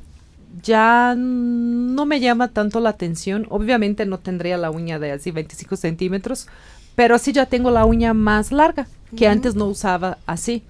ya 0.62 1.14
no 1.16 2.06
me 2.06 2.20
llama 2.20 2.48
tanto 2.48 2.80
la 2.80 2.90
atención. 2.90 3.46
Obviamente 3.50 4.06
no 4.06 4.18
tendría 4.18 4.56
la 4.56 4.70
uña 4.70 4.98
de 4.98 5.12
así 5.12 5.30
25 5.30 5.76
centímetros, 5.76 6.48
pero 6.94 7.18
sí 7.18 7.32
ya 7.32 7.46
tengo 7.46 7.70
la 7.70 7.84
uña 7.84 8.14
más 8.14 8.52
larga, 8.52 8.88
que 9.16 9.28
antes 9.28 9.54
no 9.54 9.66
usaba 9.66 10.18
así. 10.26 10.62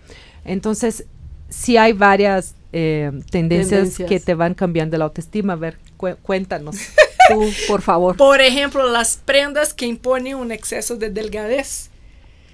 Entonces, 0.44 1.04
sí 1.48 1.76
hay 1.76 1.92
varias 1.92 2.54
eh, 2.72 3.10
tendencias, 3.30 3.70
Tendencias. 3.70 4.08
que 4.08 4.20
te 4.20 4.34
van 4.34 4.54
cambiando 4.54 4.96
la 4.98 5.04
autoestima. 5.04 5.54
A 5.54 5.56
ver, 5.56 5.78
cu- 5.96 6.16
cuéntanos. 6.22 6.76
Tú, 7.28 7.50
por 7.66 7.82
favor. 7.82 8.16
Por 8.16 8.40
ejemplo, 8.40 8.88
las 8.90 9.16
prendas 9.18 9.74
que 9.74 9.86
imponen 9.86 10.36
un 10.36 10.50
exceso 10.52 10.96
de 10.96 11.10
delgadez. 11.10 11.90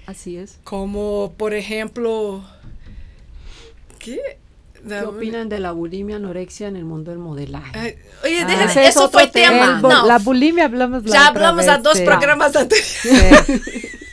Así 0.05 0.37
es. 0.37 0.59
Como, 0.63 1.33
por 1.37 1.53
ejemplo... 1.53 2.43
¿Qué? 3.99 4.19
¿Qué 4.87 5.01
opinan 5.01 5.49
de 5.49 5.57
la 5.59 5.71
bulimia, 5.71 6.17
anorexia 6.17 6.67
en 6.67 6.75
el 6.75 6.85
mundo 6.85 7.09
del 7.09 7.19
modelaje? 7.19 7.71
Ay, 7.73 7.95
oye, 8.23 8.41
Ah. 8.47 8.65
es 8.65 8.77
eso 8.77 9.09
fue 9.09 9.25
tema. 9.27 9.77
tema. 9.77 9.79
No, 9.81 10.05
La 10.05 10.19
bulimia 10.19 10.65
hablamos 10.65 11.03
la 11.05 11.11
ya 11.11 11.29
otra 11.31 11.49
hablamos 11.49 11.67
a 11.67 11.73
vez, 11.75 11.83
dos 11.83 11.97
sí. 11.97 12.03
programas 12.05 12.55
anteriores. 12.55 12.85
Sí. 13.01 13.09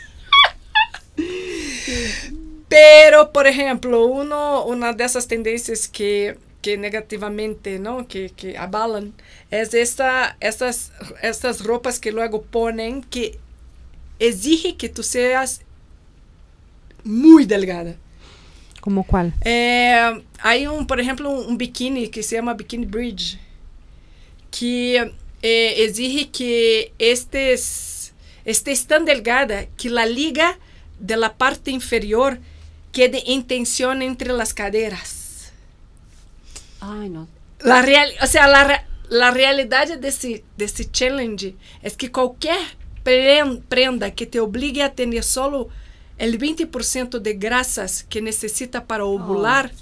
Pero, 2.73 3.33
por 3.33 3.47
ejemplo, 3.47 4.07
uno, 4.07 4.65
una 4.65 4.95
de 4.95 5.05
esas 5.05 5.29
tendencias 5.29 5.89
que, 5.89 6.39
que 6.63 6.79
negativamente, 6.79 7.79
¿no? 7.79 8.09
Que, 8.09 8.31
que 8.31 8.57
abalan, 8.57 9.13
es 9.51 9.75
esta, 9.75 10.39
estas, 10.41 10.91
estas 11.21 11.63
ropas 11.65 12.01
que 12.01 12.13
luego 12.13 12.41
ponen 12.41 13.03
que 13.03 13.39
exige 14.19 14.77
que 14.77 14.89
tú 14.89 15.03
seas 15.03 15.61
muy 17.05 17.45
delgada. 17.45 17.95
¿Cómo 18.81 19.05
cuál? 19.05 19.35
Eh, 19.45 20.25
hay 20.41 20.67
un, 20.67 20.87
por 20.87 20.99
ejemplo, 20.99 21.29
un, 21.29 21.45
un 21.47 21.59
bikini 21.59 22.09
que 22.09 22.23
se 22.23 22.37
llama 22.37 22.55
Bikini 22.55 22.87
Bridge, 22.87 23.39
que 24.51 25.13
eh, 25.43 25.75
exige 25.77 26.31
que 26.31 26.95
estés, 26.99 28.15
estés 28.47 28.87
tan 28.87 29.05
delgada 29.05 29.67
que 29.77 29.91
la 29.91 30.07
liga 30.07 30.59
de 30.99 31.19
la 31.19 31.35
parte 31.35 31.71
inferior 31.71 32.39
quede 32.93 33.33
en 33.33 33.45
tensión 33.47 34.03
entre 34.03 34.33
las 34.33 34.55
caderas. 34.55 35.53
Ay, 36.81 37.09
no. 37.09 37.29
La 37.61 37.83
real, 37.83 38.11
o 38.23 38.27
sea, 38.27 38.47
la, 38.49 38.85
la 39.09 39.31
realidad 39.31 39.99
de 39.99 40.09
ese, 40.09 40.45
de 40.57 40.65
ese 40.65 40.91
challenge 40.91 41.55
es 41.83 41.97
que 41.97 42.11
cualquier 42.11 42.59
pren- 43.05 43.63
prenda 43.69 44.11
que 44.13 44.27
te 44.27 44.41
obligue 44.41 44.83
a 44.83 44.95
tener 44.95 45.23
solo 45.23 45.69
el 46.19 46.39
20% 46.39 47.21
de 47.21 47.35
grasas 47.35 48.05
que 48.09 48.21
necesita 48.21 48.85
para 48.87 49.05
ovular 49.05 49.73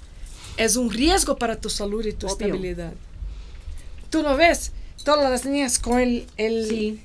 es 0.57 0.77
un 0.77 0.91
riesgo 0.91 1.37
para 1.37 1.57
tu 1.59 1.71
salud 1.71 2.05
y 2.05 2.13
tu 2.13 2.27
Obvio. 2.27 2.33
estabilidad. 2.47 2.93
¿Tú 4.11 4.23
no 4.23 4.37
ves? 4.37 4.73
Todas 5.05 5.31
las 5.31 5.45
niñas 5.47 5.79
con 5.79 5.99
el... 5.99 6.27
el 6.37 6.67
Sí. 6.69 7.01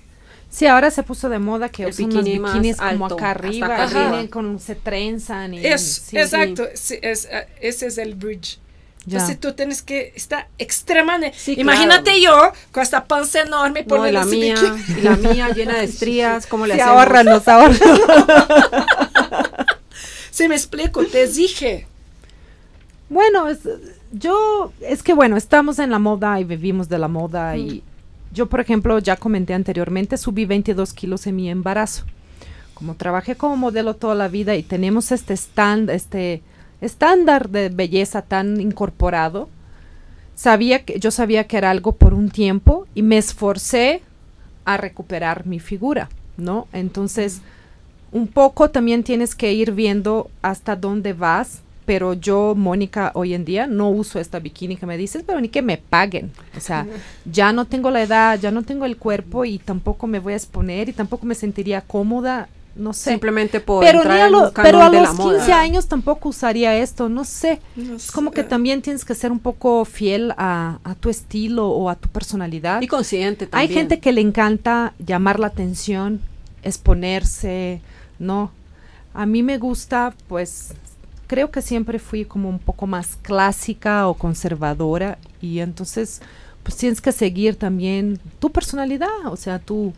Sí, 0.55 0.67
ahora 0.67 0.89
se 0.89 1.03
puso 1.03 1.27
de 1.27 1.37
moda 1.37 1.67
que 1.67 1.85
usan 1.85 2.05
unos 2.05 2.23
bikinis 2.23 2.77
como 2.77 3.05
alto, 3.07 3.15
acá 3.15 3.31
arriba, 3.31 3.83
acá 3.83 3.99
vienen 4.09 4.27
con, 4.29 4.57
se 4.57 4.75
trenzan 4.75 5.53
y... 5.53 5.65
Es, 5.65 5.81
sí, 6.07 6.17
exacto, 6.17 6.63
sí, 6.75 6.97
es, 7.01 7.25
eh, 7.29 7.45
ese 7.59 7.87
es 7.87 7.97
el 7.97 8.15
bridge. 8.15 8.57
ya. 9.05 9.17
Entonces 9.17 9.37
tú 9.41 9.51
tienes 9.51 9.81
que 9.81 10.13
estar 10.15 10.47
extremadamente... 10.57 11.37
Sí, 11.37 11.55
Imagínate 11.59 12.21
yo 12.21 12.53
con 12.71 12.83
esta 12.83 13.03
panza 13.03 13.41
enorme 13.41 13.81
No, 13.81 13.87
poniendo 13.97 14.17
la 14.21 14.25
mía, 14.25 14.55
y 14.97 15.01
la 15.01 15.17
mía 15.17 15.49
llena 15.53 15.73
de 15.77 15.83
estrías, 15.83 16.47
¿cómo 16.47 16.65
le 16.67 16.75
Sí, 16.75 16.79
hacemos? 16.79 16.99
ahórranos, 17.01 17.47
ahórranos. 17.49 17.99
Si 20.31 20.47
me 20.47 20.55
explico, 20.55 21.03
te 21.05 21.23
exige. 21.23 21.85
Bueno, 23.09 23.49
es- 23.49 23.59
yo, 24.13 24.71
es 24.79 25.03
que 25.03 25.13
bueno, 25.13 25.35
estamos 25.35 25.79
en 25.79 25.91
la 25.91 25.99
moda 25.99 26.39
y 26.39 26.45
vivimos 26.45 26.87
de 26.87 26.97
la 26.97 27.09
moda 27.09 27.57
y 27.57 27.83
yo, 28.35 28.47
por 28.47 28.59
ejemplo, 28.59 28.99
ya 28.99 29.15
comenté 29.15 29.53
anteriormente, 29.53 30.17
subí 30.17 30.45
22 30.45 30.93
kilos 30.93 31.25
en 31.25 31.37
mi 31.37 31.49
embarazo. 31.49 32.03
Como 32.73 32.95
trabajé 32.95 33.35
como 33.35 33.55
modelo 33.55 33.95
toda 33.95 34.13
la 34.13 34.27
vida 34.27 34.55
y 34.55 34.63
tenemos 34.63 35.11
este 35.11 35.33
este 35.33 36.41
estándar 36.81 37.49
de 37.49 37.69
belleza 37.69 38.21
tan 38.21 38.59
incorporado, 38.59 39.49
sabía 40.35 40.83
que 40.83 40.99
yo 40.99 41.09
sabía 41.09 41.45
que 41.45 41.57
era 41.57 41.71
algo 41.71 41.93
por 41.93 42.13
un 42.13 42.29
tiempo 42.29 42.85
y 42.93 43.01
me 43.01 43.17
esforcé 43.17 44.01
a 44.65 44.75
recuperar 44.75 45.45
mi 45.45 45.59
figura, 45.59 46.09
¿no? 46.35 46.67
Entonces, 46.73 47.41
un 48.11 48.27
poco 48.27 48.69
también 48.69 49.03
tienes 49.03 49.35
que 49.35 49.53
ir 49.53 49.71
viendo 49.71 50.29
hasta 50.41 50.75
dónde 50.75 51.13
vas, 51.13 51.61
pero 51.85 52.13
yo, 52.13 52.55
Mónica, 52.55 53.11
hoy 53.13 53.33
en 53.33 53.45
día 53.45 53.67
no 53.67 53.89
uso 53.89 54.19
esta 54.19 54.39
bikini 54.39 54.75
que 54.77 54.85
me 54.85 54.97
dices, 54.97 55.23
pero 55.25 55.39
ni 55.39 55.49
que 55.49 55.61
me 55.61 55.77
paguen. 55.77 56.31
O 56.57 56.59
sea, 56.59 56.85
ya 57.31 57.53
no 57.53 57.65
tengo 57.65 57.91
la 57.91 58.01
edad, 58.01 58.39
ya 58.39 58.51
no 58.51 58.63
tengo 58.63 58.85
el 58.85 58.97
cuerpo 58.97 59.45
y 59.45 59.59
tampoco 59.59 60.07
me 60.07 60.19
voy 60.19 60.33
a 60.33 60.37
exponer 60.37 60.89
y 60.89 60.93
tampoco 60.93 61.25
me 61.25 61.35
sentiría 61.35 61.81
cómoda, 61.81 62.49
no 62.75 62.91
sé. 62.91 63.11
Simplemente 63.11 63.59
por 63.61 63.83
pero, 63.85 63.99
entrar 63.99 64.19
a 64.21 64.25
en 64.25 64.31
lo- 64.33 64.47
un 64.47 64.53
pero 64.53 64.81
a 64.81 64.89
la 64.89 65.01
los 65.01 65.13
moda. 65.15 65.37
15 65.37 65.53
años 65.53 65.87
tampoco 65.87 66.29
usaría 66.29 66.75
esto, 66.75 67.07
no 67.07 67.23
sé. 67.23 67.61
No 67.75 67.95
Es 67.95 68.11
como 68.11 68.31
que 68.31 68.43
también 68.43 68.81
tienes 68.81 69.05
que 69.05 69.15
ser 69.15 69.31
un 69.31 69.39
poco 69.39 69.85
fiel 69.85 70.33
a, 70.37 70.79
a 70.83 70.95
tu 70.95 71.09
estilo 71.09 71.69
o 71.69 71.89
a 71.89 71.95
tu 71.95 72.09
personalidad. 72.09 72.81
Y 72.81 72.87
consciente 72.87 73.45
Hay 73.51 73.67
también. 73.67 73.79
gente 73.79 73.99
que 73.99 74.11
le 74.11 74.19
encanta 74.21 74.93
llamar 74.99 75.39
la 75.39 75.47
atención, 75.47 76.19
exponerse, 76.63 77.81
¿no? 78.19 78.51
A 79.13 79.25
mí 79.25 79.41
me 79.43 79.57
gusta, 79.57 80.13
pues, 80.27 80.73
creo 81.27 81.51
que 81.51 81.61
siempre 81.61 81.99
fui 81.99 82.25
como 82.25 82.49
un 82.49 82.59
poco 82.59 82.87
más 82.87 83.17
clásica 83.21 84.07
o 84.07 84.13
conservadora 84.13 85.17
y 85.41 85.59
entonces, 85.59 86.21
pues 86.63 86.77
tienes 86.77 87.01
que 87.01 87.11
seguir 87.11 87.55
también 87.55 88.19
tu 88.39 88.51
personalidad, 88.51 89.09
o 89.27 89.35
sea, 89.35 89.59
tú, 89.59 89.93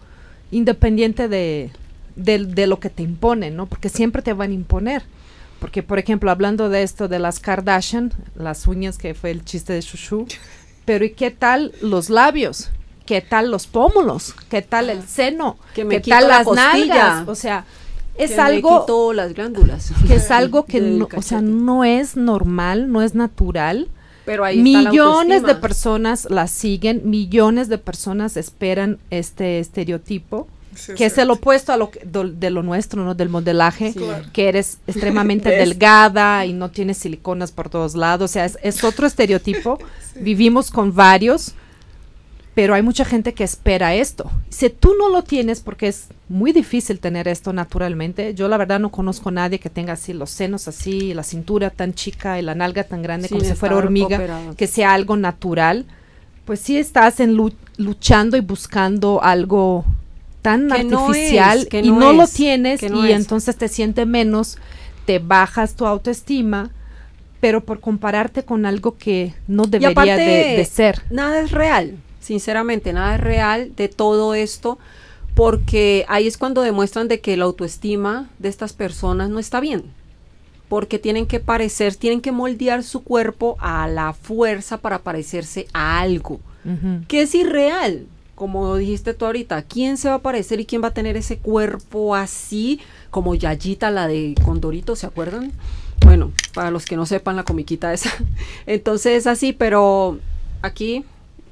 independiente 0.52 1.28
de, 1.28 1.72
de, 2.16 2.46
de 2.46 2.68
lo 2.68 2.80
que 2.80 2.90
te 2.90 3.04
imponen, 3.04 3.56
¿no? 3.56 3.66
Porque 3.66 3.90
siempre 3.90 4.22
te 4.22 4.34
van 4.34 4.52
a 4.52 4.56
imponer. 4.56 5.04
Porque, 5.60 5.82
por 5.82 5.98
ejemplo, 5.98 6.30
hablando 6.30 6.70
de 6.70 6.84
esto 6.84 7.08
de 7.08 7.20
las 7.20 7.40
Kardashian, 7.40 8.14
las 8.36 8.68
uñas, 8.68 8.98
que 8.98 9.14
fue 9.14 9.32
el 9.32 9.44
chiste 9.44 9.74
de 9.74 9.82
Shushu, 9.82 10.28
pero 10.86 11.04
¿y 11.06 11.12
qué 11.12 11.32
tal 11.32 11.74
los 11.82 12.10
labios? 12.10 12.70
¿Qué 13.06 13.22
tal 13.22 13.52
los 13.52 13.68
pómulos? 13.68 14.36
¿Qué 14.50 14.62
tal 14.62 14.90
el 14.90 15.04
seno? 15.04 15.58
Que 15.74 15.86
me 15.86 16.02
¿Qué 16.02 16.12
tal 16.12 16.28
la 16.28 16.40
las 16.40 16.44
costilla. 16.46 16.74
nalgas? 16.74 17.28
O 17.28 17.36
sea, 17.36 17.66
es 18.18 18.32
Que 18.32 18.38
me 18.38 18.42
algo 18.44 18.82
quitó 18.82 19.14
las 19.14 19.34
glándulas. 19.34 19.92
que 20.08 20.16
es 20.16 20.32
algo 20.32 20.66
que 20.66 20.82
no, 20.82 21.08
o 21.16 21.22
sea, 21.22 21.42
no 21.42 21.84
es 21.84 22.16
normal, 22.18 22.92
no 22.92 23.02
es 23.02 23.16
natural. 23.16 23.88
Pero 24.26 24.44
ahí 24.44 24.58
está 24.60 24.82
la 24.82 24.90
millones 24.90 25.44
de 25.44 25.56
personas 25.56 26.28
la 26.30 26.48
siguen, 26.48 27.02
millones 27.10 27.70
de 27.70 27.78
personas 27.78 28.36
esperan 28.36 28.98
este 29.10 29.60
estereotipo 29.60 30.48
Sí, 30.76 30.94
que 30.94 31.06
es 31.06 31.18
el 31.18 31.32
opuesto 31.32 31.72
a 31.74 31.78
lo 31.78 31.90
que- 31.90 32.02
do- 32.06 32.28
de 32.30 32.52
lo 32.52 32.62
nuestro, 32.62 33.04
¿no? 33.04 33.16
Del 33.16 33.30
modelaje, 33.30 33.94
Sí. 33.94 34.00
Claro. 34.00 34.26
que 34.32 34.48
eres 34.48 34.78
extremadamente 34.88 35.50
delgada 35.50 36.46
y 36.46 36.54
no 36.54 36.70
tienes 36.70 36.98
siliconas 37.00 37.52
por 37.52 37.70
todos 37.70 37.96
lados. 37.96 38.30
O 38.30 38.34
sea, 38.34 38.46
es, 38.46 38.60
es 38.62 38.84
otro 38.84 39.08
estereotipo. 39.08 39.80
Vivimos 40.20 40.70
con 40.70 40.94
varios, 40.94 41.54
pero 42.58 42.74
hay 42.74 42.82
mucha 42.82 43.06
gente 43.06 43.36
que 43.36 43.44
espera 43.44 43.94
esto. 43.94 44.32
Si 44.50 44.68
tú 44.72 44.96
no 44.98 45.10
lo 45.10 45.22
tienes, 45.22 45.60
porque 45.62 45.90
es 45.90 46.08
muy 46.28 46.52
difícil 46.54 47.00
tener 47.00 47.28
esto 47.28 47.54
naturalmente, 47.54 48.34
yo 48.34 48.48
la 48.48 48.58
verdad 48.58 48.80
no 48.80 48.90
conozco 48.90 49.30
a 49.30 49.32
nadie 49.32 49.60
que 49.60 49.70
tenga 49.70 49.94
así 49.94 50.12
los 50.12 50.32
senos 50.32 50.68
así, 50.68 51.14
la 51.14 51.22
cintura 51.22 51.70
tan 51.70 51.94
chica 51.94 52.40
y 52.40 52.42
la 52.42 52.56
nalga 52.56 52.84
tan 52.84 53.04
grande 53.04 53.30
como 53.30 53.42
si 53.42 53.54
fuera 53.54 53.76
hormiga, 53.76 54.18
operado. 54.18 54.56
que 54.56 54.66
sea 54.66 54.94
algo 54.96 55.16
natural, 55.18 55.86
pues 56.46 56.60
sí 56.60 56.80
estás 56.80 57.20
en 57.20 57.36
lu- 57.36 57.54
luchando 57.78 58.38
y 58.38 58.40
buscando 58.40 59.22
algo 59.22 59.86
tan 60.42 60.68
Que 60.68 60.84
no 60.84 61.06
artificial 61.10 61.60
es, 61.60 61.66
que 61.68 61.82
y 61.82 61.92
no 61.92 62.00
no 62.00 62.14
lo 62.14 62.24
es, 62.24 62.34
tienes 62.34 62.82
no 62.90 63.06
y 63.06 63.12
es. 63.12 63.18
entonces 63.20 63.56
te 63.56 63.68
sientes 63.68 64.08
menos, 64.08 64.58
te 65.06 65.20
bajas 65.20 65.76
tu 65.76 65.86
autoestima, 65.86 66.72
pero 67.40 67.64
por 67.64 67.82
compararte 67.82 68.42
con 68.42 68.66
algo 68.66 68.98
que 68.98 69.36
no 69.48 69.66
debería 69.66 69.90
aparte, 69.90 70.12
de, 70.20 70.58
de 70.58 70.66
ser. 70.66 71.04
Nada 71.12 71.40
es 71.42 71.52
real, 71.52 71.98
sinceramente, 72.28 72.92
nada 72.92 73.16
es 73.16 73.22
real 73.22 73.74
de 73.76 73.88
todo 73.88 74.36
esto, 74.36 74.78
porque 75.34 76.06
ahí 76.10 76.28
es 76.28 76.38
cuando 76.38 76.62
demuestran 76.62 77.08
de 77.08 77.22
que 77.22 77.38
la 77.38 77.46
autoestima 77.46 78.30
de 78.38 78.50
estas 78.50 78.74
personas 78.74 79.30
no 79.30 79.40
está 79.40 79.62
bien, 79.62 79.84
porque 80.68 81.00
tienen 81.00 81.26
que 81.26 81.40
parecer, 81.40 81.96
tienen 81.96 82.20
que 82.20 82.34
moldear 82.34 82.84
su 82.84 83.04
cuerpo 83.04 83.56
a 83.60 83.88
la 83.88 84.12
fuerza 84.12 84.78
para 84.78 85.00
parecerse 85.00 85.68
a 85.74 86.02
algo, 86.02 86.42
que 87.08 87.22
es 87.22 87.34
irreal. 87.34 88.08
Como 88.36 88.76
dijiste 88.76 89.14
tú 89.16 89.26
ahorita, 89.26 89.64
¿quién 89.64 89.98
se 89.98 90.10
va 90.10 90.16
a 90.16 90.22
parecer 90.22 90.60
y 90.60 90.66
quién 90.66 90.84
va 90.84 90.90
a 90.90 90.94
tener 90.94 91.18
ese 91.18 91.38
cuerpo 91.38 92.14
así 92.14 92.82
como 93.10 93.34
Yayita, 93.34 93.90
la 93.90 94.08
de 94.08 94.36
Condorito, 94.44 94.96
¿se 94.96 95.08
acuerdan? 95.08 95.54
Bueno, 96.06 96.34
para 96.54 96.70
los 96.72 96.86
que 96.86 96.98
no 96.98 97.06
sepan 97.06 97.38
la 97.38 97.46
comiquita 97.46 97.94
esa. 97.94 98.12
Entonces 98.68 99.14
es 99.14 99.28
así, 99.28 99.54
pero 99.54 100.20
aquí 100.62 101.04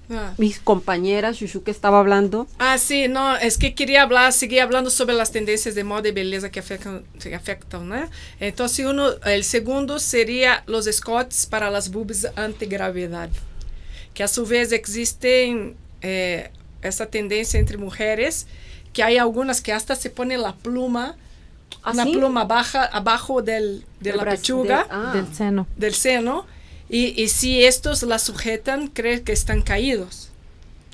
Ah. 0.10 0.34
mis 0.38 0.60
compañeras, 0.60 1.38
Shushu 1.38 1.64
que 1.64 1.72
estaba 1.72 2.00
hablando, 2.00 2.48
Ah, 2.60 2.78
sí, 2.78 3.08
no, 3.08 3.36
es 3.38 3.58
que 3.58 3.74
quería 3.74 4.04
hablar, 4.04 4.32
seguir 4.34 4.62
hablando 4.62 4.90
sobre 4.92 5.16
las 5.16 5.32
tendencias 5.32 5.74
de 5.74 5.84
moda 5.84 6.08
y 6.08 6.12
belleza 6.12 6.52
que 6.52 6.60
afectan, 6.60 7.04
que 7.20 7.34
afectan 7.34 7.90
¿no? 7.90 8.08
Entonces, 8.40 8.86
uno, 8.86 9.10
el 9.26 9.44
segundo 9.44 9.98
sería 10.00 10.64
los 10.68 10.86
escotes 10.88 11.48
para 11.48 11.72
las 11.72 11.90
boobs 11.92 12.28
antigravidad, 12.36 13.30
que 14.14 14.24
a 14.24 14.28
su 14.28 14.46
vez 14.46 14.72
existen 14.72 15.76
eh, 16.02 16.52
esa 16.82 17.08
tendencia 17.08 17.60
entre 17.60 17.78
mujeres, 17.78 18.46
que 18.94 19.02
hay 19.04 19.18
algunas 19.18 19.60
que 19.62 19.74
hasta 19.74 19.96
se 19.96 20.10
ponen 20.10 20.42
la 20.42 20.56
pluma, 20.56 21.16
una 21.92 22.04
¿Así? 22.04 22.14
pluma 22.14 22.46
baja 22.46 22.86
abajo 22.86 23.42
del, 23.42 23.86
de 24.00 24.12
del 24.12 24.18
la 24.18 24.24
bra- 24.24 24.32
pechuga 24.32 24.84
de- 24.84 24.90
ah, 24.92 25.12
Del 25.16 25.34
seno. 25.36 25.68
del 25.76 25.94
seno, 25.96 26.46
y, 26.90 27.22
y 27.22 27.28
si 27.30 27.64
estos 27.64 28.04
la 28.04 28.20
sujetan, 28.20 28.88
creen 28.88 29.24
que 29.24 29.32
están 29.32 29.62
caídos. 29.62 30.30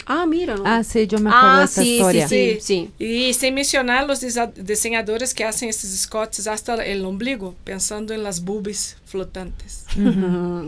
ah, 0.05 0.25
mira. 0.25 0.55
Ah, 0.65 0.83
sí, 0.83 1.05
yo 1.07 1.19
me 1.19 1.29
acuerdo 1.29 1.47
Ah, 1.55 1.59
de 1.59 1.65
esa 1.65 1.81
sí, 1.81 1.87
sí, 1.87 1.95
historia. 1.97 2.27
sí, 2.27 2.57
sí. 2.61 2.89
Y 2.99 3.33
sin 3.33 3.53
mencionar 3.53 4.07
los 4.07 4.19
diseñadores 4.55 5.33
que 5.33 5.45
hacen 5.45 5.69
estos 5.69 5.91
escotes 5.93 6.47
hasta 6.47 6.75
el 6.83 7.05
ombligo, 7.05 7.55
pensando 7.63 8.13
en 8.13 8.23
las 8.23 8.43
boobies 8.43 8.97
flotantes. 9.05 9.85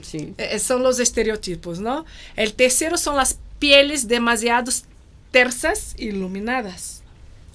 Sí. 0.03 0.33
Eh, 0.37 0.59
son 0.59 0.83
los 0.83 0.99
estereotipos, 0.99 1.79
¿no? 1.79 2.05
El 2.35 2.53
tercero 2.53 2.97
son 2.97 3.15
las 3.17 3.37
pieles 3.59 4.07
demasiado 4.07 4.71
tersas 5.31 5.95
e 5.97 6.05
iluminadas. 6.05 7.01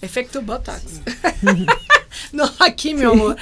Efecto 0.03 0.43
Botox. 0.43 1.01
no, 2.33 2.45
aquí, 2.61 2.95
mi 2.95 3.05
amor. 3.05 3.37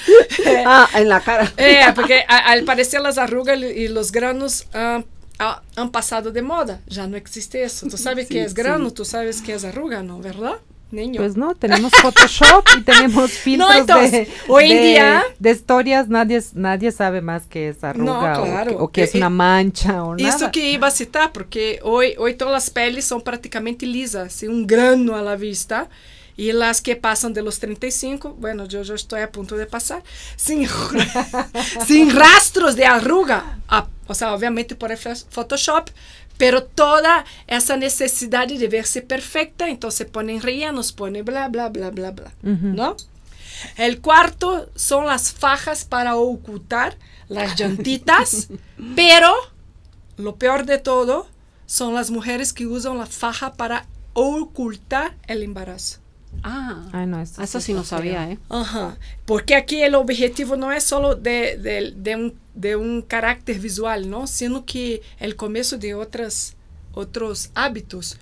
Eh, 0.44 0.62
Ah, 0.66 0.88
en 0.94 1.08
la 1.08 1.20
cara. 1.20 1.52
é, 1.56 1.92
porque 1.94 2.24
a- 2.28 2.50
al 2.52 2.64
parecer 2.64 3.00
las 3.00 3.18
arrugas 3.18 3.58
y 3.58 3.88
los 3.88 4.12
granos 4.12 4.66
han, 4.72 5.04
ha- 5.38 5.62
han 5.76 5.90
pasado 5.90 6.30
de 6.32 6.42
moda. 6.42 6.80
Ya 6.86 7.06
no 7.06 7.16
existe 7.16 7.62
eso. 7.62 7.86
Tú 7.88 7.96
sabes 7.96 8.28
Sí, 8.28 8.34
qué 8.34 8.44
es 8.44 8.54
grano, 8.54 8.88
sí. 8.88 8.94
tú 8.94 9.04
sabes 9.04 9.42
qué 9.42 9.54
es 9.54 9.64
arruga, 9.64 10.02
¿no? 10.02 10.18
¿Verdad? 10.20 10.56
Niño. 10.92 11.20
Pues 11.20 11.36
no, 11.36 11.52
tenemos 11.56 11.90
Photoshop 12.00 12.64
y 12.78 12.82
tenemos 12.82 13.32
filtros 13.32 13.74
entonces, 13.74 14.12
de, 14.12 14.28
hoy 14.46 14.70
en 14.70 14.76
de- 14.76 14.82
día- 14.84 15.24
de 15.40 15.50
historias, 15.50 16.08
nadie, 16.08 16.40
nadie 16.54 16.92
sabe 16.92 17.20
más 17.20 17.42
que 17.48 17.70
es 17.70 17.82
arruga 17.82 18.40
o 18.40 18.44
claro. 18.44 18.70
que- 18.70 18.76
o, 18.84 18.88
que 18.88 19.02
es 19.02 19.14
Eh, 19.14 19.18
una 19.18 19.28
mancha 19.28 20.04
o 20.04 20.14
nada. 20.14 20.28
Isso 20.36 20.48
que 20.52 20.70
iba 20.70 20.86
a 20.86 20.92
citar, 20.92 21.32
porque 21.32 21.80
hoy, 21.82 22.14
hoy 22.18 22.34
todas 22.34 22.54
las 22.54 22.70
peles 22.70 23.04
son 23.04 23.20
prácticamente 23.20 23.84
lisas, 23.84 24.32
sin 24.32 24.50
un 24.50 24.64
grano 24.66 25.16
a 25.16 25.22
la 25.22 25.34
vista. 25.34 25.88
Y 26.36 26.52
las 26.52 26.82
que 26.82 26.96
pasan 26.96 27.32
de 27.32 27.42
los 27.42 27.58
35, 27.60 28.34
bueno, 28.38 28.66
yo, 28.66 28.82
yo 28.82 28.94
estoy 28.94 29.22
a 29.22 29.32
punto 29.32 29.56
de 29.56 29.66
pasar, 29.66 30.02
sin, 30.36 30.68
sin 31.86 32.14
rastros 32.14 32.76
de 32.76 32.84
arruga. 32.84 33.58
Ah, 33.68 33.88
o 34.06 34.14
sea, 34.14 34.34
obviamente 34.34 34.74
por 34.74 34.92
el 34.92 34.98
Photoshop, 34.98 35.88
pero 36.36 36.64
toda 36.64 37.24
esa 37.46 37.76
necesidad 37.76 38.46
de 38.46 38.68
verse 38.68 39.02
perfecta, 39.02 39.68
entonces 39.68 40.06
ponen 40.06 40.42
rellenos, 40.42 40.92
ponen 40.92 41.24
bla, 41.24 41.48
bla, 41.48 41.70
bla, 41.70 41.90
bla, 41.90 42.10
bla. 42.10 42.32
Ujú. 42.42 42.66
¿No? 42.66 42.96
El 43.76 44.00
cuarto 44.00 44.70
son 44.74 45.06
las 45.06 45.32
fajas 45.32 45.84
para 45.84 46.16
ocultar 46.16 46.98
las 47.28 47.58
llantitas, 47.58 48.48
pero 48.96 49.32
lo 50.16 50.36
peor 50.36 50.66
de 50.66 50.78
todo 50.78 51.26
son 51.66 51.94
las 51.94 52.10
mujeres 52.10 52.52
que 52.52 52.66
usan 52.66 52.98
la 52.98 53.06
faja 53.06 53.54
para 53.54 53.86
ocultar 54.12 55.16
el 55.26 55.42
embarazo. 55.42 55.98
Ah, 56.42 56.84
Ay, 56.92 57.06
no, 57.06 57.20
eso, 57.20 57.42
eso 57.42 57.60
sí 57.60 57.72
no 57.74 57.84
sabía, 57.84 58.30
¿eh? 58.30 58.38
Ajá. 58.48 58.96
Porque 59.24 59.54
aquí 59.54 59.82
el 59.82 59.94
objetivo 59.94 60.56
no 60.56 60.72
es 60.72 60.84
solo 60.84 61.14
de, 61.14 61.56
de- 61.58 61.92
de 61.96 62.16
un, 62.16 62.34
de 62.54 62.76
un 62.76 63.02
carácter 63.02 63.58
visual, 63.58 64.08
¿no? 64.08 64.26
Sino 64.26 64.64
que 64.64 65.02
el 65.18 65.36
comienzo 65.36 65.78
de 65.78 65.94
otras, 65.94 66.54
otros 66.94 67.50
hábitos. 67.54 68.16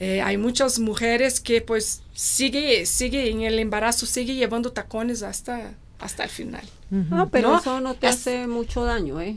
Eh, 0.00 0.20
hay 0.22 0.36
muchas 0.36 0.78
mujeres 0.78 1.40
que 1.40 1.60
pues 1.60 2.02
sigue, 2.14 2.84
sigue 2.86 3.30
en 3.30 3.42
el 3.42 3.58
embarazo, 3.58 4.06
sigue 4.06 4.34
llevando 4.34 4.72
tacones 4.72 5.22
hasta, 5.22 5.72
hasta 5.98 6.24
el 6.24 6.30
final. 6.30 6.64
Ujú. 6.90 7.04
Ah, 7.14 7.28
pero 7.30 7.52
¿No? 7.52 7.58
eso 7.60 7.80
no 7.80 7.94
te 7.94 8.08
Es- 8.08 8.16
hace 8.16 8.46
mucho 8.46 8.84
daño, 8.84 9.20
¿eh? 9.20 9.36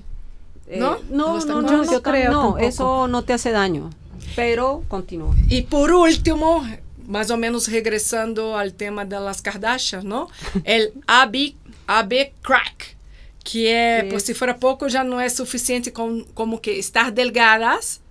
Eh, 0.67 0.79
¿No? 0.79 0.97
No, 1.09 1.35
¿Los 1.35 1.45
no, 1.45 1.61
no, 1.61 1.83
yo 1.83 1.91
No 1.91 2.01
creo 2.01 2.31
no, 2.31 2.41
tampoco. 2.41 2.57
eso 2.59 3.07
no 3.07 3.21
te 3.23 3.33
hace 3.33 3.51
daño. 3.51 3.89
Pero 4.35 4.83
continúa. 4.87 5.35
Y 5.49 5.63
por 5.63 5.91
último, 5.91 6.65
más 7.07 7.29
o 7.31 7.37
menos 7.37 7.67
regresando 7.69 8.57
al 8.57 8.73
tema 8.73 9.05
de 9.05 9.19
las 9.19 9.41
Kardashian, 9.41 10.07
¿no? 10.07 10.29
El 10.63 10.93
AB, 11.07 11.53
AB 11.87 12.31
crack, 12.41 12.95
que 13.43 13.71
é, 13.71 14.01
Que 14.03 14.09
por 14.09 14.17
es- 14.17 14.23
si 14.25 14.33
fuera 14.33 14.57
poco, 14.57 14.87
ya 14.87 15.03
no 15.03 15.19
es 15.21 15.35
suficiente 15.35 15.91
con- 15.93 16.23
como 16.33 16.61
que 16.61 16.79
estar 16.79 17.13
delgadas, 17.13 18.01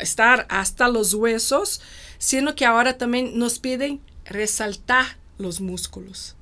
estar 0.00 0.46
hasta 0.48 0.88
los 0.88 1.14
huesos, 1.14 1.80
sino 2.18 2.54
que 2.54 2.64
ahora 2.66 2.96
también 2.98 3.38
nos 3.38 3.58
piden 3.58 4.00
resaltar 4.24 5.16
los 5.38 5.60
músculos. 5.60 6.34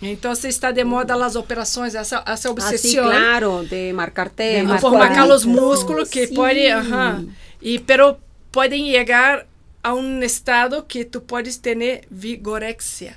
Entonces 0.00 0.46
está 0.56 0.72
de 0.72 0.84
moda 0.84 1.14
las 1.16 1.36
operaciones, 1.36 1.94
esa, 1.94 2.18
esa 2.20 2.32
Así, 2.32 2.48
obsesión. 2.48 3.06
claro, 3.08 3.62
de 3.62 3.92
marcarte. 3.92 4.42
De 4.42 4.62
más 4.64 4.80
por 4.80 4.98
marcar 4.98 5.28
los 5.28 5.44
cuadritos. 5.44 5.62
músculos 5.62 6.08
que 6.10 6.26
Sí. 6.26 6.34
puede, 6.34 6.72
ajá, 6.72 7.22
y 7.60 7.78
pero 7.80 8.18
pueden 8.50 8.84
llegar 8.84 9.46
a 9.82 9.94
un 9.94 10.22
estado 10.22 10.86
que 10.86 11.04
tú 11.04 11.24
puedes 11.24 11.60
tener 11.60 12.06
vigorexia. 12.10 13.16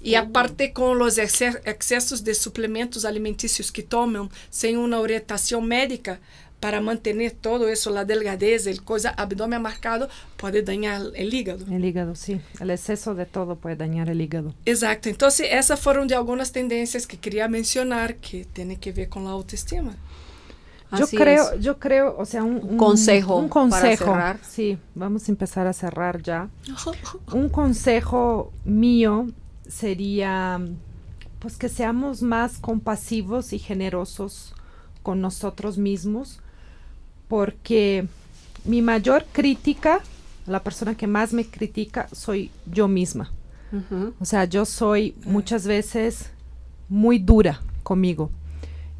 Y 0.00 0.14
aparte 0.14 0.72
con 0.72 0.98
los 0.98 1.18
exce- 1.18 1.60
excesos 1.64 2.22
de 2.22 2.34
suplementos 2.34 3.04
alimenticios 3.04 3.72
que 3.72 3.82
toman 3.82 4.30
sin 4.50 4.76
una 4.78 5.00
orientación 5.00 5.66
médica 5.66 6.20
para 6.60 6.80
mantener 6.80 7.32
todo 7.32 7.68
eso, 7.68 7.90
la 7.90 8.04
delgadez, 8.04 8.66
el 8.66 8.82
cosa, 8.82 9.10
abdomen 9.10 9.62
marcado, 9.62 10.08
puede 10.36 10.62
dañar 10.62 11.02
el 11.14 11.32
hígado. 11.32 11.64
El 11.70 11.84
hígado, 11.84 12.14
sí. 12.16 12.40
El 12.60 12.70
exceso 12.70 13.14
de 13.14 13.26
todo 13.26 13.56
puede 13.56 13.76
dañar 13.76 14.08
el 14.10 14.20
hígado. 14.20 14.54
Exacto. 14.66 15.08
Entonces, 15.08 15.48
esas 15.52 15.78
fueron 15.80 16.08
de 16.08 16.16
algunas 16.16 16.50
tendencias 16.50 17.06
que 17.06 17.16
quería 17.16 17.46
mencionar 17.48 18.16
que 18.16 18.44
tienen 18.44 18.76
que 18.76 18.90
ver 18.92 19.08
con 19.08 19.24
la 19.24 19.30
autoestima. 19.30 19.96
Yo 20.96 21.06
creo, 21.06 21.52
es. 21.52 21.60
yo 21.60 21.78
creo, 21.78 22.16
o 22.18 22.24
sea, 22.24 22.42
un, 22.44 22.60
un- 22.62 22.76
Consejo 22.78 23.36
Un 23.36 23.48
para 23.48 23.60
consejo. 23.60 24.04
cerrar. 24.06 24.40
Sí, 24.42 24.78
vamos 24.94 25.28
a 25.28 25.32
empezar 25.32 25.66
a 25.66 25.72
cerrar 25.72 26.22
ya. 26.22 26.48
Un 27.32 27.48
consejo 27.50 28.52
mío 28.64 29.26
sería 29.68 30.60
pues 31.40 31.56
que 31.56 31.68
seamos 31.68 32.22
más 32.22 32.58
compasivos 32.58 33.52
y 33.52 33.58
generosos 33.58 34.54
con 35.02 35.20
nosotros 35.20 35.78
mismos 35.78 36.40
porque 37.28 38.06
mi 38.64 38.82
mayor 38.82 39.24
crítica, 39.32 40.00
la 40.46 40.62
persona 40.62 40.94
que 40.96 41.06
más 41.06 41.32
me 41.32 41.44
critica 41.44 42.08
soy 42.12 42.50
yo 42.66 42.88
misma. 42.88 43.30
O 44.18 44.24
sea, 44.24 44.46
yo 44.46 44.64
soy 44.64 45.14
muchas 45.26 45.66
veces 45.66 46.30
muy 46.88 47.18
dura 47.18 47.60
conmigo 47.82 48.30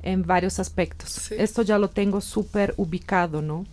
en 0.02 0.24
varios 0.24 0.58
aspectos. 0.58 1.10
Sí. 1.10 1.34
Esto 1.38 1.62
ya 1.62 1.78
lo 1.78 1.88
tengo 1.88 2.20
súper 2.20 2.74
ubicado, 2.76 3.42
¿no? 3.42 3.66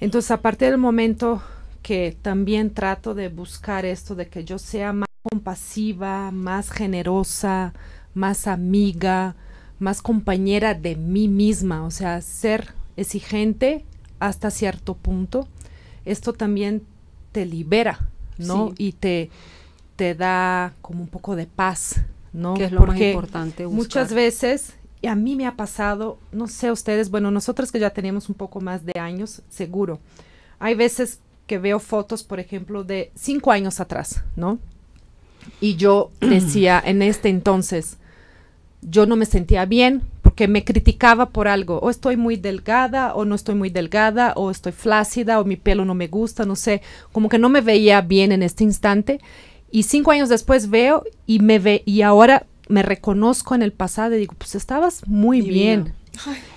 Entonces, 0.00 0.30
a 0.30 0.40
partir 0.40 0.68
del 0.68 0.78
momento 0.78 1.42
que 1.82 2.16
también 2.20 2.72
trato 2.72 3.14
de 3.14 3.28
buscar 3.28 3.84
esto 3.84 4.14
de 4.14 4.28
que 4.28 4.44
yo 4.44 4.58
sea 4.58 4.92
más 4.92 5.08
compasiva, 5.22 6.30
más 6.30 6.70
generosa, 6.70 7.72
más 8.14 8.46
amiga, 8.46 9.36
más 9.78 10.02
compañera 10.02 10.74
de 10.74 10.96
mí 10.96 11.28
misma, 11.28 11.84
o 11.84 11.90
sea, 11.90 12.20
ser 12.20 12.74
exigente 12.96 13.84
hasta 14.18 14.50
cierto 14.50 14.94
punto. 14.94 15.48
Esto 16.04 16.32
también 16.32 16.82
te 17.32 17.46
libera, 17.46 18.10
¿no? 18.38 18.72
Y 18.76 18.92
te, 18.92 19.30
te 19.96 20.14
da 20.14 20.74
como 20.80 21.02
un 21.02 21.08
poco 21.08 21.36
de 21.36 21.46
paz, 21.46 22.00
¿no? 22.32 22.54
Que 22.54 22.64
es 22.64 22.72
lo 22.72 22.86
más 22.86 23.00
importante. 23.00 23.66
Muchas 23.66 24.12
veces, 24.12 24.74
y 25.02 25.06
a 25.06 25.14
mí 25.14 25.36
me 25.36 25.46
ha 25.46 25.56
pasado, 25.56 26.18
no 26.32 26.46
sé 26.46 26.70
ustedes, 26.70 27.10
bueno, 27.10 27.30
nosotros 27.30 27.72
que 27.72 27.78
ya 27.78 27.90
tenemos 27.90 28.28
un 28.28 28.34
poco 28.34 28.60
más 28.60 28.84
de 28.84 28.98
años, 28.98 29.42
seguro, 29.48 29.98
hay 30.58 30.74
veces 30.74 31.20
que 31.46 31.58
veo 31.58 31.80
fotos, 31.80 32.22
por 32.22 32.38
ejemplo, 32.38 32.84
de 32.84 33.10
cinco 33.14 33.50
años 33.50 33.80
atrás, 33.80 34.22
¿no? 34.36 34.58
Y 35.60 35.76
yo 35.76 36.10
decía 36.20 36.82
en 36.84 37.02
este 37.02 37.28
entonces, 37.28 37.96
yo 38.82 39.06
no 39.06 39.16
me 39.16 39.26
sentía 39.26 39.64
bien 39.64 40.02
porque 40.22 40.48
me 40.48 40.64
criticaba 40.64 41.30
por 41.30 41.48
algo, 41.48 41.78
o 41.80 41.90
estoy 41.90 42.16
muy 42.16 42.36
delgada, 42.36 43.14
o 43.14 43.24
no 43.24 43.34
estoy 43.34 43.54
muy 43.54 43.70
delgada, 43.70 44.32
o 44.36 44.50
estoy 44.50 44.72
flácida, 44.72 45.40
o 45.40 45.44
mi 45.44 45.56
pelo 45.56 45.84
no 45.84 45.94
me 45.94 46.08
gusta, 46.08 46.44
no 46.44 46.56
sé, 46.56 46.82
como 47.10 47.28
que 47.28 47.38
no 47.38 47.48
me 47.48 47.62
veía 47.62 48.00
bien 48.02 48.32
en 48.32 48.42
este 48.42 48.64
instante. 48.64 49.20
Y 49.72 49.84
cinco 49.84 50.10
años 50.10 50.28
después 50.28 50.68
veo 50.68 51.04
y 51.26 51.40
me 51.40 51.58
ve, 51.58 51.82
y 51.84 52.02
ahora 52.02 52.46
me 52.70 52.82
reconozco 52.82 53.54
en 53.54 53.62
el 53.62 53.72
pasado 53.72 54.14
y 54.14 54.18
digo, 54.18 54.34
pues 54.38 54.54
estabas 54.54 55.06
muy 55.06 55.42
bien. 55.42 55.92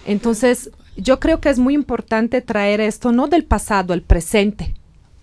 Entonces, 0.05 0.69
yo 0.95 1.19
creo 1.19 1.39
que 1.41 1.49
es 1.49 1.59
muy 1.59 1.73
importante 1.73 2.41
traer 2.41 2.79
esto 2.81 3.11
no 3.11 3.27
del 3.27 3.43
pasado, 3.45 3.93
al 3.93 4.01
presente. 4.01 4.73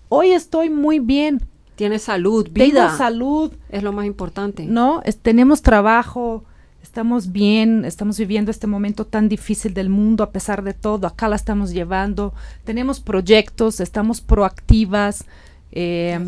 Hoy 0.09 0.33
estoy 0.33 0.69
muy 0.69 0.99
bien. 0.99 1.43
Tienes 1.77 2.03
salud, 2.03 2.49
vida. 2.51 2.87
Tengo 2.87 2.99
salud. 2.99 3.53
Es 3.71 3.83
lo 3.83 3.93
más 3.93 4.05
importante. 4.05 4.65
No, 4.65 5.03
tenemos 5.23 5.63
trabajo, 5.63 6.45
estamos 6.83 7.33
bien, 7.33 7.85
estamos 7.85 8.19
viviendo 8.19 8.51
este 8.51 8.67
momento 8.67 9.07
tan 9.07 9.29
difícil 9.29 9.73
del 9.75 9.89
mundo 9.89 10.25
a 10.25 10.31
pesar 10.31 10.63
de 10.63 10.75
todo, 10.75 11.07
acá 11.07 11.29
la 11.29 11.37
estamos 11.37 11.71
llevando, 11.71 12.35
tenemos 12.65 13.01
proyectos, 13.01 13.81
estamos 13.81 14.21
proactivas, 14.21 15.25
eh, 15.73 16.19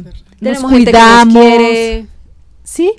nos 0.41 0.63
cuidamos. 0.63 2.07
Sí, 2.65 2.93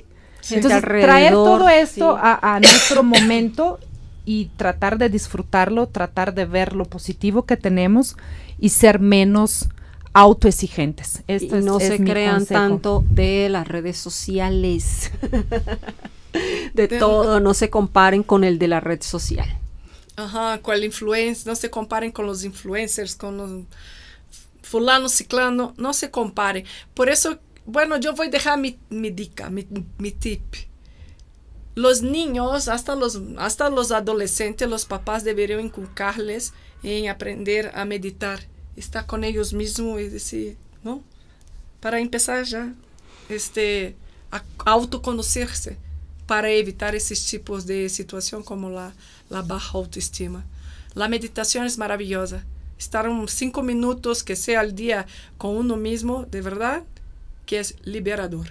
entonces 0.50 0.82
traer 0.82 1.32
todo 1.32 1.68
esto 1.68 2.18
a, 2.20 2.58
nuestro 2.62 3.02
momento 3.02 3.78
y 4.24 4.46
tratar 4.56 4.98
de 4.98 5.08
disfrutarlo, 5.08 5.86
tratar 5.88 6.34
de 6.34 6.46
ver 6.46 6.74
lo 6.74 6.84
positivo 6.84 7.44
que 7.44 7.56
tenemos 7.56 8.16
y 8.58 8.70
ser 8.70 8.98
menos 8.98 9.68
autoexigentes. 10.12 11.22
Esto 11.26 11.58
y 11.58 11.64
no 11.64 11.80
se 11.80 12.02
crean 12.02 12.46
tanto 12.46 13.04
de 13.08 13.48
las 13.48 13.68
redes 13.68 13.96
sociales. 13.96 15.10
de 16.74 16.88
todo, 16.88 17.40
no 17.40 17.54
se 17.54 17.70
comparen 17.70 18.22
con 18.22 18.44
el 18.44 18.58
de 18.58 18.68
la 18.68 18.80
red 18.80 19.02
social. 19.02 19.58
Ajá, 20.16 20.58
con 20.62 20.74
el 20.76 20.84
influencer, 20.84 21.46
no 21.46 21.56
se 21.56 21.70
comparen 21.70 22.12
con 22.12 22.26
los 22.26 22.44
influencers, 22.44 23.16
con 23.16 23.36
los 23.36 23.50
fulano, 24.62 25.08
ciclano, 25.08 25.74
no 25.76 25.92
se 25.92 26.10
comparen. 26.10 26.64
Por 26.94 27.08
eso, 27.08 27.38
bueno, 27.66 27.96
yo 27.96 28.14
voy 28.14 28.28
a 28.28 28.30
dejar 28.30 28.58
mi, 28.58 28.78
mi 28.90 29.10
dica, 29.10 29.50
mi, 29.50 29.66
mi 29.98 30.10
tip. 30.10 30.42
Los 31.74 32.02
niños, 32.02 32.68
hasta 32.68 32.94
los, 32.94 33.20
hasta 33.38 33.68
los 33.70 33.90
adolescentes, 33.90 34.68
los 34.68 34.84
papás 34.84 35.24
deberían 35.24 35.60
inculcarles 35.60 36.52
en 36.82 37.08
aprender 37.08 37.72
a 37.74 37.84
meditar, 37.84 38.40
estar 38.76 39.06
con 39.06 39.24
ellos 39.24 39.52
mismos 39.52 40.00
y 40.00 40.08
decir, 40.08 40.56
¿no? 40.84 41.02
Para 41.80 41.98
empezar 41.98 42.44
ya, 42.44 42.72
este, 43.28 43.96
a 44.30 44.42
autoconocerse 44.66 45.78
para 46.26 46.50
evitar 46.50 46.94
esses 46.94 47.24
tipos 47.24 47.66
de 47.66 47.88
situação 47.88 48.42
como 48.42 48.70
la, 48.70 48.92
la 49.28 49.42
baja 49.42 49.76
autoestima. 49.76 50.44
La 50.94 51.08
meditação 51.08 51.62
é 51.62 51.76
maravilhosa. 51.76 52.44
Estar 52.78 53.08
uns 53.08 53.32
cinco 53.32 53.62
minutos 53.62 54.22
que 54.22 54.34
seja 54.34 54.60
al 54.60 54.72
dia 54.72 55.06
com 55.38 55.56
uno 55.56 55.76
mesmo, 55.76 56.24
de 56.26 56.40
verdade, 56.40 56.84
que 57.46 57.56
é 57.56 57.62
liberador. 57.84 58.46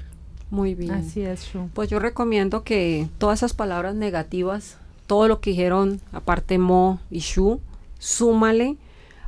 Muy 0.50 0.76
bien. 0.76 0.92
Así 0.92 1.22
es, 1.22 1.46
Shu. 1.46 1.70
Pues 1.74 1.90
yo 1.90 2.00
recomiendo 2.00 2.64
que 2.64 3.10
todas 3.18 3.40
esas 3.40 3.54
palabras 3.54 3.96
negativas, 3.96 4.78
todo 5.08 5.28
lo 5.28 5.40
que 5.40 5.50
dijeron, 5.50 6.00
aparte 6.12 6.60
Mo 6.60 7.00
y 7.10 7.20
Shu, 7.20 7.60
súmale 7.98 8.78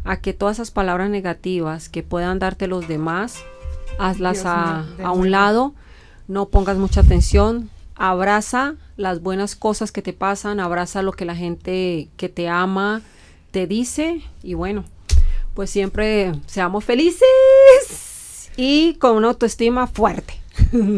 a 0.03 0.17
que 0.17 0.33
todas 0.33 0.57
esas 0.57 0.69
palabras 0.69 1.09
negativas 1.09 1.89
que 1.89 2.03
puedan 2.03 2.37
darte 2.37 2.67
los 2.67 2.87
demás, 2.87 3.43
hazlas 3.97 4.45
a, 4.45 4.85
a 5.03 5.11
un 5.11 5.31
lado, 5.31 5.73
no 6.27 6.49
pongas 6.49 6.77
mucha 6.77 7.01
atención, 7.01 7.71
abraza 7.95 8.75
las 8.97 9.21
buenas 9.21 9.55
cosas 9.55 9.91
que 9.91 10.03
te 10.03 10.13
pasan, 10.13 10.59
abraza 10.59 11.01
lo 11.01 11.13
que 11.13 11.25
la 11.25 11.35
gente 11.35 12.07
que 12.17 12.29
te 12.29 12.49
ama 12.49 13.01
te 13.49 13.65
dice 13.65 14.21
y 14.43 14.53
bueno, 14.53 14.85
pues 15.55 15.71
siempre 15.71 16.33
seamos 16.45 16.83
felices 16.83 18.04
y 18.57 18.95
con 18.95 19.15
una 19.15 19.29
autoestima 19.29 19.87
fuerte. 19.87 20.45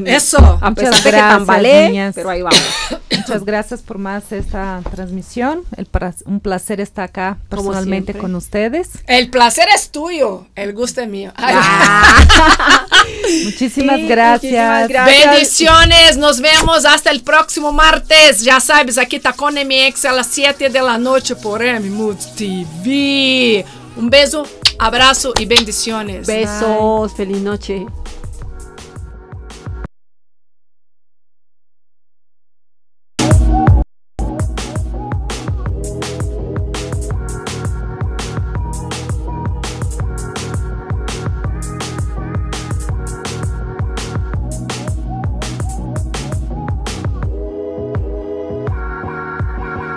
Eso. 0.05 0.60
A 0.62 0.72
pesar 0.72 0.95
de 0.95 1.03
que 1.03 1.18
tambalee, 1.18 2.12
pero 2.14 2.30
ahí 2.30 2.41
vamos. 2.41 2.62
Muchas 3.18 3.43
gracias 3.43 3.82
por 3.82 3.97
más 3.97 4.32
esta 4.32 4.82
transmisión. 4.91 5.64
El 5.76 5.88
un 6.26 6.39
placer 6.39 6.80
estar 6.80 7.05
acá 7.05 7.38
personalmente 7.49 8.14
con 8.14 8.36
ustedes. 8.36 8.89
El 9.08 9.30
placer 9.30 9.68
es 9.76 9.89
tuyo, 9.89 10.45
el 10.55 10.74
gusto 10.74 11.01
es 11.01 11.10
mío. 11.10 11.34
muchísimas, 13.43 14.01
gracias. 14.08 14.89
Bendiciones, 14.89 16.18
nos 16.18 16.39
vemos 16.39 16.86
hasta 16.86 17.12
el 17.12 17.22
próximo 17.22 17.72
martes. 17.72 18.41
Ya 18.41 18.60
sabes, 18.60 18.97
aquí 18.97 19.18
está 19.18 19.34
con 19.34 19.55
MX 19.55 20.05
a 20.05 20.14
las 20.14 20.28
7 20.28 20.70
de 20.70 20.82
la 20.82 20.97
noche 20.97 21.36
por 21.36 21.64
M 21.64 21.89
TV. 22.36 23.66
Un 23.98 24.12
beso, 24.12 24.45
abrazo 24.78 25.34
y 25.39 25.45
bendiciones. 25.45 26.28
Besos, 26.28 27.14
feliz 27.14 27.41
noche. 27.41 27.86